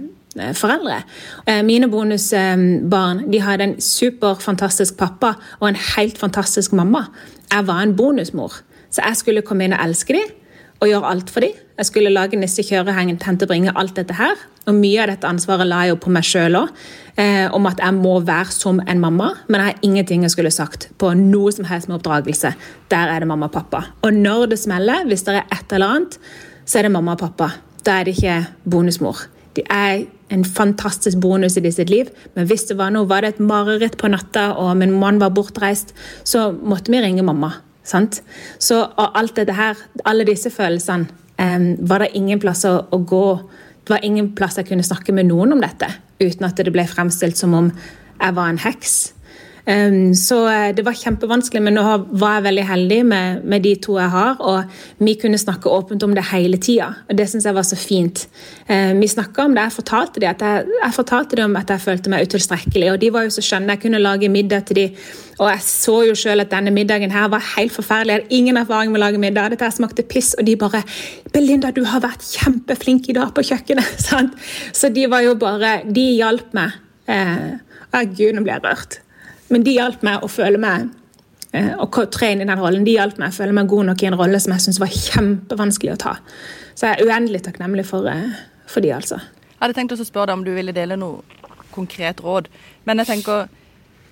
foreldre. 0.57 1.03
Eh, 1.47 1.61
mine 1.67 1.91
bonusbarn 1.93 3.27
de 3.31 3.43
hadde 3.45 3.69
en 3.69 3.77
superfantastisk 3.81 4.97
pappa 4.99 5.35
og 5.61 5.69
en 5.69 5.83
helt 5.97 6.19
fantastisk 6.19 6.73
mamma. 6.73 7.07
Jeg 7.53 7.69
var 7.69 7.83
en 7.83 7.97
bonusmor, 7.97 8.57
så 8.91 9.05
jeg 9.05 9.21
skulle 9.21 9.45
komme 9.47 9.69
inn 9.69 9.77
og 9.77 9.85
elske 9.85 10.17
dem 10.17 10.33
og 10.85 10.91
gjøre 10.93 11.11
alt 11.11 11.33
for 11.33 11.45
dem. 11.45 11.61
Jeg 11.75 11.89
skulle 11.89 12.13
lage 12.13 12.39
nisse, 12.39 12.63
kjøre, 12.63 12.95
henge, 12.95 13.17
tente, 13.23 13.49
bringe, 13.51 13.73
alt 13.75 13.97
dette 13.97 14.15
her. 14.15 14.39
Og 14.69 14.77
mye 14.77 15.03
av 15.03 15.11
dette 15.11 15.29
ansvaret 15.29 15.67
la 15.67 15.83
jeg 15.85 15.95
jo 15.95 16.01
på 16.05 16.13
meg 16.15 16.27
sjøl 16.29 16.59
òg, 16.61 16.73
eh, 17.21 17.49
om 17.57 17.67
at 17.69 17.83
jeg 17.83 17.97
må 17.97 18.15
være 18.25 18.55
som 18.55 18.81
en 18.81 19.03
mamma. 19.03 19.33
Men 19.49 19.61
jeg 19.61 19.73
har 19.73 19.87
ingenting 19.89 20.25
jeg 20.25 20.35
skulle 20.37 20.55
sagt 20.55 20.89
på 21.01 21.13
noe 21.19 21.53
som 21.53 21.67
helst 21.69 21.91
med 21.91 21.99
oppdragelse. 21.99 22.55
Der 22.93 23.15
er 23.15 23.25
det 23.25 23.29
mamma 23.29 23.51
og 23.51 23.57
pappa. 23.57 23.85
Og 24.07 24.15
når 24.15 24.51
det 24.53 24.61
smeller, 24.63 25.07
hvis 25.09 25.27
det 25.27 25.41
er 25.41 25.49
et 25.51 25.73
eller 25.73 25.99
annet, 25.99 26.19
så 26.65 26.79
er 26.79 26.87
det 26.87 26.95
mamma 26.95 27.17
og 27.17 27.25
pappa. 27.27 27.51
Da 27.85 28.01
er 28.01 28.07
det 28.07 28.17
ikke 28.17 28.39
bonusmor. 28.71 29.27
De 29.57 29.63
er 29.71 30.07
en 30.35 30.45
fantastisk 30.45 31.21
bonus 31.23 31.57
i 31.59 31.71
sitt 31.71 31.91
liv, 31.91 32.09
men 32.35 32.47
hvis 32.47 32.67
det 32.71 32.79
var 32.79 32.91
noe, 32.91 33.07
var 33.07 33.23
det 33.23 33.35
et 33.35 33.45
mareritt 33.45 33.99
på 34.01 34.11
natta 34.11 34.53
og 34.59 34.73
min 34.81 34.95
mann 34.99 35.21
var 35.23 35.35
bortreist, 35.35 35.95
så 36.25 36.51
måtte 36.51 36.91
vi 36.91 37.03
ringe 37.05 37.23
mamma. 37.23 37.53
Sant? 37.85 38.23
Så 38.59 38.81
alt 38.97 39.37
dette 39.37 39.57
her, 39.57 39.79
alle 40.09 40.27
disse 40.29 40.51
følelsene, 40.51 41.09
var 41.85 42.05
det 42.05 42.15
ingen 42.15 42.41
plass 42.41 42.63
å, 42.69 42.77
å, 42.95 42.99
gå 43.03 43.25
Det 43.85 43.91
var 43.91 44.05
ingen 44.07 44.31
plass 44.39 44.55
jeg 44.57 44.69
kunne 44.69 44.87
snakke 44.87 45.13
med 45.13 45.27
noen 45.29 45.53
om 45.53 45.61
dette 45.61 45.89
uten 46.23 46.47
at 46.47 46.57
det 46.57 46.73
ble 46.73 46.87
fremstilt 46.89 47.37
som 47.37 47.53
om 47.59 47.73
jeg 47.75 48.37
var 48.37 48.49
en 48.49 48.61
heks. 48.63 48.95
Um, 49.65 50.13
så 50.15 50.43
eh, 50.51 50.75
det 50.77 50.83
var 50.85 50.93
kjempevanskelig, 50.93 51.63
men 51.65 51.79
nå 51.79 51.83
var 52.21 52.37
jeg 52.37 52.45
veldig 52.45 52.65
heldig 52.69 52.99
med, 53.09 53.45
med, 53.49 53.63
de 53.65 53.73
to 53.81 53.97
jeg 53.97 54.13
har. 54.13 54.37
Og 54.45 55.05
vi 55.07 55.15
kunne 55.21 55.41
snakke 55.41 55.73
åpent 55.73 56.05
om 56.05 56.13
det 56.17 56.27
hele 56.33 56.59
tida, 56.61 56.91
og 57.09 57.17
det 57.17 57.27
syns 57.31 57.47
jeg 57.49 57.57
var 57.57 57.65
så 57.65 57.79
fint. 57.81 58.27
Um, 58.69 59.01
vi 59.01 59.09
snakka 59.09 59.47
om 59.47 59.57
det, 59.57 59.65
jeg 59.65 59.77
fortalte, 59.79 60.21
de 60.21 60.29
jeg, 60.29 60.67
jeg 60.83 60.97
fortalte 60.97 61.39
dem 61.41 61.57
at 61.57 61.73
jeg 61.73 61.81
følte 61.81 62.13
meg 62.13 62.29
utilstrekkelig, 62.29 62.91
og 62.93 63.01
de 63.01 63.13
var 63.15 63.25
jo 63.25 63.33
så 63.33 63.45
skjønne. 63.45 63.77
Jeg 63.77 63.85
kunne 63.87 64.03
lage 64.03 64.29
middag 64.33 64.69
til 64.69 64.81
de, 64.83 64.87
og 65.39 65.49
jeg 65.49 65.65
så 65.67 65.97
jo 66.11 66.19
selv 66.19 66.45
at 66.45 66.53
denne 66.53 66.75
middagen 66.75 67.15
her 67.15 67.31
var 67.33 67.43
helt 67.55 67.73
forferdelig. 67.73 68.13
Jeg 68.13 68.23
hadde 68.23 68.41
ingen 68.41 68.61
erfaring 68.61 68.93
med 68.93 69.01
å 69.01 69.05
lage 69.07 69.23
middag. 69.23 69.55
Dette 69.55 69.71
smakte 69.73 70.05
piss, 70.05 70.35
og 70.39 70.45
de 70.45 70.59
bare 70.61 70.83
'Belinda, 71.33 71.73
du 71.73 71.85
har 71.89 72.05
vært 72.05 72.21
kjempeflink 72.37 73.09
i 73.09 73.17
dag 73.17 73.33
på 73.35 73.43
kjøkkenet.' 73.43 74.05
Så 74.79 74.93
de 74.93 75.09
var 75.11 75.25
jo 75.25 75.35
bare 75.35 75.81
De 75.89 76.05
hjalp 76.21 76.53
meg. 76.53 76.77
Eh, 77.09 77.57
Gud, 78.13 78.35
nå 78.35 78.43
blir 78.43 78.59
jeg 78.59 78.65
rørt. 78.65 79.04
Men 79.55 79.63
de 79.63 79.77
hjalp 79.77 80.03
meg 80.03 80.25
å 80.25 80.31
føle 80.31 80.59
meg 80.59 80.91
og 81.55 81.99
å 82.01 82.07
tre 82.11 82.33
inn 82.35 82.43
i 82.43 82.49
den 82.49 82.59
rollen. 82.59 82.85
De 82.87 82.97
hjalp 82.97 83.19
meg 83.23 83.31
å 83.31 83.37
føle 83.37 83.55
meg 83.55 83.71
god 83.71 83.91
nok 83.93 84.03
i 84.03 84.09
en 84.09 84.19
rolle 84.19 84.41
som 84.43 84.55
jeg 84.55 84.65
syntes 84.65 84.81
var 84.83 84.95
kjempevanskelig 84.95 85.93
å 85.95 86.01
ta. 86.03 86.15
Så 86.75 86.89
jeg 86.89 86.99
er 86.99 87.07
uendelig 87.07 87.45
takknemlig 87.47 87.85
for, 87.87 88.09
eh, 88.11 88.33
for 88.67 88.83
de, 88.83 88.91
altså. 88.91 89.21
Jeg 89.21 89.61
hadde 89.61 89.77
tenkt 89.79 89.95
å 89.95 90.05
spørre 90.05 90.33
deg 90.33 90.39
om 90.41 90.45
du 90.45 90.55
ville 90.55 90.75
dele 90.75 90.97
noe 90.99 91.23
konkret 91.71 92.21
råd. 92.21 92.49
Men 92.85 92.99
jeg 92.99 93.07
tenker, 93.07 93.49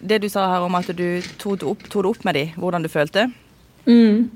det 0.00 0.20
du 0.22 0.28
sa 0.28 0.46
her 0.52 0.62
om 0.62 0.74
at 0.74 0.86
du 0.86 1.22
tok 1.38 1.58
det 1.58 1.66
opp, 1.66 1.82
tog 1.90 2.04
det 2.04 2.10
opp 2.10 2.24
med 2.24 2.34
dem, 2.34 2.54
hvordan 2.56 2.82
du 2.82 2.88
følte. 2.88 3.32
Mm. 3.86 4.30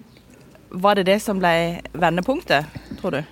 Var 0.70 0.94
det 0.94 1.06
det 1.06 1.22
som 1.22 1.38
ble 1.38 1.80
vendepunktet, 1.92 2.66
tror 3.00 3.10
du? 3.10 3.22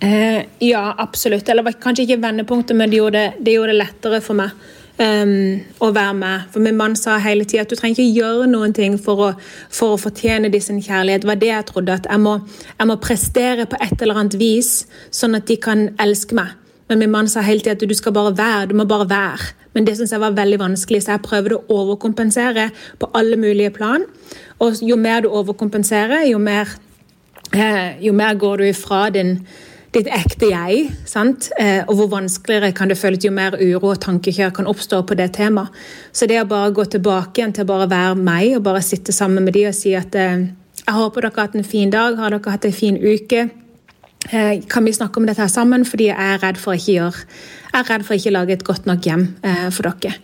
Eh, 0.00 0.46
ja, 0.62 0.94
absolutt. 0.98 1.48
Eller 1.48 1.72
kanskje 1.72 2.06
ikke 2.06 2.22
vendepunktet, 2.22 2.76
men 2.76 2.90
det 2.90 3.02
gjorde, 3.02 3.32
det 3.40 3.58
gjorde 3.58 3.74
det 3.74 3.82
lettere 3.82 4.20
for 4.22 4.38
meg 4.38 4.54
um, 4.98 5.32
å 5.80 5.90
være 5.94 6.14
med. 6.18 6.46
For 6.52 6.64
min 6.64 6.78
mann 6.78 6.96
sa 6.98 7.18
hele 7.22 7.46
tida 7.48 7.64
at 7.64 7.72
du 7.72 7.76
trenger 7.78 7.98
ikke 7.98 8.20
gjøre 8.20 8.48
noen 8.50 8.74
ting 8.76 8.98
for 9.02 9.28
å, 9.28 9.28
for 9.74 9.94
å 9.94 10.00
fortjene 10.00 10.50
de 10.52 10.60
sin 10.62 10.80
kjærlighet. 10.82 11.24
Det 11.24 11.30
var 11.30 11.42
det 11.42 11.52
jeg 11.52 11.68
trodde. 11.70 11.98
At 12.00 12.08
jeg 12.10 12.22
må, 12.22 12.38
jeg 12.74 12.90
må, 12.90 12.98
prestere 13.02 13.68
på 13.70 13.78
et 13.84 14.02
eller 14.02 14.22
annet 14.22 14.38
vis, 14.40 14.72
sånn 15.14 15.38
at 15.38 15.46
de 15.50 15.58
kan 15.62 15.88
elske 16.02 16.36
meg. 16.38 16.56
Men 16.88 17.02
min 17.02 17.12
mann 17.12 17.28
sa 17.28 17.44
hele 17.44 17.60
tida 17.60 17.76
at 17.76 17.84
du 17.84 17.96
skal 17.96 18.14
bare 18.16 18.34
være. 18.36 18.70
Du 18.70 18.76
må 18.78 18.88
bare 18.88 19.08
være. 19.10 19.52
Men 19.76 19.86
det 19.86 19.98
syns 19.98 20.14
jeg 20.14 20.22
var 20.22 20.34
veldig 20.34 20.58
vanskelig, 20.62 21.02
så 21.04 21.14
jeg 21.14 21.26
prøvde 21.26 21.58
å 21.58 21.80
overkompensere 21.82 22.70
på 22.98 23.10
alle 23.14 23.36
mulige 23.38 23.74
plan. 23.76 24.06
Og 24.64 24.80
jo 24.82 24.96
mer 24.98 25.22
du 25.22 25.28
overkompenserer, 25.30 26.24
jo 26.32 26.40
mer, 26.42 26.72
eh, 27.52 28.00
jo 28.02 28.12
mer 28.16 28.34
går 28.34 28.56
du 28.56 28.64
ifra 28.64 29.10
din 29.14 29.36
ditt 29.94 30.08
ekte 30.12 30.50
jeg. 30.52 30.88
sant? 31.08 31.50
Eh, 31.58 31.80
og 31.88 31.94
hvor 31.96 32.10
vanskeligere 32.12 32.72
kan 32.76 32.90
det 32.90 32.98
føles 33.00 33.24
jo 33.24 33.32
mer 33.34 33.56
uro 33.56 33.94
og 33.94 34.00
tankekjør 34.04 34.52
kan 34.58 34.68
oppstå 34.68 35.02
på 35.08 35.16
det 35.18 35.32
temaet. 35.38 35.72
Så 36.12 36.28
det 36.28 36.40
å 36.42 36.48
bare 36.48 36.74
gå 36.76 36.84
tilbake 36.84 37.40
igjen 37.40 37.54
til 37.56 37.64
å 37.64 37.70
bare 37.72 37.88
være 37.90 38.18
meg 38.20 38.56
og 38.58 38.66
bare 38.68 38.84
sitte 38.84 39.14
sammen 39.16 39.46
med 39.46 39.56
de 39.56 39.68
og 39.70 39.76
si 39.76 39.94
at 39.98 40.14
eh, 40.18 40.48
jeg 40.84 40.96
håper 40.96 41.24
dere 41.24 41.36
har 41.36 41.48
hatt 41.48 41.56
en 41.58 41.66
fin 41.66 41.90
dag, 41.92 42.16
har 42.16 42.34
dere 42.34 42.54
hatt 42.54 42.68
en 42.68 42.76
fin 42.76 43.00
uke? 43.00 43.48
Eh, 44.28 44.54
kan 44.68 44.84
vi 44.84 44.92
snakke 44.96 45.20
om 45.20 45.28
dette 45.28 45.42
her 45.42 45.52
sammen? 45.52 45.86
Fordi 45.88 46.10
jeg 46.10 46.16
er 46.18 46.42
redd 46.44 46.60
for 46.60 46.76
ikke 46.76 47.12
redd 47.88 48.04
for 48.04 48.16
ikke 48.16 48.32
lage 48.34 48.56
et 48.56 48.64
godt 48.64 48.88
nok 48.88 49.04
hjem 49.06 49.26
for 49.70 49.86
dere. 49.86 50.16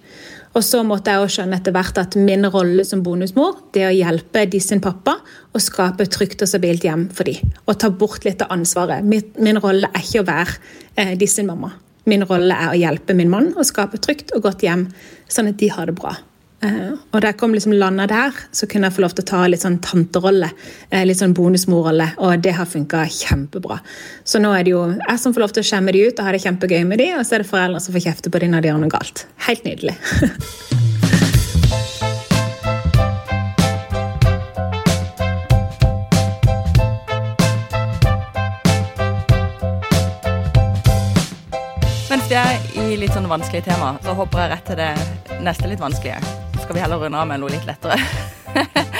Og 0.55 0.63
så 0.63 0.85
måtte 0.87 1.11
jeg 1.11 1.23
også 1.23 1.41
skjønne 1.41 1.59
etter 1.59 1.75
hvert 1.75 1.97
at 1.99 2.17
min 2.19 2.47
rolle 2.47 2.85
som 2.87 3.03
bonusmor 3.03 3.57
det 3.75 3.89
å 3.89 3.95
hjelpe 3.95 4.45
de 4.51 4.61
sin 4.63 4.83
pappa 4.83 5.17
å 5.51 5.63
skape 5.63 6.07
et 6.07 6.15
trygt 6.15 6.45
og 6.47 6.51
stabilt 6.51 6.87
hjem 6.87 7.09
for 7.15 7.27
dem. 7.27 7.55
Og 7.67 7.79
ta 7.83 7.91
bort 7.91 8.27
litt 8.27 8.43
av 8.45 8.55
ansvaret. 8.55 9.03
Min, 9.03 9.25
min 9.43 9.59
rolle 9.63 9.91
er 9.91 10.05
ikke 10.05 10.23
å 10.23 10.29
være 10.29 10.55
eh, 10.95 11.17
de 11.19 11.29
sin 11.31 11.51
mamma. 11.51 11.73
Min 12.07 12.23
rolle 12.29 12.55
er 12.55 12.71
å 12.71 12.79
hjelpe 12.79 13.17
min 13.19 13.33
mann 13.33 13.51
å 13.59 13.67
skape 13.67 13.99
et 13.99 14.07
trygt 14.07 14.31
og 14.37 14.45
godt 14.47 14.63
hjem, 14.63 14.87
sånn 15.27 15.51
at 15.51 15.59
de 15.59 15.73
har 15.75 15.91
det 15.91 15.97
bra. 15.99 16.15
Uh, 16.65 16.97
og 17.13 17.21
da 17.21 17.29
jeg 17.29 17.37
kom 17.41 17.53
liksom 17.53 17.75
landa 17.77 18.07
der, 18.09 18.37
så 18.55 18.69
kunne 18.71 18.89
jeg 18.89 18.97
få 18.97 19.05
lov 19.05 19.15
til 19.17 19.25
å 19.27 19.29
ta 19.29 19.43
litt 19.51 19.65
sånn 19.65 19.81
tanterolle. 19.85 20.49
Uh, 20.89 21.03
litt 21.05 21.21
sånn 21.21 21.35
bonusmorrolle, 21.37 22.15
og 22.25 22.41
det 22.45 22.55
har 22.57 22.69
funka 22.71 23.05
kjempebra. 23.13 23.81
Så 24.25 24.41
nå 24.41 24.55
er 24.57 24.65
det 24.65 24.73
jo 24.73 24.87
jeg 24.95 25.21
som 25.21 25.37
får 25.37 25.45
lov 25.45 25.55
til 25.57 25.65
å 25.65 25.69
skjemme 25.69 25.93
de 25.93 26.07
ut 26.09 26.19
og 26.19 26.29
ha 26.29 26.33
det 26.33 26.45
kjempegøy 26.47 26.87
med 26.89 27.03
de, 27.03 27.11
og 27.19 27.27
så 27.27 27.37
er 27.37 27.45
det 27.45 27.51
foreldre 27.51 27.85
som 27.85 27.97
får 27.97 28.07
kjefte 28.09 28.33
på 28.33 28.41
de 28.41 28.49
når 28.55 28.65
de 28.65 28.73
gjør 28.73 28.81
noe 28.87 28.97
galt. 28.97 29.27
Helt 29.49 29.69
nydelig. 29.69 29.99
Mens 42.15 42.31
vi 42.31 42.37
er 42.39 42.67
i 42.79 42.97
litt 42.97 43.13
sånn 43.13 43.29
vanskelige 43.29 43.67
tema, 43.69 43.97
så 44.07 44.15
hopper 44.17 44.45
jeg 44.45 44.55
rett 44.55 44.67
til 44.71 44.81
det 44.81 45.41
neste 45.45 45.69
litt 45.69 45.83
vanskelige 45.83 46.54
skal 46.65 46.75
vi 46.75 46.81
heller 46.81 46.97
runde 46.97 47.19
av 47.21 47.27
med 47.29 47.43
noe 47.43 47.53
litt 47.53 47.67
lettere. 47.69 47.99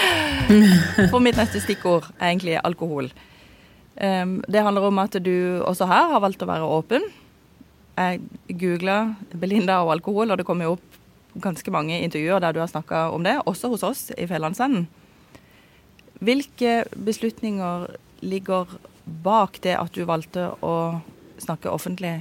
For 1.13 1.23
mitt 1.25 1.39
neste 1.41 1.63
stikkord 1.65 2.11
er 2.19 2.35
egentlig 2.35 2.59
alkohol. 2.61 3.09
Um, 3.97 4.43
det 4.51 4.65
handler 4.67 4.91
om 4.91 5.01
at 5.01 5.17
du 5.25 5.63
også 5.65 5.89
her 5.89 6.11
har 6.13 6.21
valgt 6.21 6.45
å 6.45 6.49
være 6.51 6.69
åpen. 6.69 7.07
Jeg 7.97 8.59
googla 8.61 8.99
Belinda 9.33 9.79
og 9.87 9.95
alkohol, 9.95 10.35
og 10.35 10.41
det 10.41 10.45
kommer 10.45 10.69
jo 10.69 10.75
opp 10.77 11.01
ganske 11.41 11.73
mange 11.73 12.03
intervjuer 12.05 12.43
der 12.45 12.53
du 12.53 12.61
har 12.61 12.69
snakka 12.69 13.07
om 13.17 13.25
det, 13.25 13.39
også 13.49 13.73
hos 13.73 13.87
oss 13.87 14.05
i 14.13 14.29
Fjellandsenden. 14.29 14.85
Hvilke 16.21 16.83
beslutninger 17.01 17.89
ligger 18.21 18.77
bak 19.25 19.63
det 19.65 19.79
at 19.81 19.97
du 19.97 20.05
valgte 20.05 20.51
å 20.61 21.01
snakke 21.41 21.73
offentlig 21.73 22.19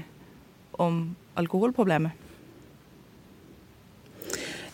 om 0.79 1.17
alkoholproblemet? 1.35 2.22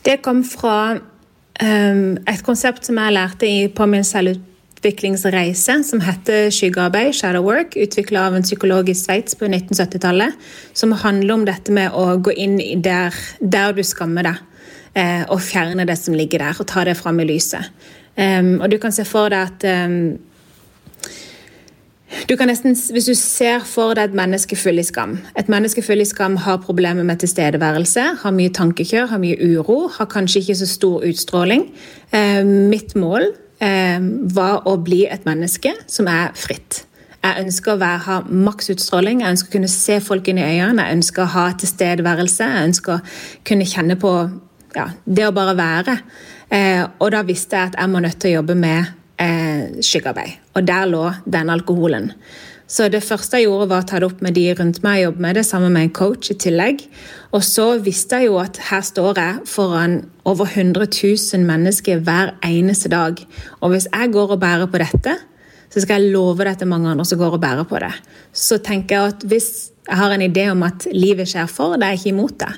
Det 0.05 0.21
kom 0.23 0.43
fra 0.47 0.95
um, 0.95 2.03
et 2.27 2.43
konsept 2.45 2.87
som 2.87 2.99
jeg 3.01 3.15
lærte 3.15 3.47
i, 3.47 3.67
på 3.67 3.87
min 3.89 4.05
selvutviklingsreise, 4.07 5.79
som 5.83 6.03
heter 6.03 6.47
skyggearbeid, 6.55 7.11
shadow 7.17 7.43
work, 7.43 7.75
utvikla 7.75 8.27
av 8.29 8.37
en 8.37 8.47
psykolog 8.47 8.89
i 8.89 8.95
Sveits 8.95 9.35
på 9.39 9.49
1970-tallet. 9.49 10.37
Som 10.73 10.95
handler 11.03 11.35
om 11.35 11.45
dette 11.49 11.75
med 11.75 11.91
å 11.91 12.15
gå 12.23 12.35
inn 12.35 12.57
der, 12.83 13.15
der 13.39 13.75
du 13.75 13.83
skammer 13.83 14.29
deg, 14.29 14.39
eh, 14.95 15.25
og 15.27 15.43
fjerne 15.43 15.87
det 15.89 15.99
som 15.99 16.15
ligger 16.15 16.47
der, 16.47 16.59
og 16.59 16.71
ta 16.71 16.87
det 16.87 16.97
fram 16.99 17.19
i 17.19 17.27
lyset. 17.27 17.73
Um, 18.19 18.57
og 18.59 18.67
du 18.71 18.79
kan 18.81 18.91
se 18.91 19.05
for 19.07 19.31
deg 19.31 19.51
at 19.51 19.87
um, 19.87 20.17
du 22.27 22.35
kan 22.37 22.49
nesten, 22.49 22.75
Hvis 22.75 23.05
du 23.05 23.13
ser 23.15 23.63
for 23.65 23.95
deg 23.97 24.09
et 24.09 24.17
menneske 24.17 24.57
full 24.59 24.81
i 24.81 24.85
skam 24.85 25.17
Et 25.37 25.49
menneske 25.51 25.83
full 25.85 26.01
i 26.01 26.07
skam 26.07 26.37
har 26.43 26.59
problemer 26.63 27.03
med 27.03 27.21
tilstedeværelse, 27.23 28.05
har 28.23 28.35
mye 28.35 28.49
tankekjør, 28.49 29.07
har 29.13 29.21
mye 29.21 29.37
uro, 29.39 29.87
har 29.87 30.09
kanskje 30.09 30.41
ikke 30.41 30.57
så 30.59 30.67
stor 30.67 31.05
utstråling. 31.07 31.69
Eh, 32.11 32.43
mitt 32.43 32.95
mål 32.95 33.31
eh, 33.61 33.99
var 34.35 34.67
å 34.67 34.75
bli 34.83 35.05
et 35.07 35.25
menneske 35.25 35.73
som 35.87 36.09
er 36.11 36.33
fritt. 36.35 36.83
Jeg 37.19 37.45
ønsker 37.45 37.73
å 37.73 37.79
være, 37.79 38.03
ha 38.05 38.19
maks 38.31 38.71
utstråling, 38.71 39.21
jeg 39.21 39.35
ønsker 39.35 39.51
å 39.51 39.55
kunne 39.57 39.71
se 39.71 39.99
folk 40.03 40.27
inn 40.31 40.39
i 40.39 40.45
øynene, 40.47 40.85
jeg 40.85 40.99
ønsker 40.99 41.25
å 41.25 41.33
ha 41.33 41.47
tilstedeværelse, 41.59 42.47
jeg 42.47 42.69
ønsker 42.69 42.95
å 42.95 43.01
kunne 43.47 43.67
kjenne 43.67 43.99
på 43.99 44.13
ja, 44.75 44.85
det 45.05 45.25
å 45.27 45.33
bare 45.35 45.57
være. 45.59 45.97
Eh, 46.49 46.85
og 46.97 47.11
da 47.13 47.25
visste 47.27 47.57
jeg 47.57 47.73
at 47.73 47.77
jeg 47.81 47.91
må 47.91 48.01
nødt 48.03 48.21
til 48.21 48.31
å 48.31 48.39
jobbe 48.39 48.55
med 48.57 48.95
eh, 49.19 49.81
skyggearbeid. 49.83 50.39
Og 50.55 50.67
der 50.67 50.87
lå 50.89 51.03
den 51.25 51.51
alkoholen. 51.53 52.13
Så 52.69 52.85
det 52.93 53.01
første 53.01 53.39
jeg 53.39 53.47
gjorde, 53.47 53.65
var 53.71 53.81
å 53.81 53.87
ta 53.89 53.97
det 53.97 54.05
opp 54.05 54.19
med 54.21 54.35
de 54.37 54.43
rundt 54.53 54.83
meg, 54.85 55.01
jobbe 55.01 55.23
med 55.25 55.39
det 55.39 55.43
sammen 55.47 55.73
med 55.73 55.87
en 55.87 55.95
coach 55.97 56.29
i 56.29 56.35
tillegg. 56.37 56.83
Og 57.33 57.41
så 57.45 57.65
visste 57.81 58.19
jeg 58.19 58.29
jo 58.29 58.37
at 58.37 58.59
her 58.67 58.83
står 58.85 59.17
jeg 59.17 59.47
foran 59.49 59.95
over 60.29 60.45
100 60.45 60.85
000 60.85 61.47
mennesker 61.49 62.03
hver 62.05 62.35
eneste 62.45 62.91
dag. 62.93 63.17
Og 63.65 63.73
hvis 63.73 63.89
jeg 63.89 64.13
går 64.13 64.35
og 64.35 64.41
bærer 64.43 64.69
på 64.69 64.81
dette, 64.83 65.15
så 65.69 65.81
skal 65.81 66.01
jeg 66.01 66.13
love 66.13 66.45
det 66.45 66.59
til 66.59 66.69
mange 66.69 66.91
andre 66.91 67.05
som 67.09 67.17
går 67.17 67.39
og 67.39 67.41
bærer 67.41 67.65
på 67.69 67.81
det. 67.81 67.91
Så 68.33 68.61
tenker 68.61 68.95
jeg 68.95 69.15
at 69.15 69.25
hvis 69.31 69.49
jeg 69.89 69.97
har 69.97 70.13
en 70.13 70.27
idé 70.27 70.45
om 70.51 70.61
at 70.65 70.85
livet 70.93 71.29
skjer 71.29 71.49
for, 71.49 71.73
da 71.73 71.87
er 71.87 71.97
jeg 71.97 72.03
ikke 72.03 72.13
imot 72.13 72.37
det. 72.43 72.53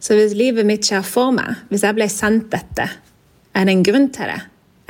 Så 0.00 0.16
hvis 0.16 0.32
livet 0.36 0.64
mitt 0.64 0.88
skjer 0.88 1.04
for 1.04 1.36
meg, 1.36 1.60
hvis 1.68 1.84
jeg 1.84 1.96
ble 1.98 2.08
sendt 2.08 2.48
dette, 2.54 2.88
er 3.52 3.68
det 3.68 3.76
en 3.76 3.84
grunn 3.84 4.08
til 4.16 4.32
det? 4.32 4.40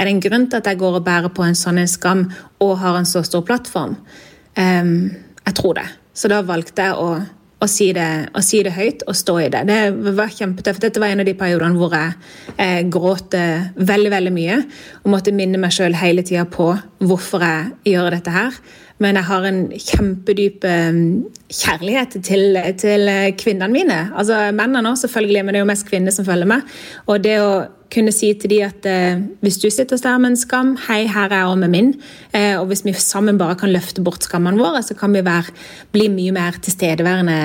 Er 0.00 0.08
det 0.08 0.14
en 0.14 0.22
grunn 0.24 0.46
til 0.48 0.62
at 0.62 0.68
jeg 0.70 0.80
går 0.80 0.94
og 0.96 1.04
bærer 1.04 1.32
på 1.36 1.44
en 1.44 1.58
sånn 1.58 1.82
skam 1.84 2.24
og 2.64 2.78
har 2.80 2.96
en 2.96 3.08
så 3.08 3.20
stor 3.26 3.44
plattform? 3.44 3.98
Um, 4.56 5.10
jeg 5.44 5.56
tror 5.58 5.76
det. 5.76 5.84
Så 6.16 6.30
da 6.32 6.40
valgte 6.44 6.86
jeg 6.88 6.96
å, 6.96 7.10
å, 7.60 7.68
si 7.68 7.90
det, 7.96 8.08
å, 8.32 8.40
si 8.44 8.62
det, 8.64 8.72
høyt 8.78 9.04
og 9.04 9.18
stå 9.18 9.36
i 9.44 9.50
det. 9.52 9.62
Det 9.68 10.14
var 10.16 10.32
kjempetøft. 10.32 10.80
Dette 10.86 11.02
var 11.02 11.12
en 11.12 11.20
av 11.20 11.28
de 11.28 11.36
periodene 11.36 11.76
hvor 11.76 11.92
jeg 11.96 12.16
eh, 12.56 12.80
gråt 12.88 13.36
veldig 13.76 14.12
veldig 14.16 14.32
mye 14.34 14.56
og 15.02 15.12
måtte 15.12 15.36
minne 15.36 15.60
meg 15.60 15.76
sjøl 15.76 15.96
hele 16.00 16.24
tida 16.24 16.46
på 16.48 16.72
hvorfor 17.04 17.44
jeg 17.44 17.92
gjør 17.92 18.16
dette 18.16 18.34
her. 18.34 18.56
Men 19.00 19.16
jeg 19.16 19.28
har 19.30 19.48
en 19.48 19.60
kjempedyp 19.72 20.64
kjærlighet 21.50 22.18
til, 22.26 22.58
til 22.78 23.12
kvinnene 23.40 23.72
mine. 23.72 24.00
Altså 24.12 24.50
Mennene 24.52 24.92
òg, 24.92 25.00
selvfølgelig, 25.00 25.44
men 25.44 25.54
det 25.54 25.60
er 25.60 25.64
jo 25.64 25.70
mest 25.72 25.88
kvinner 25.88 26.14
som 26.14 26.28
følger 26.28 26.50
med. 26.50 26.74
Og 27.08 27.22
det 27.24 27.38
å 27.40 27.52
kunne 27.90 28.12
si 28.14 28.30
til 28.38 28.52
de 28.52 28.60
at 28.64 28.86
eh, 28.88 29.22
hvis 29.42 29.58
du 29.62 29.68
sitter 29.72 30.00
der 30.00 30.20
med 30.22 30.32
en 30.32 30.38
skam, 30.38 30.74
hei, 30.86 31.02
her 31.10 31.32
er 31.32 31.42
jeg 31.42 31.58
med 31.64 31.72
min. 31.74 31.90
Eh, 32.36 32.54
og 32.60 32.68
hvis 32.70 32.84
vi 32.86 32.94
sammen 32.94 33.38
bare 33.40 33.58
kan 33.58 33.72
løfte 33.72 34.04
bort 34.06 34.26
skammene 34.26 34.60
våre, 34.60 34.82
så 34.86 34.96
kan 34.98 35.14
vi 35.14 35.24
være, 35.26 35.54
bli 35.94 36.08
mye 36.12 36.34
mer 36.36 36.58
tilstedeværende 36.62 37.40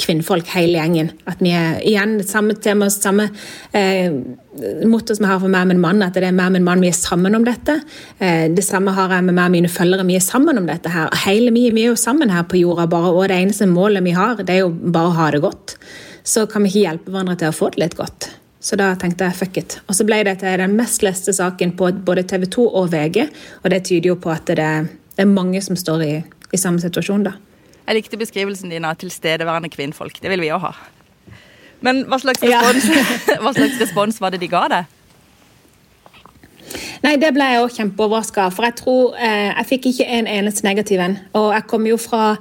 kvinnfolk, 0.00 0.48
hele 0.54 0.78
gjengen. 0.78 1.10
At 1.30 1.42
vi 1.44 1.52
er 1.56 1.78
igjen 1.86 2.18
samme 2.26 2.56
tema, 2.60 2.88
samme 2.92 3.28
eh, 3.76 4.10
motto 4.88 5.14
som 5.14 5.26
jeg 5.26 5.32
har 5.32 5.40
for 5.42 5.52
meg 5.52 5.68
min 5.70 5.82
mann, 5.82 6.02
at 6.04 6.16
det 6.16 6.26
er 6.28 6.36
meg 6.36 6.52
min 6.56 6.66
mann, 6.66 6.82
vi 6.82 6.90
er 6.90 6.96
sammen 6.96 7.36
om 7.38 7.46
dette. 7.46 7.78
Eh, 8.18 8.48
det 8.52 8.64
samme 8.66 8.94
har 8.96 9.14
jeg 9.14 9.28
med 9.28 9.36
meg 9.36 9.50
og 9.50 9.56
mine 9.56 9.72
følgere, 9.72 10.06
vi 10.08 10.18
er 10.18 10.24
sammen 10.24 10.60
om 10.60 10.68
dette 10.68 10.92
her. 10.92 11.12
Hele 11.24 11.54
vi, 11.54 11.68
vi 11.76 11.86
er 11.86 11.92
jo 11.92 12.00
sammen 12.00 12.32
her 12.32 12.46
på 12.48 12.60
jorda, 12.60 12.88
bare, 12.90 13.14
og 13.14 13.28
det 13.30 13.38
eneste 13.38 13.68
målet 13.70 14.04
vi 14.06 14.16
har, 14.16 14.40
det 14.42 14.56
er 14.56 14.64
jo 14.64 14.72
bare 14.72 15.12
å 15.12 15.16
ha 15.20 15.30
det 15.34 15.42
godt. 15.44 15.76
Så 16.26 16.44
kan 16.50 16.64
vi 16.64 16.72
ikke 16.72 16.86
hjelpe 16.86 17.14
hverandre 17.14 17.38
til 17.40 17.52
å 17.52 17.56
få 17.56 17.72
det 17.74 17.84
litt 17.84 17.98
godt. 17.98 18.32
Så 18.60 18.76
da 18.76 18.90
tenkte 19.00 19.24
jeg 19.24 19.38
fuck 19.38 19.56
it. 19.56 19.78
Og 19.88 19.96
så 19.96 20.04
ble 20.04 20.20
det 20.28 20.40
til 20.42 20.60
den 20.60 20.74
mest 20.76 21.04
leste 21.04 21.32
saken 21.32 21.72
på 21.78 21.94
både 22.04 22.26
TV 22.28 22.44
2 22.44 22.66
og 22.76 22.90
VG. 22.92 23.22
Og 23.64 23.70
det 23.72 23.84
tyder 23.88 24.12
jo 24.12 24.18
på 24.20 24.32
at 24.34 24.52
det 24.52 24.60
er 24.60 25.30
mange 25.30 25.62
som 25.64 25.78
står 25.78 26.04
i, 26.04 26.12
i 26.52 26.60
samme 26.60 26.82
situasjon, 26.82 27.24
da. 27.24 27.38
Jeg 27.90 27.96
likte 27.96 28.18
beskrivelsen 28.20 28.70
din 28.70 28.84
av 28.86 28.94
tilstedeværende 29.00 29.66
kvinnfolk. 29.66 30.20
Det 30.22 30.30
vil 30.30 30.44
vi 30.44 30.52
òg 30.54 30.62
ha. 30.62 30.68
Men 31.82 32.04
hva 32.06 32.20
slags, 32.22 32.38
respons, 32.38 32.84
ja. 32.86 33.38
hva 33.42 33.50
slags 33.56 33.80
respons 33.80 34.20
var 34.22 34.30
det 34.30 34.38
de 34.44 34.48
ga 34.52 34.60
deg? 34.70 34.92
Nei, 37.02 37.16
Det 37.18 37.32
ble 37.34 37.48
jeg 37.50 37.64
òg 37.64 37.72
kjempeoverraska 37.74 38.44
For 38.54 38.68
jeg 38.68 38.76
tror 38.78 39.16
eh, 39.18 39.48
jeg 39.48 39.66
fikk 39.72 39.88
ikke 39.90 40.06
en 40.20 40.30
eneste 40.30 40.62
negativ 40.68 41.02
en. 41.02 41.16
Og 41.34 41.48
jeg 41.56 41.66
kom 41.72 41.88
jo 41.90 41.98
fra 41.98 42.36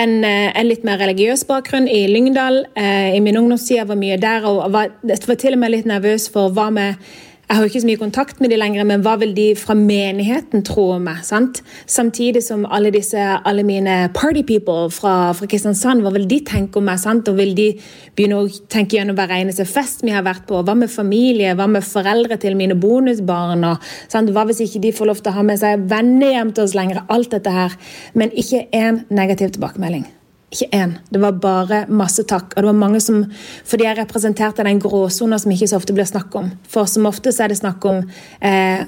en, 0.00 0.16
eh, 0.24 0.48
en 0.56 0.70
litt 0.70 0.88
mer 0.88 0.96
religiøs 1.02 1.44
bakgrunn 1.50 1.84
i 1.84 2.06
Lyngdal. 2.08 2.62
Eh, 2.72 3.18
I 3.18 3.20
min 3.20 3.36
ungdomstid 3.42 3.84
var 3.84 4.00
mye 4.00 4.16
der 4.16 4.48
og 4.48 4.72
var, 4.72 4.88
var 5.04 5.40
til 5.42 5.58
og 5.58 5.60
med 5.66 5.74
litt 5.74 5.90
nervøs 5.90 6.30
for 6.32 6.48
hva 6.56 6.70
med 6.72 6.96
jeg 7.44 7.56
har 7.58 7.66
ikke 7.68 7.80
så 7.82 7.88
mye 7.88 8.00
kontakt 8.00 8.38
med 8.40 8.48
de 8.50 8.56
lenger, 8.56 8.86
men 8.88 9.02
hva 9.04 9.18
vil 9.20 9.34
de 9.36 9.50
fra 9.58 9.74
menigheten 9.76 10.64
tro 10.64 10.86
om 10.94 11.04
meg? 11.04 11.20
sant? 11.28 11.60
Samtidig 11.86 12.40
som 12.46 12.64
alle 12.64 12.92
disse, 12.94 13.20
alle 13.20 13.62
mine 13.66 14.08
party 14.16 14.42
people 14.48 14.88
fra, 14.94 15.34
fra 15.36 15.48
Kristiansand, 15.50 16.00
hva 16.04 16.14
vil 16.16 16.24
de 16.30 16.40
tenke 16.48 16.80
om 16.80 16.88
meg? 16.88 17.02
sant? 17.02 17.28
Og 17.28 17.36
vil 17.36 17.52
de 17.58 17.68
begynne 18.16 18.40
å 18.40 18.48
tenke 18.72 18.96
gjennom 18.96 19.18
hver 19.18 19.36
eneste 19.36 19.68
fest 19.68 20.06
vi 20.06 20.14
har 20.16 20.24
vært 20.24 20.48
på? 20.48 20.62
Hva 20.64 20.76
med 20.78 20.92
familie? 20.92 21.52
Hva 21.58 21.68
med 21.68 21.84
foreldre 21.84 22.40
til 22.40 22.56
mine 22.56 22.78
bonusbarn? 22.80 23.68
Og, 23.74 23.94
sant? 24.08 24.32
Hva 24.32 24.48
hvis 24.48 24.64
ikke 24.64 24.86
de 24.88 24.96
får 24.96 25.12
lov 25.12 25.20
til 25.22 25.34
å 25.34 25.38
ha 25.38 25.46
med 25.52 25.60
seg 25.60 25.84
venner 25.92 26.38
hjem 26.38 26.56
til 26.56 26.64
oss 26.64 26.76
lenger? 26.78 27.04
Alt 27.12 27.36
dette 27.36 27.52
her. 27.52 27.76
Men 28.16 28.32
ikke 28.32 28.66
én 28.72 29.04
negativ 29.12 29.52
tilbakemelding. 29.52 30.08
Ikke 30.54 30.70
én. 30.70 30.94
Det 31.10 31.18
var 31.18 31.34
bare 31.42 31.80
masse 31.90 32.22
takk. 32.30 32.52
Og 32.54 32.62
det 32.62 32.70
var 32.70 32.78
mange 32.78 33.00
som, 33.02 33.24
Fordi 33.66 33.88
jeg 33.88 33.98
representerte 33.98 34.64
den 34.64 34.80
gråsona 34.80 35.38
som 35.38 35.50
ikke 35.50 35.68
så 35.68 35.80
ofte 35.80 35.96
blir 35.96 36.06
snakk 36.06 36.34
om. 36.38 36.52
For 36.70 36.86
som 36.86 37.06
ofte 37.10 37.32
så 37.34 37.44
er 37.44 37.52
det 37.52 37.58
snakk 37.58 37.84
om 37.90 38.04
eh, 38.40 38.86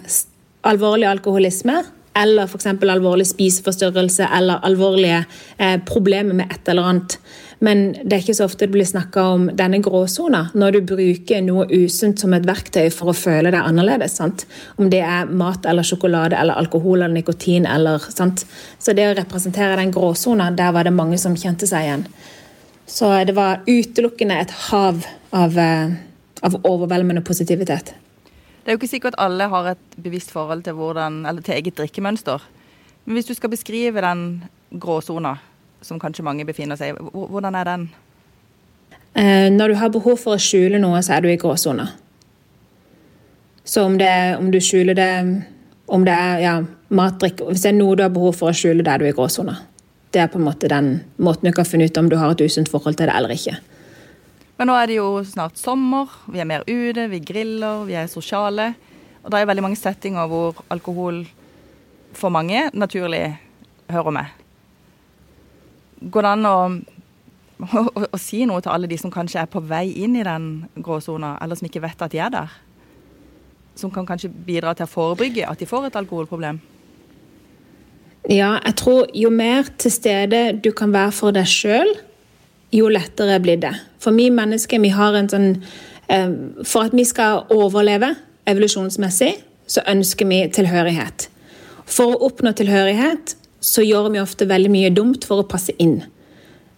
alvorlig 0.63 1.09
alkoholisme 1.11 1.83
eller 2.17 2.49
f.eks. 2.49 2.67
alvorlig 2.67 3.27
spiseforstyrrelse 3.29 4.29
eller 4.39 4.65
alvorlige 4.67 5.25
eh, 5.59 5.77
problemer 5.85 6.35
med 6.35 6.53
et 6.53 6.69
eller 6.73 6.89
annet. 6.91 7.19
Men 7.59 7.95
det 8.05 8.13
er 8.13 8.23
ikke 8.23 8.37
så 8.37 8.45
ofte 8.45 8.67
det 8.67 8.75
blir 8.75 8.89
snakka 8.89 9.23
om 9.33 9.47
denne 9.57 9.81
gråsona, 9.85 10.43
når 10.55 10.77
du 10.77 10.81
bruker 10.93 11.41
noe 11.45 11.65
usunt 11.73 12.21
som 12.21 12.35
et 12.37 12.45
verktøy 12.47 12.91
for 12.93 13.13
å 13.13 13.17
føle 13.17 13.53
deg 13.53 13.63
annerledes. 13.63 14.19
Sant? 14.21 14.45
Om 14.77 14.91
det 14.93 15.01
er 15.01 15.31
mat 15.33 15.65
eller 15.69 15.87
sjokolade 15.87 16.37
eller 16.37 16.61
alkohol 16.61 17.01
eller 17.01 17.17
nikotin. 17.17 17.69
Eller, 17.69 18.03
sant? 18.13 18.45
Så 18.79 18.93
det 18.97 19.09
å 19.09 19.17
representere 19.17 19.79
den 19.81 19.95
gråsona, 19.95 20.51
der 20.57 20.75
var 20.77 20.85
det 20.89 20.97
mange 20.97 21.21
som 21.21 21.37
kjente 21.37 21.69
seg 21.69 21.89
igjen. 21.89 22.09
Så 22.87 23.09
det 23.27 23.35
var 23.35 23.65
utelukkende 23.67 24.37
et 24.45 24.53
hav 24.69 25.07
av, 25.35 25.59
eh, 25.59 25.97
av 26.43 26.61
overveldende 26.63 27.25
positivitet. 27.25 27.95
Det 28.67 28.73
er 28.73 28.75
jo 28.75 28.81
ikke 28.81 28.91
sikkert 28.91 29.15
alle 29.23 29.47
har 29.47 29.67
et 29.71 29.99
bevisst 30.03 30.33
forhold 30.35 30.65
til, 30.67 30.75
hvordan, 30.75 31.21
til 31.39 31.55
eget 31.55 31.77
drikkemønster. 31.79 32.43
Men 33.05 33.15
hvis 33.15 33.29
du 33.29 33.35
skal 33.39 33.53
beskrive 33.53 34.03
den 34.03 34.43
gråsona, 34.83 35.37
som 35.87 36.01
kanskje 36.03 36.25
mange 36.27 36.43
befinner 36.45 36.75
seg 36.75 36.97
i. 36.97 37.05
Hvordan 37.15 37.55
er 37.55 37.69
den? 37.69 37.85
Eh, 39.15 39.47
når 39.55 39.69
du 39.69 39.75
har 39.79 39.93
behov 39.95 40.19
for 40.19 40.35
å 40.35 40.43
skjule 40.43 40.81
noe, 40.83 40.99
så 40.99 41.15
er 41.15 41.23
du 41.23 41.31
i 41.31 41.39
gråsona. 41.39 41.87
Så 43.63 43.85
om, 43.87 43.95
det, 44.03 44.11
om 44.41 44.51
du 44.51 44.59
skjuler 44.63 44.95
det 44.95 45.13
Om 45.87 46.05
det 46.07 46.13
er 46.15 46.39
ja, 46.39 46.53
mat, 46.91 47.23
Hvis 47.23 47.63
det 47.63 47.69
er 47.71 47.75
noe 47.79 47.95
du 47.95 48.03
har 48.03 48.11
behov 48.11 48.35
for 48.35 48.51
å 48.51 48.55
skjule, 48.55 48.83
da 48.83 48.97
er 48.97 48.99
du 48.99 49.07
i 49.07 49.15
gråsona. 49.15 49.61
Det 50.11 50.19
er 50.19 50.27
på 50.27 50.41
en 50.41 50.49
måte 50.49 50.67
den 50.67 51.05
måten 51.23 51.47
du 51.47 51.55
kan 51.55 51.67
finne 51.67 51.87
ut 51.87 51.99
om 51.99 52.11
du 52.11 52.17
har 52.19 52.35
et 52.35 52.43
usunt 52.43 52.69
forhold 52.69 52.99
til 52.99 53.07
det 53.07 53.15
eller 53.15 53.31
ikke. 53.31 53.55
Men 54.57 54.71
nå 54.71 54.77
er 54.77 54.89
det 54.89 54.97
jo 54.97 55.09
snart 55.29 55.59
sommer, 55.61 56.13
vi 56.33 56.41
er 56.41 56.49
mer 56.49 56.65
ute, 56.65 57.09
vi 57.13 57.21
griller, 57.21 57.85
vi 57.89 57.97
er 57.99 58.09
sosiale. 58.09 58.71
Og 59.23 59.33
det 59.33 59.41
er 59.41 59.49
veldig 59.51 59.65
mange 59.67 59.79
settinger 59.79 60.29
hvor 60.31 60.63
alkohol 60.73 61.25
for 62.17 62.33
mange 62.33 62.71
naturlig 62.73 63.37
hører 63.93 64.15
med. 64.17 64.31
Går 66.13 66.25
det 66.25 66.31
an 66.31 66.49
å, 66.49 66.55
å, 67.67 67.83
å, 68.07 68.21
si 68.21 68.45
noe 68.49 68.63
til 68.65 68.73
alle 68.73 68.89
de 68.89 68.99
som 69.01 69.13
kanskje 69.13 69.43
er 69.43 69.51
på 69.51 69.61
vei 69.61 69.91
inn 70.05 70.17
i 70.17 70.25
den 70.25 70.49
gråsona, 70.77 71.37
eller 71.43 71.59
som 71.59 71.69
ikke 71.69 71.85
vet 71.85 72.07
at 72.07 72.15
de 72.15 72.23
er 72.25 72.33
der? 72.33 72.57
Som 73.77 73.93
kan 73.93 74.09
kanskje 74.09 74.33
bidra 74.33 74.73
til 74.77 74.89
å 74.89 74.93
forebygge 74.93 75.49
at 75.49 75.61
de 75.61 75.69
får 75.69 75.91
et 75.91 76.01
alkoholproblem? 76.01 76.63
Ja, 78.33 78.57
jeg 78.65 78.75
tror 78.81 79.11
jo 79.15 79.29
mer 79.31 79.69
til 79.79 79.93
stede 79.95 80.57
du 80.65 80.73
kan 80.75 80.95
være 80.95 81.13
for 81.15 81.37
deg 81.37 81.47
sjøl, 81.47 81.93
jo 82.75 82.89
lettere 82.93 83.39
blir 83.43 83.61
det. 83.63 83.75
For 84.03 84.17
vi 84.17 84.31
mennesker, 84.35 84.83
vi 84.83 84.93
har 84.95 85.17
en 85.19 85.31
sånn 85.31 85.49
eh, 86.13 86.33
For 86.65 86.89
at 86.89 86.97
vi 86.97 87.05
skal 87.07 87.47
overleve 87.55 88.15
evolusjonsmessig, 88.47 89.33
så 89.67 89.83
ønsker 89.91 90.29
vi 90.31 90.45
tilhørighet. 90.55 91.29
For 91.87 92.15
å 92.15 92.29
oppnå 92.29 92.53
tilhørighet 92.55 93.35
så 93.63 93.83
gjør 93.83 94.13
vi 94.15 94.23
ofte 94.23 94.47
veldig 94.47 94.71
mye 94.71 94.93
dumt 94.95 95.27
for 95.27 95.43
å 95.43 95.49
passe 95.49 95.75
inn. 95.83 96.05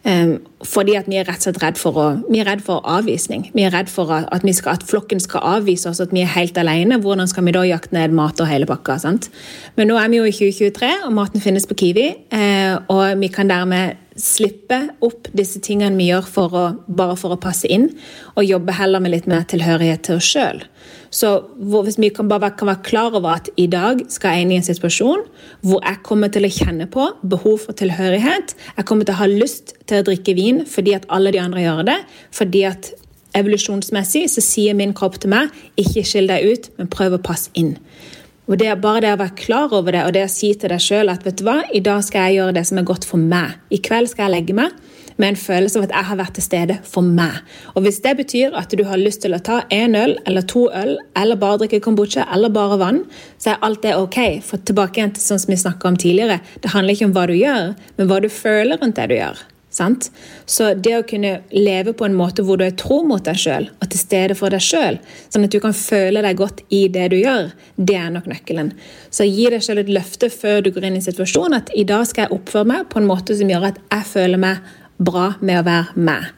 Um, 0.09 0.39
fordi 0.65 0.95
at 0.97 1.09
vi 1.11 1.19
er 1.19 1.27
rett 1.27 1.43
og 1.43 1.49
slett 1.49 1.59
redd 1.61 1.79
for, 1.81 1.97
å, 1.99 2.05
vi 2.31 2.39
er 2.41 2.47
redd 2.49 2.63
for 2.65 2.85
avvisning. 2.89 3.49
Vi 3.53 3.65
er 3.67 3.75
redd 3.75 3.91
for 3.93 4.13
at, 4.15 4.47
skal, 4.57 4.79
at, 4.79 4.87
flokken 4.89 5.21
skal 5.21 5.43
avvise 5.59 5.91
oss, 5.91 6.01
at 6.01 6.15
vi 6.15 6.23
er 6.23 6.31
helt 6.33 6.57
alene. 6.61 7.01
Hvordan 7.03 7.29
skal 7.29 7.45
vi 7.45 7.53
da 7.57 7.65
jakte 7.67 7.97
ned 7.97 8.15
mat 8.17 8.41
og 8.41 8.49
hele 8.49 8.69
pakka? 8.69 8.97
Sant? 9.03 9.29
Men 9.77 9.91
nå 9.91 9.99
er 10.01 10.09
vi 10.09 10.21
jo 10.21 10.29
i 10.29 10.33
2023, 10.33 10.93
og 11.09 11.17
maten 11.19 11.45
finnes 11.45 11.67
på 11.69 11.77
Kiwi. 11.83 12.09
Uh, 12.33 12.79
og 12.95 13.21
vi 13.21 13.29
kan 13.35 13.51
dermed 13.51 13.99
slippe 14.19 14.81
opp 15.05 15.29
disse 15.37 15.61
tingene 15.65 15.97
vi 15.99 16.09
gjør 16.11 16.27
for 16.27 16.57
å, 16.57 16.65
bare 16.87 17.17
for 17.19 17.35
å 17.35 17.41
passe 17.41 17.69
inn, 17.71 17.89
og 18.35 18.47
jobbe 18.47 18.75
heller 18.77 19.03
med 19.03 19.15
litt 19.15 19.29
mer 19.31 19.47
tilhørighet 19.49 20.05
til 20.09 20.19
oss 20.19 20.29
sjøl. 20.29 20.63
Så 21.15 21.31
hvis 21.57 21.97
vi 22.01 22.11
kan 22.13 22.29
bare 22.29 22.51
kan 22.59 22.69
være 22.69 22.85
klar 22.85 23.17
over 23.17 23.39
at 23.39 23.49
i 23.57 23.67
dag 23.71 24.03
skal 24.13 24.37
jeg 24.37 24.45
inn 24.45 24.53
i 24.53 24.59
en 24.61 24.67
situasjon 24.67 25.25
hvor 25.65 25.81
jeg 25.81 26.03
kommer 26.05 26.33
til 26.33 26.45
å 26.45 26.53
kjenne 26.53 26.89
på 26.93 27.07
behov 27.23 27.63
for 27.65 27.79
tilhørighet. 27.79 28.53
Jeg 28.77 28.89
kommer 28.89 29.09
til 29.09 29.17
å 29.17 29.23
ha 29.23 29.31
lyst 29.31 29.73
til 29.89 30.03
å 30.03 30.09
drikke 30.11 30.37
vin 30.37 30.65
fordi 30.69 30.97
at 30.99 31.09
alle 31.09 31.33
de 31.33 31.41
andre 31.41 31.65
gjør 31.65 31.85
det. 31.89 31.99
Fordi 32.37 32.65
at 32.69 32.93
evolusjonsmessig 33.39 34.27
så 34.33 34.45
sier 34.45 34.77
min 34.77 34.95
kropp 34.97 35.19
til 35.23 35.33
meg 35.33 35.55
ikke 35.81 36.05
skill 36.07 36.29
deg 36.31 36.45
ut, 36.49 36.71
men 36.77 36.93
prøv 36.93 37.17
å 37.17 37.25
passe 37.25 37.53
inn. 37.59 37.77
Og 38.49 38.57
det 38.57 38.71
er 38.73 38.79
Bare 38.81 39.03
det 39.05 39.11
å 39.13 39.21
være 39.21 39.37
klar 39.37 39.73
over 39.77 39.93
det 39.93 40.07
og 40.07 40.15
det 40.17 40.25
å 40.25 40.33
si 40.33 40.55
til 40.57 40.73
deg 40.73 40.81
sjøl 40.81 41.13
at 41.13 41.27
vet 41.27 41.37
du 41.37 41.45
hva, 41.45 41.61
i 41.69 41.83
dag 41.85 42.01
skal 42.05 42.29
jeg 42.29 42.39
gjøre 42.39 42.55
det 42.57 42.65
som 42.69 42.81
er 42.81 42.87
godt 42.89 43.05
for 43.05 43.21
meg. 43.21 43.59
I 43.69 43.81
kveld 43.85 44.09
skal 44.09 44.29
jeg 44.29 44.39
legge 44.39 44.57
meg 44.57 44.73
med 45.19 45.33
en 45.33 45.39
følelse 45.41 45.81
av 45.81 45.89
at 45.89 45.93
jeg 45.97 46.09
har 46.09 46.19
vært 46.21 46.37
til 46.39 46.47
stede 46.47 46.77
for 46.87 47.05
meg. 47.05 47.43
Og 47.75 47.83
Hvis 47.85 48.01
det 48.07 48.15
betyr 48.23 48.57
at 48.57 48.73
du 48.73 48.85
har 48.89 49.03
lyst 49.03 49.25
til 49.25 49.37
å 49.37 49.43
ta 49.45 49.61
én 49.75 49.99
øl 49.99 50.17
eller 50.31 50.47
to 50.49 50.69
øl, 50.71 50.95
eller 51.19 51.41
bare 51.43 51.61
drikke 51.65 51.83
kombucha 51.85 52.25
eller 52.33 52.55
bare 52.55 52.79
vann, 52.81 53.03
så 53.37 53.53
er 53.53 53.63
alt 53.67 53.83
det 53.85 53.99
ok. 53.99 54.19
For 54.47 54.63
tilbake 54.63 55.03
igjen 55.03 55.17
til 55.19 55.27
sånn 55.27 55.43
som 55.43 55.53
vi 55.53 55.61
snakka 55.61 55.91
om 55.91 56.01
tidligere, 56.01 56.41
det 56.63 56.73
handler 56.73 56.97
ikke 56.97 57.11
om 57.11 57.15
hva 57.19 57.29
du 57.29 57.37
gjør, 57.37 57.73
men 57.99 58.09
hva 58.09 58.23
du 58.23 58.31
føler 58.33 58.81
rundt 58.81 58.97
det 58.97 59.11
du 59.11 59.19
gjør. 59.19 59.47
Sant? 59.79 60.09
Så 60.49 60.73
det 60.75 60.95
å 60.97 61.05
kunne 61.07 61.39
leve 61.55 61.95
på 61.97 62.07
en 62.09 62.17
måte 62.19 62.43
hvor 62.47 62.59
du 62.59 62.65
er 62.67 62.75
tro 62.79 63.01
mot 63.07 63.23
deg 63.25 63.39
sjøl 63.39 63.69
og 63.71 63.87
til 63.93 64.01
stede 64.01 64.37
for 64.39 64.55
deg 64.55 64.65
sjøl, 64.65 64.99
sånn 65.31 65.47
at 65.47 65.55
du 65.55 65.61
kan 65.63 65.77
føle 65.77 66.23
deg 66.25 66.41
godt 66.41 66.65
i 66.75 66.87
det 66.93 67.09
du 67.13 67.19
gjør, 67.21 67.53
det 67.77 67.99
er 68.01 68.11
nok 68.15 68.27
nøkkelen. 68.31 68.73
Så 69.15 69.29
gi 69.29 69.47
deg 69.53 69.63
sjøl 69.65 69.83
et 69.85 69.93
løfte 69.93 70.33
før 70.35 70.65
du 70.65 70.73
går 70.75 70.89
inn 70.89 70.99
i 70.99 71.05
situasjonen 71.05 71.61
at 71.61 71.71
i 71.79 71.87
dag 71.89 72.07
skal 72.09 72.27
jeg 72.27 72.39
oppføre 72.41 72.71
meg 72.73 72.89
på 72.91 73.01
en 73.01 73.09
måte 73.09 73.37
som 73.39 73.51
gjør 73.53 73.71
at 73.71 73.81
jeg 73.85 74.11
føler 74.15 74.43
meg 74.43 74.75
bra 74.99 75.31
med 75.39 75.61
å 75.61 75.67
være 75.69 76.05
meg. 76.09 76.33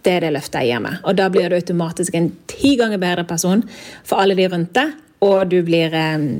Det 0.00 0.16
er 0.16 0.24
det 0.24 0.32
løftet 0.32 0.62
jeg 0.62 0.72
gir 0.72 0.84
meg. 0.86 1.02
Og 1.04 1.18
da 1.18 1.28
blir 1.32 1.50
du 1.52 1.58
automatisk 1.58 2.16
en 2.16 2.30
ti 2.48 2.72
ganger 2.80 3.02
bedre 3.02 3.26
person 3.28 3.66
for 4.08 4.22
alle 4.22 4.38
de 4.38 4.48
rundt 4.48 4.72
deg, 4.78 4.96
og 5.20 5.50
du 5.52 5.58
blir 5.66 5.92
eh, 5.92 6.30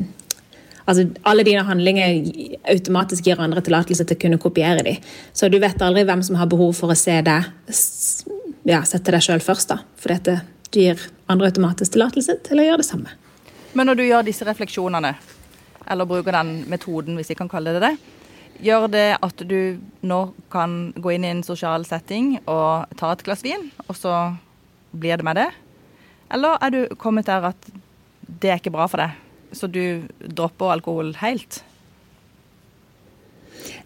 Altså, 0.87 1.07
alle 1.29 1.45
dine 1.47 1.65
handlinger 1.67 2.31
automatisk 2.73 3.27
gir 3.29 3.41
andre 3.43 3.63
tillatelse 3.65 4.07
til 4.07 4.19
å 4.19 4.23
kunne 4.25 4.41
kopiere 4.43 4.85
dem. 4.87 5.01
Så 5.33 5.51
du 5.53 5.59
vet 5.63 5.83
aldri 5.83 6.07
hvem 6.09 6.23
som 6.27 6.39
har 6.41 6.51
behov 6.51 6.73
for 6.79 6.93
å 6.93 6.99
se 6.99 7.19
deg 7.27 7.51
ja, 8.69 8.83
sette 8.85 9.13
deg 9.15 9.25
sjøl 9.25 9.43
først. 9.45 9.73
da. 9.73 9.81
For 10.01 10.15
dette, 10.15 10.41
du 10.71 10.81
gir 10.83 11.03
andre 11.31 11.51
automatisk 11.51 11.97
tillatelse 11.97 12.41
til 12.47 12.63
å 12.63 12.69
gjøre 12.69 12.83
det 12.83 12.89
samme. 12.89 13.19
Men 13.75 13.87
når 13.87 14.01
du 14.01 14.07
gjør 14.07 14.27
disse 14.27 14.47
refleksjonene, 14.47 15.15
eller 15.91 16.09
bruker 16.09 16.35
den 16.35 16.65
metoden, 16.71 17.17
hvis 17.19 17.33
jeg 17.33 17.39
kan 17.39 17.51
kalle 17.51 17.77
det 17.77 17.85
det, 17.85 17.95
Gjør 18.61 18.91
det 18.93 19.17
at 19.25 19.41
du 19.49 19.81
nå 20.05 20.19
kan 20.53 20.91
gå 20.93 21.15
inn 21.15 21.25
i 21.25 21.31
en 21.33 21.45
sosial 21.47 21.87
setting 21.89 22.35
og 22.43 22.91
ta 23.01 23.15
et 23.15 23.23
glass 23.25 23.41
vin, 23.45 23.71
og 23.87 23.97
så 23.97 24.17
blir 24.93 25.17
det 25.17 25.25
med 25.25 25.39
det? 25.41 25.47
Eller 26.29 26.59
er 26.61 26.75
du 26.75 26.97
kommet 27.01 27.31
der 27.31 27.47
at 27.55 27.71
det 28.21 28.51
er 28.53 28.61
ikke 28.61 28.75
bra 28.75 28.85
for 28.91 29.01
deg, 29.01 29.17
så 29.53 29.69
du 29.71 30.07
dropper 30.21 30.77
alkohol 30.77 31.15
helt? 31.21 31.63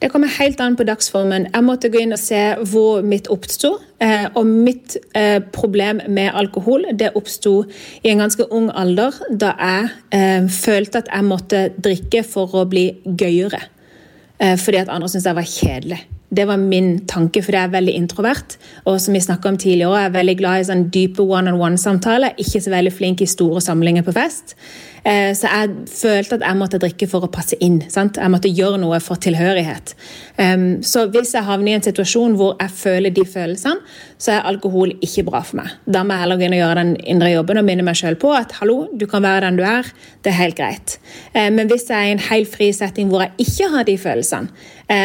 Det 0.00 0.10
kommer 0.12 0.28
helt 0.38 0.60
an 0.60 0.76
på 0.76 0.86
dagsformen. 0.86 1.48
Jeg 1.52 1.64
måtte 1.64 1.90
gå 1.92 2.02
inn 2.02 2.14
og 2.14 2.20
se 2.20 2.40
hvor 2.70 3.04
mitt 3.06 3.28
oppsto. 3.32 3.74
Eh, 4.02 4.26
og 4.36 4.46
mitt 4.46 4.96
eh, 5.16 5.38
problem 5.54 6.02
med 6.12 6.34
alkohol 6.36 6.86
det 6.92 7.14
oppsto 7.16 7.62
i 8.02 8.10
en 8.12 8.24
ganske 8.24 8.46
ung 8.52 8.70
alder, 8.74 9.16
da 9.30 9.54
jeg 9.58 9.92
eh, 10.18 10.48
følte 10.52 11.04
at 11.04 11.12
jeg 11.12 11.28
måtte 11.28 11.62
drikke 11.78 12.24
for 12.26 12.60
å 12.60 12.66
bli 12.68 12.90
gøyere. 13.04 13.70
Fordi 14.34 14.76
at 14.76 14.90
andre 14.90 15.06
syntes 15.08 15.28
jeg 15.28 15.36
var 15.38 15.46
kjedelig. 15.46 15.98
Det 16.34 16.44
var 16.50 16.58
min 16.60 16.88
tanke, 17.08 17.40
for 17.40 17.54
jeg 17.54 17.68
er 17.68 17.72
veldig 17.72 17.92
introvert. 17.96 18.56
Og 18.84 18.98
som 19.00 19.14
vi 19.14 19.20
om 19.22 19.56
tidligere, 19.56 20.00
jeg 20.00 20.10
er 20.10 20.16
veldig 20.18 20.34
glad 20.36 20.60
i 20.60 20.66
sånn 20.68 20.82
dype 20.92 21.22
one-on-one-samtaler. 21.22 22.34
Ikke 22.42 22.60
så 22.60 22.74
veldig 22.74 22.92
flink 22.92 23.22
i 23.22 23.30
store 23.30 23.62
samlinger 23.62 24.04
på 24.04 24.12
fest. 24.12 24.56
Eh, 25.04 25.32
så 25.36 25.50
jeg 25.50 25.88
følte 25.92 26.38
at 26.38 26.46
jeg 26.46 26.58
måtte 26.60 26.80
drikke 26.82 27.08
for 27.10 27.26
å 27.26 27.32
passe 27.32 27.58
inn. 27.64 27.82
Sant? 27.92 28.18
Jeg 28.20 28.32
måtte 28.32 28.52
gjøre 28.52 28.80
noe 28.82 29.00
for 29.04 29.20
tilhørighet. 29.20 29.94
Så 30.84 31.04
hvis 31.14 31.34
jeg 31.36 31.46
havner 31.46 31.70
i 31.70 31.74
en 31.76 31.84
situasjon 31.84 32.34
hvor 32.38 32.56
jeg 32.58 32.72
føler 32.74 33.12
de 33.14 33.22
følelsene, 33.28 33.84
så 34.18 34.34
er 34.34 34.48
alkohol 34.48 34.94
ikke 35.04 35.24
bra 35.26 35.42
for 35.44 35.60
meg. 35.60 35.72
Da 35.84 36.02
må 36.04 36.14
jeg 36.14 36.24
heller 36.24 36.40
gå 36.40 36.46
inn 36.46 36.56
og 36.56 36.60
gjøre 36.62 36.80
den 36.80 36.92
indre 37.14 37.32
jobben 37.34 37.60
og 37.60 37.66
minne 37.68 37.84
meg 37.86 37.98
sjøl 37.98 38.16
på 38.20 38.32
at 38.34 38.54
hallo, 38.60 38.78
du 38.96 39.06
kan 39.10 39.24
være 39.24 39.44
den 39.46 39.58
du 39.60 39.64
er. 39.68 39.90
Det 40.24 40.32
er 40.32 40.38
helt 40.40 40.58
greit. 40.58 40.96
Eh, 41.34 41.50
men 41.54 41.70
hvis 41.70 41.86
jeg 41.90 41.98
er 41.98 42.10
i 42.10 42.14
en 42.16 42.24
helt 42.30 42.50
fri 42.50 42.70
setting 42.74 43.12
hvor 43.12 43.26
jeg 43.26 43.46
ikke 43.46 43.70
har 43.74 43.88
de 43.88 43.98
følelsene, 44.00 44.64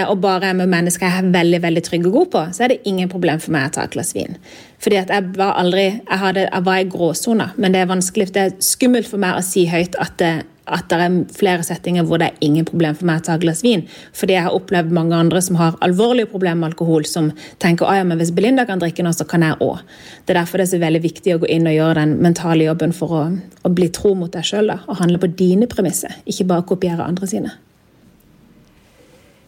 og 0.10 0.20
bare 0.22 0.50
er 0.50 0.58
med 0.60 0.68
mennesker 0.72 1.08
jeg 1.08 1.24
er 1.24 1.32
veldig 1.32 1.62
veldig 1.64 1.84
trygg 1.86 2.08
og 2.10 2.16
god 2.18 2.32
på, 2.34 2.42
så 2.56 2.66
er 2.66 2.74
det 2.74 2.82
ingen 2.90 3.10
problem 3.12 3.40
for 3.40 3.56
meg 3.56 3.70
å 3.70 3.74
ta 3.78 3.86
et 3.88 3.94
glass 3.96 4.12
vin. 4.16 4.36
Fordi 4.80 5.00
at 5.00 5.12
jeg 5.12 5.34
var 5.38 5.58
aldri 5.60 5.86
Jeg, 5.90 6.20
hadde, 6.20 6.48
jeg 6.48 6.66
var 6.66 6.78
i 6.80 6.88
gråsona, 6.90 7.52
men 7.58 7.74
det 7.74 7.82
er 7.82 7.90
vanskelig. 7.90 8.32
Det 8.34 8.42
er 8.42 8.56
skummelt 8.64 9.08
for 9.08 9.22
meg 9.22 9.38
å 9.38 9.44
si 9.46 9.66
høyt 9.70 9.96
at 10.00 10.18
det, 10.20 10.32
at 10.70 10.90
det 10.92 11.00
er 11.02 11.16
flere 11.36 11.66
settinger 11.66 12.06
hvor 12.08 12.22
det 12.22 12.30
er 12.30 12.46
ingen 12.46 12.68
problem 12.68 12.96
for 12.98 13.10
meg 13.10 13.22
å 13.22 13.26
ta 13.26 13.36
et 13.36 13.44
glass 13.44 13.64
vin. 13.66 13.86
Fordi 14.16 14.36
jeg 14.36 14.46
har 14.46 14.56
opplevd 14.56 14.94
mange 14.96 15.18
andre 15.18 15.42
som 15.44 15.58
har 15.60 15.78
alvorlige 15.86 16.32
problemer 16.32 16.62
med 16.62 16.74
alkohol, 16.74 17.08
som 17.10 17.32
tenker 17.62 17.90
at 17.90 18.14
hvis 18.20 18.34
Belinda 18.36 18.66
kan 18.70 18.82
drikke 18.82 19.06
nå, 19.06 19.14
så 19.16 19.28
kan 19.30 19.46
jeg 19.46 19.60
òg. 19.66 19.80
Det 20.26 20.36
er 20.36 20.42
derfor 20.42 20.62
det 20.62 20.68
er 20.68 20.74
så 20.76 20.84
veldig 20.84 21.04
viktig 21.06 21.36
å 21.36 21.42
gå 21.44 21.50
inn 21.56 21.70
og 21.70 21.78
gjøre 21.78 22.04
den 22.04 22.20
mentale 22.24 22.68
jobben 22.70 22.96
for 22.96 23.16
å, 23.16 23.24
å 23.64 23.74
bli 23.74 23.90
tro 23.96 24.14
mot 24.18 24.34
deg 24.34 24.46
sjøl 24.46 24.76
og 24.76 25.00
handle 25.02 25.22
på 25.22 25.34
dine 25.40 25.70
premisser, 25.72 26.22
ikke 26.30 26.48
bare 26.52 26.68
kopiere 26.70 27.08
andre 27.08 27.30
sine. 27.30 27.58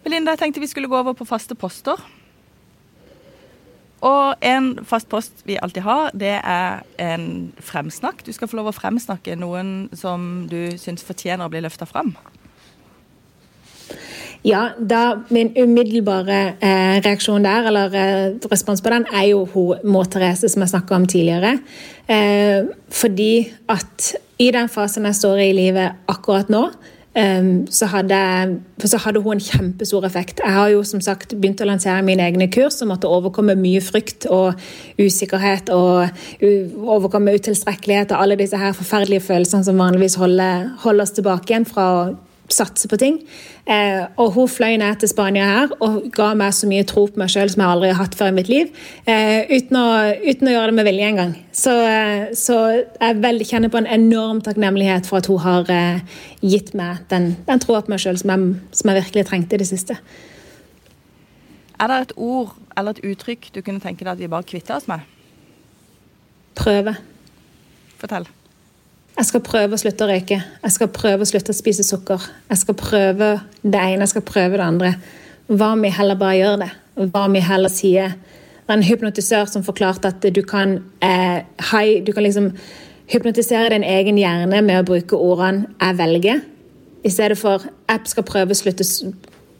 Belinda, 0.03 0.33
jeg 0.33 0.41
tenkte 0.41 0.63
vi 0.63 0.69
skulle 0.71 0.89
gå 0.89 0.97
over 0.97 1.13
på 1.13 1.27
faste 1.29 1.55
poster. 1.55 1.99
Og 4.01 4.33
en 4.41 4.73
fast 4.89 5.09
post 5.11 5.43
vi 5.45 5.59
alltid 5.61 5.85
har, 5.85 6.09
det 6.17 6.33
er 6.41 6.81
en 6.97 7.53
fremsnakk. 7.61 8.23
Du 8.25 8.31
skal 8.33 8.49
få 8.49 8.57
lov 8.57 8.71
å 8.71 8.73
fremsnakke 8.73 9.37
noen 9.37 9.91
som 9.93 10.47
du 10.49 10.73
syns 10.81 11.05
fortjener 11.05 11.45
å 11.45 11.53
bli 11.53 11.61
løfta 11.61 11.85
fram. 11.85 12.15
Ja, 14.41 14.71
da 14.79 15.19
min 15.29 15.51
umiddelbare 15.53 16.39
eh, 16.57 16.95
reaksjon 17.05 17.45
der, 17.45 17.67
eller 17.69 17.93
eh, 17.93 18.47
respons 18.49 18.81
på 18.81 18.89
den, 18.89 19.05
er 19.13 19.27
jo 19.29 19.43
hun 19.53 19.83
Må 19.85 20.01
Therese 20.09 20.49
som 20.49 20.65
jeg 20.65 20.73
snakka 20.73 20.97
om 20.97 21.05
tidligere. 21.05 21.59
Eh, 22.09 22.71
fordi 22.89 23.51
at 23.69 24.15
i 24.41 24.49
den 24.49 24.71
fasen 24.73 25.05
jeg 25.05 25.19
står 25.19 25.43
i 25.43 25.51
i 25.51 25.57
livet 25.59 26.01
akkurat 26.09 26.49
nå, 26.49 26.63
så, 27.11 27.85
hadde, 27.91 28.17
så, 28.79 28.97
hadde, 29.03 29.19
hun 29.19 29.33
en 29.35 29.43
kjempestor 29.43 30.05
effekt. 30.07 30.39
Jeg 30.39 30.53
har 30.55 30.69
jo 30.71 30.83
som 30.87 31.01
sagt 31.03 31.35
begynt 31.35 31.59
å 31.59 31.67
lansere 31.67 32.05
mine 32.07 32.23
egne 32.23 32.47
kurs 32.47 32.79
og 32.81 32.87
måtte 32.93 33.11
overkomme 33.11 33.57
mye 33.59 33.81
frykt 33.83 34.29
og 34.31 34.55
usikkerhet 34.95 35.73
og 35.75 36.07
overkomme 36.87 37.35
utilstrekkelighet 37.35 38.15
og 38.15 38.23
alle 38.23 38.39
disse 38.39 38.57
her 38.57 38.71
forferdelige 38.77 39.25
følelsene 39.27 39.67
som 39.67 39.81
vanligvis 39.83 40.15
holder, 40.21 40.69
holder 40.85 41.03
oss 41.03 41.17
tilbake 41.17 41.51
igjen 41.51 41.67
fra 41.67 41.87
å 41.91 42.03
satse 42.55 42.89
på 42.89 42.97
ting. 42.99 43.19
Eh, 43.65 44.01
og 44.21 44.33
hun 44.35 44.49
fløy 44.49 44.77
ned 44.81 45.01
til 45.01 45.11
Spania 45.11 45.45
her 45.45 45.73
og 45.83 46.07
ga 46.15 46.31
meg 46.37 46.55
så 46.55 46.69
mye 46.69 46.85
tro 46.87 47.05
på 47.09 47.21
meg 47.21 47.29
sjøl 47.31 47.51
som 47.53 47.61
jeg 47.63 47.73
aldri 47.75 47.91
har 47.91 47.99
hatt 47.99 48.17
før 48.17 48.31
i 48.31 48.35
mitt 48.39 48.49
liv. 48.51 48.71
Eh, 49.05 49.51
uten, 49.51 49.77
å, 49.77 49.85
uten, 50.23 50.49
å, 50.49 50.55
gjøre 50.55 50.71
det 50.71 50.77
med 50.79 50.89
vilje 50.89 51.11
engang. 51.11 51.35
Så, 51.55 51.75
eh, 51.87 52.33
så 52.37 52.57
jeg 52.73 53.21
vel, 53.23 53.43
kjenner 53.47 53.73
på 53.73 53.81
en 53.81 53.89
enorm 53.99 54.41
takknemlighet 54.45 55.09
for 55.09 55.21
at 55.21 55.29
hun 55.31 55.41
har 55.45 55.71
eh, 55.73 56.19
gitt 56.41 56.73
meg 56.77 57.05
den, 57.13 57.31
den 57.47 57.63
troa 57.63 57.83
på 57.85 57.93
meg 57.93 58.03
sjøl 58.03 58.19
som, 58.21 58.51
som, 58.71 58.91
jeg 58.91 59.03
virkelig 59.03 59.27
trengte 59.29 59.57
i 59.57 59.61
det 59.63 59.69
siste. 59.69 59.99
Er 61.81 61.89
det 61.89 62.01
et 62.01 62.17
ord 62.17 62.53
eller 62.77 62.93
et 62.97 63.05
uttrykk 63.13 63.49
du 63.55 63.63
kunne 63.63 63.81
tenke 63.81 64.05
deg 64.05 64.13
at 64.13 64.21
vi 64.21 64.29
bare 64.31 64.47
kvitter 64.47 64.77
oss 64.77 64.89
med? 64.89 65.05
Prøve. 66.57 66.97
Fortell. 68.01 68.29
Jeg 69.17 69.27
skal 69.27 69.43
prøve 69.43 69.75
å 69.75 69.79
slutte 69.81 70.05
å 70.05 70.09
røyke. 70.09 70.37
Jeg 70.39 70.73
skal 70.73 70.89
prøve 70.95 71.25
å 71.25 71.29
slutte 71.29 71.51
å 71.51 71.57
spise 71.57 71.83
sukker. 71.85 72.23
Jeg 72.49 72.61
skal 72.61 72.77
prøve 72.79 73.31
det 73.61 73.81
ene, 73.81 74.05
jeg 74.05 74.13
skal 74.13 74.23
prøve 74.25 74.57
det 74.57 74.65
andre. 74.65 74.93
Hva 75.51 75.73
om 75.75 75.83
vi 75.83 75.91
heller 75.91 76.19
bare 76.19 76.37
gjør 76.39 76.61
det? 76.63 76.69
Hva 77.01 77.25
om 77.27 77.35
vi 77.35 77.43
heller 77.43 77.71
sier 77.71 78.15
Det 78.61 78.77
er 78.77 78.77
en 78.77 78.87
hypnotisør 78.87 79.49
som 79.51 79.63
forklarte 79.65 80.07
at 80.07 80.23
du 80.31 80.41
kan, 80.47 80.77
eh, 81.03 81.41
hei, 81.71 81.99
du 81.99 82.13
kan 82.13 82.23
liksom 82.23 82.53
hypnotisere 83.11 83.73
din 83.73 83.83
egen 83.83 84.15
hjerne 84.15 84.61
med 84.63 84.79
å 84.79 84.85
bruke 84.85 85.17
ordene 85.17 85.67
'jeg 85.81 85.97
velger', 85.97 86.41
i 87.03 87.09
stedet 87.09 87.37
for 87.37 87.59
'jeg 87.89 87.99
skal 88.05 88.23
prøve 88.23 88.51
å 88.51 88.55
slutte 88.55 88.85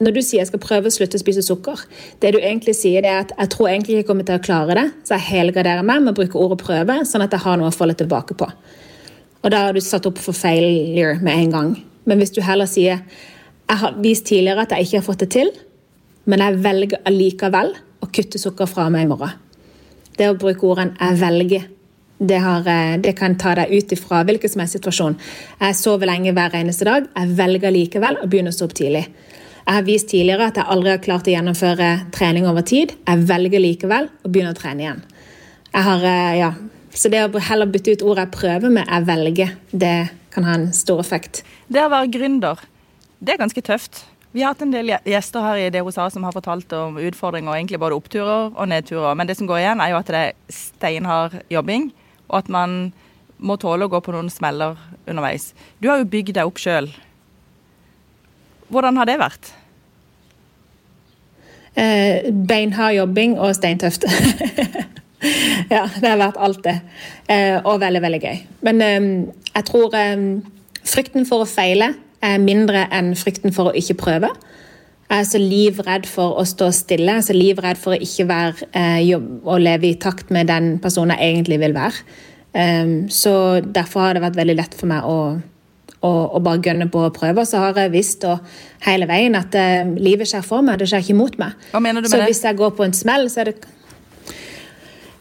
når 0.00 0.14
du 0.16 0.22
sier 0.22 0.40
jeg 0.40 0.46
skal 0.46 0.58
prøve 0.58 0.86
å 0.86 0.90
slutte 0.90 1.18
å 1.18 1.22
spise 1.22 1.42
sukker, 1.42 1.78
det 2.22 2.32
du 2.32 2.38
egentlig 2.38 2.74
sier 2.74 3.04
er 3.04 3.20
at 3.22 3.32
jeg 3.38 3.50
tror 3.50 3.68
egentlig 3.68 3.94
ikke 3.94 4.02
jeg 4.02 4.06
kommer 4.06 4.24
til 4.24 4.38
å 4.38 4.42
klare 4.42 4.74
det, 4.74 4.86
så 5.04 5.14
jeg 5.14 5.28
helgarderer 5.28 5.82
meg 5.82 6.02
med 6.02 6.14
å 6.14 6.18
bruke 6.18 6.38
ordet 6.38 6.58
prøve, 6.58 7.06
sånn 7.06 7.22
at 7.22 7.30
jeg 7.30 7.40
har 7.40 7.56
noe 7.56 7.70
å 7.70 7.76
falle 7.76 7.94
tilbake 7.94 8.34
på. 8.34 8.48
Og 9.42 9.50
da 9.50 9.66
har 9.66 9.74
du 9.74 9.82
satt 9.82 10.06
opp 10.06 10.20
for 10.22 10.36
failure 10.36 11.18
med 11.20 11.34
en 11.34 11.54
gang. 11.56 11.70
Men 12.06 12.22
hvis 12.22 12.34
du 12.34 12.42
heller 12.42 12.70
sier 12.70 13.02
jeg 13.72 13.80
har 13.80 13.94
vist 14.04 14.26
tidligere 14.28 14.66
at 14.66 14.74
jeg 14.74 14.86
ikke 14.86 14.98
har 14.98 15.06
fått 15.06 15.22
det 15.24 15.30
til, 15.32 15.50
men 16.28 16.42
jeg 16.44 16.58
velger 16.62 17.00
allikevel 17.08 17.70
å 18.02 18.08
kutte 18.12 18.40
sukker 18.40 18.68
fra 18.68 18.88
meg 18.92 19.06
i 19.06 19.10
morgen. 19.10 19.38
Det 20.18 20.28
å 20.28 20.36
bruke 20.36 20.66
ordene 20.66 20.96
'jeg 20.98 21.20
velger', 21.20 21.68
det, 22.20 22.38
har, 22.38 22.66
eh, 22.68 22.96
det 22.98 23.16
kan 23.16 23.34
ta 23.38 23.54
deg 23.54 23.72
ut 23.72 23.92
ifra 23.92 24.22
hvilken 24.24 24.50
som 24.50 24.60
helst 24.60 24.76
situasjon. 24.76 25.16
Jeg 25.60 25.74
sover 25.74 26.06
lenge 26.06 26.32
hver 26.32 26.54
eneste 26.54 26.84
dag. 26.84 27.08
Jeg 27.16 27.36
velger 27.36 27.70
likevel 27.70 28.18
å 28.22 28.28
begynne 28.28 28.52
å 28.52 28.52
stå 28.52 28.64
opp 28.64 28.74
tidlig. 28.74 29.06
Jeg 29.66 29.74
har 29.74 29.82
vist 29.82 30.08
tidligere 30.08 30.46
at 30.46 30.56
jeg 30.56 30.64
aldri 30.66 30.90
har 30.90 30.98
klart 30.98 31.26
å 31.26 31.34
gjennomføre 31.34 32.12
trening 32.12 32.46
over 32.46 32.62
tid. 32.62 32.92
Jeg 33.06 33.26
velger 33.26 33.60
likevel 33.60 34.08
å 34.24 34.28
begynne 34.28 34.52
å 34.52 34.58
trene 34.58 34.80
igjen. 34.80 35.02
Jeg 35.72 35.82
har, 35.82 36.04
eh, 36.04 36.38
ja, 36.38 36.54
så 36.92 37.08
det 37.08 37.22
å 37.24 37.40
heller 37.40 37.66
bytte 37.66 37.94
ut 37.96 38.02
ordet 38.02 38.30
'prøve' 38.30 38.70
med 38.70 38.86
'jeg 38.86 39.06
velger', 39.06 39.56
det 39.72 40.10
kan 40.30 40.44
ha 40.44 40.54
en 40.54 40.72
stor 40.72 41.00
effekt. 41.00 41.42
Det 41.68 41.80
å 41.80 41.90
være 41.90 42.12
gründer, 42.12 42.58
det 43.20 43.34
er 43.34 43.44
ganske 43.44 43.62
tøft. 43.62 44.04
Vi 44.32 44.40
har 44.40 44.54
hatt 44.54 44.62
en 44.62 44.70
del 44.72 44.86
gjester 45.04 45.40
her 45.40 45.56
i 45.56 45.70
det 45.70 45.82
hun 45.82 45.92
sa 45.92 46.08
som 46.08 46.24
har 46.24 46.32
fortalt 46.32 46.72
om 46.72 46.96
utfordringer, 46.96 47.52
egentlig 47.52 47.80
både 47.80 47.94
oppturer 47.94 48.52
og 48.56 48.68
nedturer. 48.68 49.14
Men 49.14 49.26
det 49.26 49.36
som 49.36 49.46
går 49.46 49.58
igjen, 49.58 49.80
er 49.80 49.90
jo 49.90 49.96
at 49.96 50.06
det 50.06 50.14
er 50.14 50.32
steinhard 50.48 51.42
jobbing, 51.50 51.92
og 52.28 52.38
at 52.38 52.48
man 52.48 52.92
må 53.38 53.56
tåle 53.56 53.84
å 53.84 53.92
gå 53.92 54.00
på 54.00 54.12
noen 54.12 54.30
smeller 54.30 54.76
underveis. 55.06 55.52
Du 55.82 55.88
har 55.88 55.98
jo 55.98 56.08
bygd 56.08 56.34
deg 56.34 56.46
opp 56.46 56.56
sjøl. 56.56 56.88
Hvordan 58.72 58.96
har 58.96 59.04
det 59.04 59.18
vært? 59.20 59.52
Eh, 61.76 62.32
beinhard 62.32 62.94
jobbing 62.94 63.38
og 63.38 63.54
steintøft. 63.56 64.04
ja, 65.74 65.84
det 65.86 66.08
har 66.08 66.20
vært 66.20 66.40
alt 66.42 66.62
det. 66.66 66.78
Eh, 67.30 67.58
og 67.60 67.80
veldig, 67.82 68.02
veldig 68.02 68.22
gøy. 68.22 68.40
Men 68.68 68.82
eh, 68.86 69.10
jeg 69.52 69.68
tror 69.68 69.94
eh, 69.98 70.24
frykten 70.86 71.28
for 71.28 71.44
å 71.44 71.50
feile 71.50 71.92
er 72.22 72.42
mindre 72.42 72.86
enn 72.94 73.12
frykten 73.18 73.54
for 73.54 73.70
å 73.70 73.76
ikke 73.78 73.98
prøve. 74.00 74.30
Jeg 75.12 75.20
er 75.20 75.28
så 75.28 75.38
livredd 75.42 76.06
for 76.08 76.38
å 76.40 76.44
stå 76.48 76.70
stille, 76.72 77.10
jeg 77.10 77.20
er 77.20 77.26
så 77.26 77.34
livredd 77.36 77.80
for 77.80 77.92
å 77.92 78.00
ikke 78.00 78.24
være 78.30 78.68
eh, 78.70 79.00
jobb 79.10 79.42
og 79.44 79.60
leve 79.60 79.90
i 79.90 79.96
takt 80.00 80.30
med 80.32 80.48
den 80.48 80.76
personen 80.80 81.18
jeg 81.18 81.34
egentlig 81.34 81.58
vil 81.60 81.74
være. 81.76 82.06
Um, 82.52 83.08
så 83.12 83.60
derfor 83.64 84.06
har 84.06 84.16
det 84.16 84.22
vært 84.24 84.36
veldig 84.36 84.56
lett 84.58 84.74
for 84.76 84.88
meg 84.88 85.04
å, 85.08 85.18
å, 86.04 86.10
å 86.36 86.40
bare 86.44 86.60
gønne 86.64 86.88
på 86.92 87.04
å 87.04 87.12
prøve. 87.12 87.44
Og 87.44 87.48
så 87.48 87.60
har 87.60 87.76
jeg 87.80 87.92
visst 87.92 88.24
hele 88.86 89.08
veien 89.08 89.36
at 89.36 89.56
uh, 89.56 89.92
livet 90.00 90.28
skjer 90.28 90.44
for 90.46 90.64
meg, 90.64 90.80
det 90.80 90.88
skjer 90.88 91.04
ikke 91.04 91.18
mot 91.20 91.38
meg. 91.40 91.60
Hva 91.74 91.84
mener 91.84 92.04
du 92.04 92.08
med 92.08 92.14
så 92.14 92.22
det? 92.22 92.30
hvis 92.32 92.44
jeg 92.48 92.60
går 92.60 92.74
på 92.76 92.88
en 92.88 92.96
smell, 92.96 93.28
så 93.32 93.44
er 93.44 93.52
det 93.52 93.56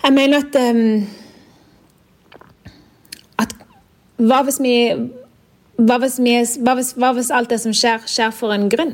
Jeg 0.03 0.13
mener 0.13 0.41
at 0.41 0.55
um, 0.75 1.07
At 3.41 3.55
hva 4.17 4.41
hvis 4.45 4.61
vi 4.61 4.75
hva 5.81 5.97
hvis, 5.97 6.19
vi, 6.21 6.35
hva, 6.61 6.75
hvis, 6.77 6.91
hva 6.93 7.09
hvis 7.17 7.31
alt 7.33 7.49
det 7.49 7.57
som 7.63 7.73
skjer, 7.73 8.03
skjer 8.05 8.33
for 8.35 8.53
en 8.53 8.67
grunn? 8.69 8.91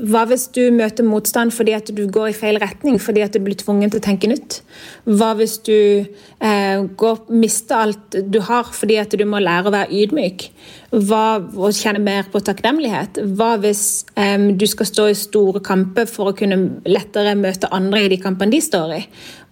Hva 0.00 0.22
hvis 0.30 0.46
du 0.54 0.62
møter 0.72 1.04
motstand 1.04 1.52
fordi 1.52 1.74
at 1.76 1.90
du 1.92 2.06
går 2.08 2.30
i 2.30 2.36
feil 2.36 2.56
retning, 2.62 2.96
fordi 3.02 3.20
at 3.24 3.34
du 3.36 3.42
blir 3.44 3.58
tvunget 3.58 3.92
til 3.92 4.00
å 4.00 4.04
tenke 4.04 4.30
nytt? 4.30 4.60
Hva 5.04 5.34
hvis 5.36 5.58
du 5.66 5.76
eh, 5.76 6.84
går, 7.02 7.18
mister 7.28 7.82
alt 7.84 8.16
du 8.32 8.38
har 8.46 8.70
fordi 8.72 8.96
at 9.02 9.12
du 9.12 9.24
må 9.28 9.42
lære 9.42 9.68
å 9.68 9.74
være 9.74 9.92
ydmyk? 10.00 10.46
Hva, 10.94 11.24
og 11.38 11.76
kjenne 11.76 12.00
mer 12.02 12.30
på 12.32 12.40
takknemlighet? 12.46 13.20
Hva 13.36 13.52
hvis 13.60 13.84
eh, 14.16 14.48
du 14.56 14.64
skal 14.70 14.88
stå 14.88 15.10
i 15.10 15.18
store 15.18 15.60
kamper 15.66 16.08
for 16.08 16.32
å 16.32 16.36
kunne 16.38 16.80
lettere 16.88 17.36
møte 17.38 17.70
andre 17.74 18.06
i 18.06 18.10
de 18.14 18.20
kampene 18.22 18.56
de 18.56 18.62
står 18.64 18.96
i? 18.96 19.02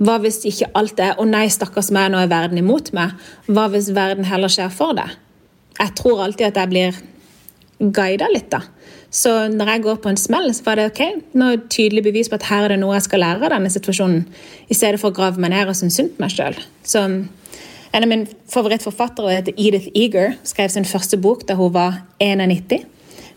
Hva 0.01 0.17
hvis 0.25 0.41
ikke 0.49 0.73
alt 0.79 1.05
er 1.05 1.15
'å 1.19 1.29
nei, 1.29 1.47
stakkars 1.53 1.93
meg, 1.93 2.13
nå 2.13 2.23
er 2.23 2.33
verden 2.33 2.63
imot 2.63 2.95
meg'? 2.97 3.19
Hva 3.53 3.69
hvis 3.69 3.93
verden 3.93 4.25
heller 4.25 4.49
skjer 4.49 4.73
for 4.73 4.97
deg? 4.97 5.13
Jeg 5.79 5.95
tror 5.95 6.25
alltid 6.25 6.47
at 6.49 6.57
jeg 6.57 6.73
blir 6.73 6.97
guida 7.79 8.27
litt, 8.33 8.51
da. 8.51 8.65
Så 9.11 9.33
når 9.49 9.71
jeg 9.73 9.83
går 9.87 10.01
på 10.05 10.11
en 10.13 10.21
smell, 10.21 10.51
så 10.55 10.67
var 10.67 10.77
det 10.77 10.91
ok, 10.91 11.03
nå 11.33 11.47
er 11.49 11.57
det 11.57 11.71
tydelig 11.73 12.05
bevis 12.05 12.29
på 12.29 12.37
at 12.37 12.49
her 12.51 12.67
er 12.67 12.75
det 12.75 12.83
noe 12.83 12.97
jeg 12.99 13.07
skal 13.07 13.23
lære 13.25 13.47
av 13.47 13.55
denne 13.55 13.73
situasjonen, 13.73 14.27
i 14.69 14.77
stedet 14.77 15.01
for 15.01 15.11
å 15.11 15.17
grave 15.17 15.41
meg 15.41 15.55
ned 15.55 15.71
og 15.71 15.79
synes 15.79 15.97
synd 15.97 16.13
på 16.17 16.27
meg 16.27 16.35
sjøl. 16.35 16.59
En 17.89 18.05
av 18.05 18.11
mine 18.11 18.29
favorittforfattere 18.53 19.33
heter 19.39 19.57
Edith 19.57 19.89
Eager, 19.97 20.35
skrev 20.45 20.69
sin 20.75 20.85
første 20.85 21.17
bok 21.17 21.47
da 21.49 21.57
hun 21.57 21.73
var 21.73 22.03
91. 22.21 22.85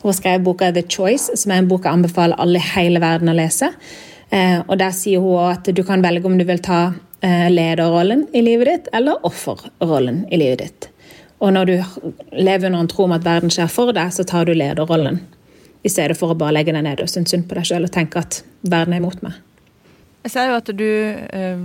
Hun 0.02 0.18
skrev 0.18 0.44
boka 0.44 0.74
The 0.76 0.84
Choice, 0.84 1.38
som 1.40 1.54
er 1.54 1.62
en 1.62 1.70
bok 1.72 1.86
jeg 1.86 1.96
anbefaler 1.96 2.40
alle 2.42 2.60
i 2.60 2.72
hele 2.74 3.00
verden 3.00 3.32
å 3.32 3.38
lese. 3.38 3.72
Eh, 4.32 4.60
og 4.68 4.78
Der 4.80 4.92
sier 4.96 5.24
hun 5.24 5.52
at 5.54 5.72
du 5.72 5.84
kan 5.88 6.04
velge 6.04 6.28
om 6.28 6.38
du 6.40 6.44
vil 6.48 6.60
ta 6.60 6.94
eh, 7.22 7.48
lederrollen 7.52 8.28
i 8.34 8.42
livet 8.44 8.68
ditt 8.68 8.90
eller 8.98 9.24
offerrollen 9.28 10.26
i 10.32 10.40
livet 10.42 10.66
ditt. 10.66 10.90
Og 11.42 11.54
når 11.54 11.66
du 11.66 11.76
lever 12.38 12.68
under 12.68 12.84
en 12.84 12.92
tro 12.92 13.08
om 13.08 13.16
at 13.16 13.26
verden 13.26 13.54
skjer 13.54 13.70
for 13.72 13.94
deg, 13.96 14.12
så 14.14 14.28
tar 14.28 14.46
du 14.46 14.54
lederrollen. 14.54 15.22
I 15.82 15.90
stedet 15.90 16.18
for 16.20 16.34
å 16.34 16.38
bare 16.38 16.60
legge 16.60 16.74
deg 16.76 16.86
ned 16.86 17.02
og 17.02 17.10
synes 17.10 17.34
synd 17.34 17.48
på 17.50 17.58
deg 17.58 17.66
sjøl 17.66 17.88
og 17.88 17.94
tenke 17.94 18.22
at 18.22 18.42
verden 18.62 18.94
er 18.94 19.02
imot 19.02 19.24
meg. 19.26 19.40
Jeg 20.22 20.34
ser 20.36 20.52
jo 20.52 20.58
at 20.60 20.70
du 20.78 20.86
eh, 20.86 21.62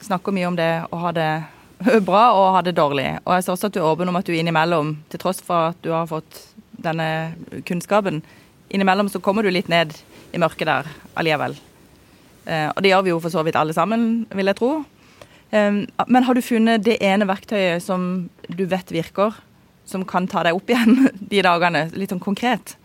snakker 0.00 0.32
mye 0.32 0.48
om 0.48 0.56
det 0.56 0.70
å 0.88 1.00
ha 1.02 1.12
det 1.12 1.30
bra 2.08 2.22
og 2.36 2.54
ha 2.56 2.62
det 2.64 2.76
dårlig. 2.78 3.08
Og 3.26 3.34
jeg 3.36 3.44
ser 3.44 3.56
også 3.56 3.68
at 3.68 3.76
du 3.76 3.82
er 3.82 3.88
åpen 3.90 4.08
om 4.08 4.20
at 4.20 4.28
du 4.28 4.36
innimellom, 4.36 4.94
til 5.12 5.20
tross 5.20 5.42
for 5.44 5.74
at 5.74 5.82
du 5.84 5.92
har 5.92 6.08
fått 6.08 6.46
denne 6.80 7.34
kunnskapen, 7.68 8.22
innimellom 8.72 9.10
så 9.12 9.20
kommer 9.20 9.44
du 9.44 9.52
litt 9.52 9.68
ned 9.68 9.92
i 10.32 10.40
mørket 10.40 10.70
der 10.70 10.88
allikevel. 11.20 11.58
Eh, 12.48 12.70
og 12.72 12.80
det 12.80 12.94
gjør 12.94 13.04
vi 13.04 13.12
jo 13.12 13.20
for 13.20 13.34
så 13.34 13.44
vidt 13.44 13.58
alle 13.60 13.76
sammen, 13.76 14.24
vil 14.32 14.48
jeg 14.48 14.60
tro. 14.60 14.72
Eh, 15.52 15.84
men 15.84 16.24
har 16.24 16.36
du 16.36 16.44
funnet 16.44 16.86
det 16.86 16.96
ene 17.04 17.28
verktøyet 17.28 17.84
som 17.84 18.30
du 18.48 18.64
vet 18.70 18.92
virker, 18.94 19.36
som 19.84 20.06
kan 20.08 20.28
ta 20.30 20.46
deg 20.46 20.56
opp 20.56 20.70
igjen 20.70 21.10
de 21.32 21.44
dagene, 21.44 21.90
litt 21.92 22.14
sånn 22.14 22.22
konkret? 22.22 22.79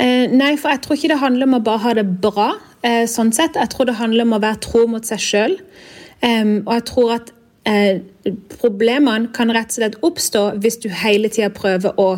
Eh, 0.00 0.26
nei, 0.32 0.54
for 0.56 0.72
jeg 0.72 0.82
tror 0.84 0.96
ikke 0.96 1.12
det 1.12 1.20
handler 1.20 1.48
om 1.48 1.58
å 1.58 1.64
bare 1.64 1.84
ha 1.84 1.94
det 1.98 2.06
bra. 2.24 2.52
Eh, 2.86 3.04
sånn 3.10 3.34
sett. 3.36 3.58
Jeg 3.60 3.72
tror 3.72 3.90
det 3.90 3.98
handler 4.00 4.28
om 4.28 4.38
å 4.38 4.42
være 4.42 4.62
tro 4.64 4.86
mot 4.88 5.04
seg 5.06 5.20
sjøl. 5.20 5.58
Og 6.20 6.72
jeg 6.74 6.84
tror 6.88 7.14
at 7.14 7.30
eh, 7.68 8.00
problemene 8.60 9.30
kan 9.36 9.52
rett 9.52 9.72
og 9.72 9.78
slett 9.78 9.98
oppstå 10.04 10.42
hvis 10.60 10.76
du 10.82 10.90
hele 10.92 11.30
tida 11.32 11.48
prøver 11.54 11.96
å 12.00 12.10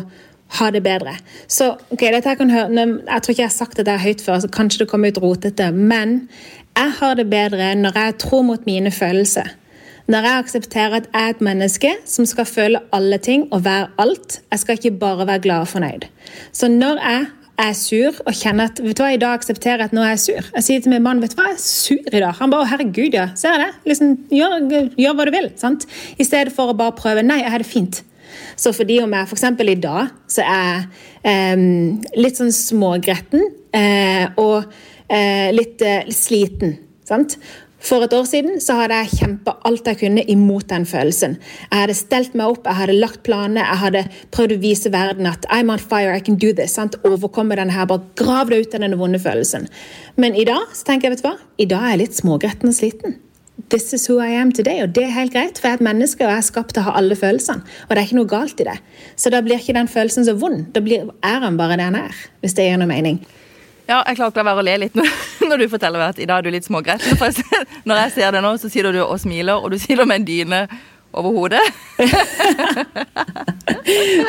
ha 0.59 0.69
det 0.73 0.83
bedre. 0.85 1.15
Så 1.47 1.71
ok, 1.89 2.03
dette 2.03 2.29
Jeg 2.29 2.37
kan 2.37 2.51
høre, 2.53 2.85
jeg 2.85 3.23
tror 3.23 3.33
ikke 3.33 3.41
jeg 3.41 3.49
har 3.49 3.55
sagt 3.55 3.79
dette 3.79 3.97
høyt 4.03 4.21
før, 4.21 4.39
så 4.43 4.51
kanskje 4.51 4.83
det 4.83 4.89
kommer 4.91 5.13
ut 5.13 5.21
rotete. 5.23 5.71
Men 5.71 6.27
jeg 6.77 6.95
har 6.99 7.15
det 7.15 7.29
bedre 7.31 7.73
når 7.79 7.99
jeg 7.99 8.17
tror 8.25 8.43
mot 8.47 8.65
mine 8.69 8.91
følelser. 8.91 9.55
Når 10.11 10.25
jeg 10.27 10.43
aksepterer 10.43 10.97
at 10.99 11.07
jeg 11.13 11.21
er 11.21 11.31
et 11.31 11.45
menneske 11.47 11.93
som 12.05 12.27
skal 12.27 12.45
føle 12.45 12.81
alle 12.91 13.17
ting 13.23 13.47
og 13.53 13.63
være 13.65 13.87
alt. 14.03 14.41
Jeg 14.51 14.59
skal 14.59 14.77
ikke 14.77 14.97
bare 14.99 15.27
være 15.27 15.45
glad 15.45 15.63
og 15.63 15.71
fornøyd. 15.71 16.09
Så 16.51 16.67
når 16.67 16.99
jeg 16.99 17.25
er 17.61 17.73
sur 17.77 18.15
og 18.25 18.33
kjenner 18.33 18.71
at 18.71 18.79
vet 18.81 18.97
du 18.97 19.03
hva, 19.03 19.11
i 19.13 19.19
dag 19.21 19.37
aksepterer 19.37 19.83
jeg 19.83 19.91
at 19.91 19.95
nå 19.95 20.01
er 20.01 20.15
jeg 20.15 20.23
sur. 20.23 20.47
Jeg 20.55 20.65
sier 20.65 20.83
til 20.83 20.93
min 20.93 21.03
mann 21.05 21.21
vet 21.21 21.35
du 21.35 21.37
hva, 21.37 21.51
jeg 21.51 21.59
er 21.59 21.65
sur 21.65 22.09
i 22.09 22.21
dag. 22.23 22.33
Han 22.39 22.53
bare 22.53 22.65
'Å, 22.65 22.69
herregud, 22.71 23.13
ja. 23.13 23.27
Ser 23.37 23.53
jeg 23.53 23.61
det? 23.65 23.71
Liksom, 23.91 24.15
gjør, 24.33 24.89
gjør 24.97 25.17
hva 25.19 25.25
du 25.25 25.31
vil. 25.35 25.51
sant? 25.55 25.85
I 26.17 26.23
stedet 26.25 26.53
for 26.53 26.73
å 26.73 26.77
bare 26.77 26.97
prøve. 26.97 27.23
Nei, 27.23 27.41
jeg 27.43 27.51
har 27.51 27.61
det 27.61 27.69
fint. 27.69 28.03
Så 28.55 28.73
fordi 28.73 28.99
om 29.03 29.13
jeg 29.13 29.27
f.eks. 29.27 29.43
i 29.43 29.75
dag 29.75 30.13
så 30.27 30.41
er 30.45 30.87
jeg 31.23 32.07
litt 32.17 32.39
sånn 32.39 32.51
smågretten 32.51 33.43
uh, 33.75 34.25
og 34.41 34.65
uh, 34.65 35.49
litt 35.53 35.83
uh, 35.85 36.09
sliten. 36.13 36.77
sant? 37.05 37.37
For 37.83 38.05
et 38.05 38.13
år 38.15 38.23
siden 38.23 38.61
så 38.63 38.77
hadde 38.79 38.95
jeg 39.01 39.17
kjempa 39.17 39.57
alt 39.67 39.87
jeg 39.89 39.99
kunne 39.99 40.23
imot 40.31 40.69
den 40.69 40.85
følelsen. 40.87 41.35
Jeg 41.67 41.81
hadde 41.81 41.95
stelt 41.99 42.37
meg 42.39 42.53
opp, 42.53 42.67
jeg 42.69 42.79
hadde 42.79 42.95
lagt 42.95 43.23
planene, 43.27 43.65
jeg 43.65 43.81
hadde 43.81 44.03
prøvd 44.31 44.55
å 44.55 44.59
vise 44.63 44.91
verden 44.93 45.27
at 45.27 45.43
I'm 45.51 45.71
on 45.73 45.83
fire, 45.83 46.15
I 46.15 46.23
can 46.23 46.39
do 46.39 46.53
this. 46.55 46.77
sant? 46.79 46.95
Overkomme 47.03 47.57
denne 47.59 47.75
her, 47.75 47.89
bare 47.89 48.07
grav 48.15 48.53
deg 48.53 48.63
ut 48.63 48.77
av 48.77 48.85
denne 48.85 48.99
vonde 48.99 49.19
følelsen. 49.19 49.67
Men 50.15 50.39
i 50.39 50.47
dag 50.47 50.71
så 50.71 50.87
tenker 50.87 51.09
jeg, 51.09 51.17
vet 51.17 51.25
du 51.25 51.27
hva? 51.27 51.35
I 51.59 51.67
dag 51.75 51.83
er 51.83 51.95
jeg 51.95 52.03
litt 52.05 52.17
smågretten 52.21 52.71
og 52.71 52.79
sliten. 52.79 53.19
This 53.69 53.91
is 53.93 54.07
who 54.09 54.17
I 54.23 54.31
am 54.39 54.55
today, 54.55 54.79
og 54.81 54.95
det 54.95 55.03
er 55.03 55.15
helt 55.17 55.35
greit, 55.35 55.59
for 55.59 55.67
jeg 55.67 55.75
er 55.75 55.83
et 55.83 55.87
menneske 55.91 56.23
og 56.23 56.31
jeg 56.31 56.39
er 56.39 56.47
skapt 56.47 56.73
til 56.73 56.85
å 56.85 56.87
ha 56.87 56.97
alle 56.97 57.19
følelsene. 57.19 57.67
Og 57.89 57.91
det 57.91 57.99
er 57.99 58.07
ikke 58.07 58.21
noe 58.21 58.31
galt 58.31 58.63
i 58.63 58.69
det. 58.71 58.79
Så 59.19 59.29
da 59.33 59.43
blir 59.43 59.59
ikke 59.59 59.75
den 59.75 59.91
følelsen 59.91 60.25
så 60.25 60.39
vond. 60.39 60.69
Da 60.73 60.81
blir, 60.81 61.11
er 61.19 61.43
han 61.43 61.59
bare 61.59 61.77
det 61.77 61.91
han 61.91 61.99
er, 61.99 62.27
hvis 62.39 62.55
det 62.55 62.69
gir 62.69 62.79
noe 62.79 62.89
mening. 62.89 63.19
Ja, 63.83 63.99
jeg 64.07 64.15
klarer 64.15 64.31
ikke 64.31 64.39
å 64.39 64.45
la 64.45 64.53
være 64.53 64.63
å 64.63 64.65
le 64.65 64.77
litt 64.85 64.95
når, 64.95 65.57
du 65.59 65.67
forteller 65.71 65.99
meg 65.99 66.13
at 66.13 66.19
i 66.23 66.27
dag 66.29 66.39
er 66.39 66.47
du 66.47 66.55
litt 66.55 66.67
smågretten. 66.67 67.19
Når 67.89 68.01
jeg 68.05 68.15
ser 68.15 68.31
det 68.35 68.41
nå, 68.45 68.55
så 68.61 68.71
sier 68.71 68.87
du 68.87 69.01
og 69.03 69.19
smiler, 69.19 69.59
og 69.59 69.73
du 69.73 69.77
det 69.77 70.07
med 70.07 70.21
en 70.21 70.27
dyne 70.27 70.61
over 71.13 71.35
hodet. 71.35 71.61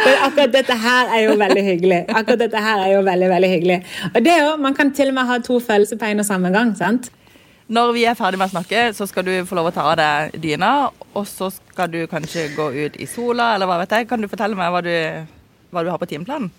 Men 0.05 0.17
akkurat 0.27 0.53
dette 0.53 0.75
her 0.77 1.13
er 1.17 1.23
jo 1.25 1.37
veldig 1.41 1.65
hyggelig. 1.65 2.01
Akkurat 2.11 2.43
dette 2.43 2.61
her 2.67 2.83
er 2.83 2.91
jo 2.97 3.05
veldig, 3.07 3.29
veldig 3.31 3.51
hyggelig. 3.55 3.79
Og 4.11 4.19
det 4.27 4.33
er 4.35 4.43
jo, 4.43 4.57
Man 4.61 4.75
kan 4.77 4.93
til 4.93 5.09
og 5.13 5.17
med 5.17 5.31
ha 5.31 5.39
to 5.39 5.61
følelser 5.63 6.01
på 6.01 6.11
en 6.11 6.21
og 6.21 6.29
samme 6.29 6.51
gang. 6.53 6.75
sant? 6.77 7.11
Når 7.69 7.95
vi 7.97 8.05
er 8.05 8.19
ferdig 8.19 8.37
med 8.43 8.51
å 8.51 8.57
snakke, 8.59 8.91
så 8.93 9.07
skal 9.09 9.25
du 9.25 9.33
få 9.49 9.57
lov 9.57 9.71
å 9.71 9.73
ta 9.73 9.87
av 9.89 9.97
deg 9.97 10.35
dyna, 10.43 10.91
og 11.15 11.25
så 11.31 11.49
skal 11.55 11.89
du 11.89 12.03
kanskje 12.11 12.51
gå 12.59 12.69
ut 12.75 12.99
i 13.01 13.07
sola, 13.09 13.55
eller 13.55 13.71
hva 13.71 13.79
vet 13.81 13.95
jeg. 13.97 14.09
Kan 14.11 14.21
du 14.21 14.29
fortelle 14.29 14.59
meg 14.59 14.69
hva 14.75 14.83
du, 14.85 14.93
hva 15.73 15.81
du 15.87 15.89
har 15.95 16.03
på 16.03 16.11
timeplanen? 16.11 16.51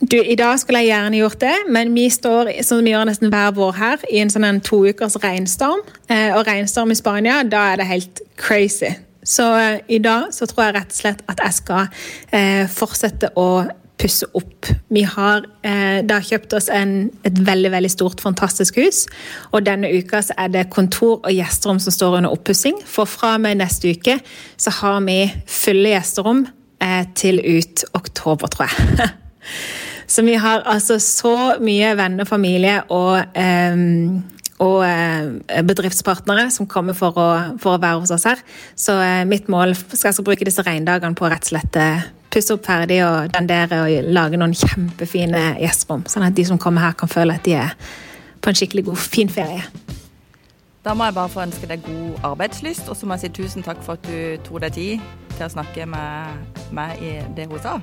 Du, 0.00 0.18
I 0.20 0.34
dag 0.36 0.58
skulle 0.60 0.82
jeg 0.84 0.90
gjerne 0.90 1.16
gjort 1.22 1.40
det, 1.40 1.54
men 1.72 1.94
vi 1.96 2.10
står 2.12 2.50
som 2.66 2.82
vi 2.84 2.92
gjør 2.92 3.06
nesten 3.08 3.30
hver 3.32 3.54
vår 3.56 3.72
her, 3.78 4.02
i 4.12 4.20
en 4.20 4.32
sånn 4.32 4.60
to 4.60 4.82
ukers 4.84 5.16
regnstorm. 5.22 5.80
Eh, 6.12 6.36
og 6.36 6.44
regnstorm 6.44 6.92
i 6.92 6.98
Spania, 6.98 7.40
da 7.48 7.70
er 7.72 7.80
det 7.80 7.88
helt 7.88 8.20
crazy. 8.36 8.92
Så 9.24 9.46
eh, 9.56 9.78
i 9.96 9.98
dag 10.04 10.28
så 10.36 10.44
tror 10.50 10.66
jeg 10.66 10.76
rett 10.76 10.92
og 10.92 10.98
slett 11.00 11.24
at 11.32 11.40
jeg 11.40 11.56
skal 11.56 11.88
eh, 12.28 12.68
fortsette 12.68 13.32
å 13.40 13.48
pusse 13.96 14.28
opp. 14.36 14.68
Vi 14.92 15.06
har 15.08 15.46
eh, 15.64 16.04
da 16.04 16.20
kjøpt 16.20 16.58
oss 16.58 16.68
en, 16.68 17.08
et 17.24 17.40
veldig 17.48 17.72
veldig 17.72 17.92
stort, 17.94 18.20
fantastisk 18.20 18.76
hus. 18.82 19.06
Og 19.56 19.64
denne 19.64 19.88
uka 19.96 20.20
så 20.20 20.36
er 20.44 20.52
det 20.52 20.66
kontor 20.76 21.22
og 21.22 21.32
gjesterom 21.32 21.80
som 21.80 21.96
står 21.96 22.18
under 22.20 22.36
oppussing. 22.36 22.82
For 22.84 23.08
fra 23.08 23.38
og 23.38 23.46
med 23.48 23.62
neste 23.62 23.96
uke 23.96 24.20
så 24.60 24.76
har 24.82 25.00
vi 25.08 25.22
fulle 25.48 25.96
gjesterom 25.96 26.44
eh, 26.84 27.02
til 27.16 27.40
ut 27.40 27.88
oktober, 27.96 28.52
tror 28.52 28.68
jeg. 28.68 29.08
Så 30.06 30.22
vi 30.22 30.36
har 30.38 30.62
altså 30.66 30.98
så 31.02 31.34
mye 31.62 31.92
venner, 31.98 32.28
familie 32.28 32.78
og, 32.94 33.18
eh, 33.34 33.80
og 34.62 34.76
eh, 34.86 35.62
bedriftspartnere 35.66 36.48
som 36.54 36.68
kommer 36.70 36.96
for 36.96 37.18
å, 37.18 37.28
for 37.62 37.76
å 37.76 37.82
være 37.82 38.04
hos 38.04 38.14
oss 38.14 38.28
her. 38.28 38.42
Så 38.78 38.94
eh, 39.02 39.24
mitt 39.28 39.50
mål 39.52 39.74
skal 39.76 40.10
jeg 40.10 40.18
skal 40.18 40.28
bruke 40.28 40.46
disse 40.46 40.64
regndagene 40.66 41.18
på 41.18 41.26
å 41.26 41.32
rett 41.32 41.48
og 41.48 41.52
slett 41.56 41.80
eh, 41.82 42.06
pusse 42.36 42.54
opp 42.54 42.66
ferdig 42.68 43.00
og 43.06 43.32
dandere 43.34 43.82
og 43.84 44.10
lage 44.12 44.38
noen 44.40 44.54
kjempefine 44.56 45.56
gjesterom. 45.62 46.06
Sånn 46.10 46.26
at 46.28 46.36
de 46.36 46.46
som 46.46 46.60
kommer 46.60 46.86
her, 46.86 46.96
kan 46.98 47.10
føle 47.10 47.36
at 47.38 47.46
de 47.46 47.56
er 47.58 47.76
på 48.40 48.52
en 48.52 48.58
skikkelig 48.58 48.86
god, 48.90 49.00
fin 49.00 49.32
ferie. 49.32 49.64
Da 50.86 50.94
må 50.94 51.08
jeg 51.08 51.16
bare 51.16 51.32
få 51.32 51.42
ønske 51.42 51.66
deg 51.66 51.82
god 51.82 52.26
arbeidslyst, 52.30 52.86
og 52.86 52.94
så 52.94 53.08
må 53.08 53.16
jeg 53.16 53.26
si 53.26 53.42
tusen 53.42 53.66
takk 53.66 53.80
for 53.82 53.98
at 53.98 54.06
du 54.06 54.42
tok 54.46 54.62
deg 54.68 54.76
tid 54.76 55.08
til 55.34 55.48
å 55.48 55.54
snakke 55.56 55.88
med 55.90 56.68
meg 56.76 57.00
i 57.02 57.16
det 57.34 57.48
hun 57.50 57.58
sa. 57.64 57.80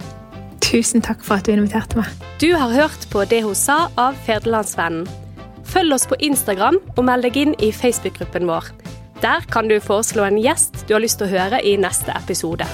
Tusen 0.63 1.03
takk 1.03 1.23
for 1.25 1.41
at 1.41 1.47
du 1.47 1.53
inviterte 1.53 1.99
meg. 1.99 2.07
Du 2.39 2.53
har 2.55 2.71
hørt 2.71 3.05
på 3.11 3.25
Det 3.27 3.43
hun 3.43 3.57
sa 3.57 3.89
av 3.99 4.15
Ferdelandsvennen. 4.27 5.05
Følg 5.67 5.95
oss 5.95 6.07
på 6.07 6.19
Instagram 6.23 6.79
og 6.95 7.03
meld 7.07 7.25
deg 7.27 7.39
inn 7.39 7.53
i 7.59 7.71
Facebook-gruppen 7.75 8.47
vår. 8.47 8.71
Der 9.23 9.45
kan 9.51 9.69
du 9.71 9.79
foreslå 9.83 10.25
en 10.27 10.41
gjest 10.41 10.85
du 10.87 10.95
har 10.95 11.03
lyst 11.03 11.21
til 11.21 11.29
å 11.29 11.35
høre 11.35 11.63
i 11.63 11.77
neste 11.79 12.15
episode. 12.15 12.67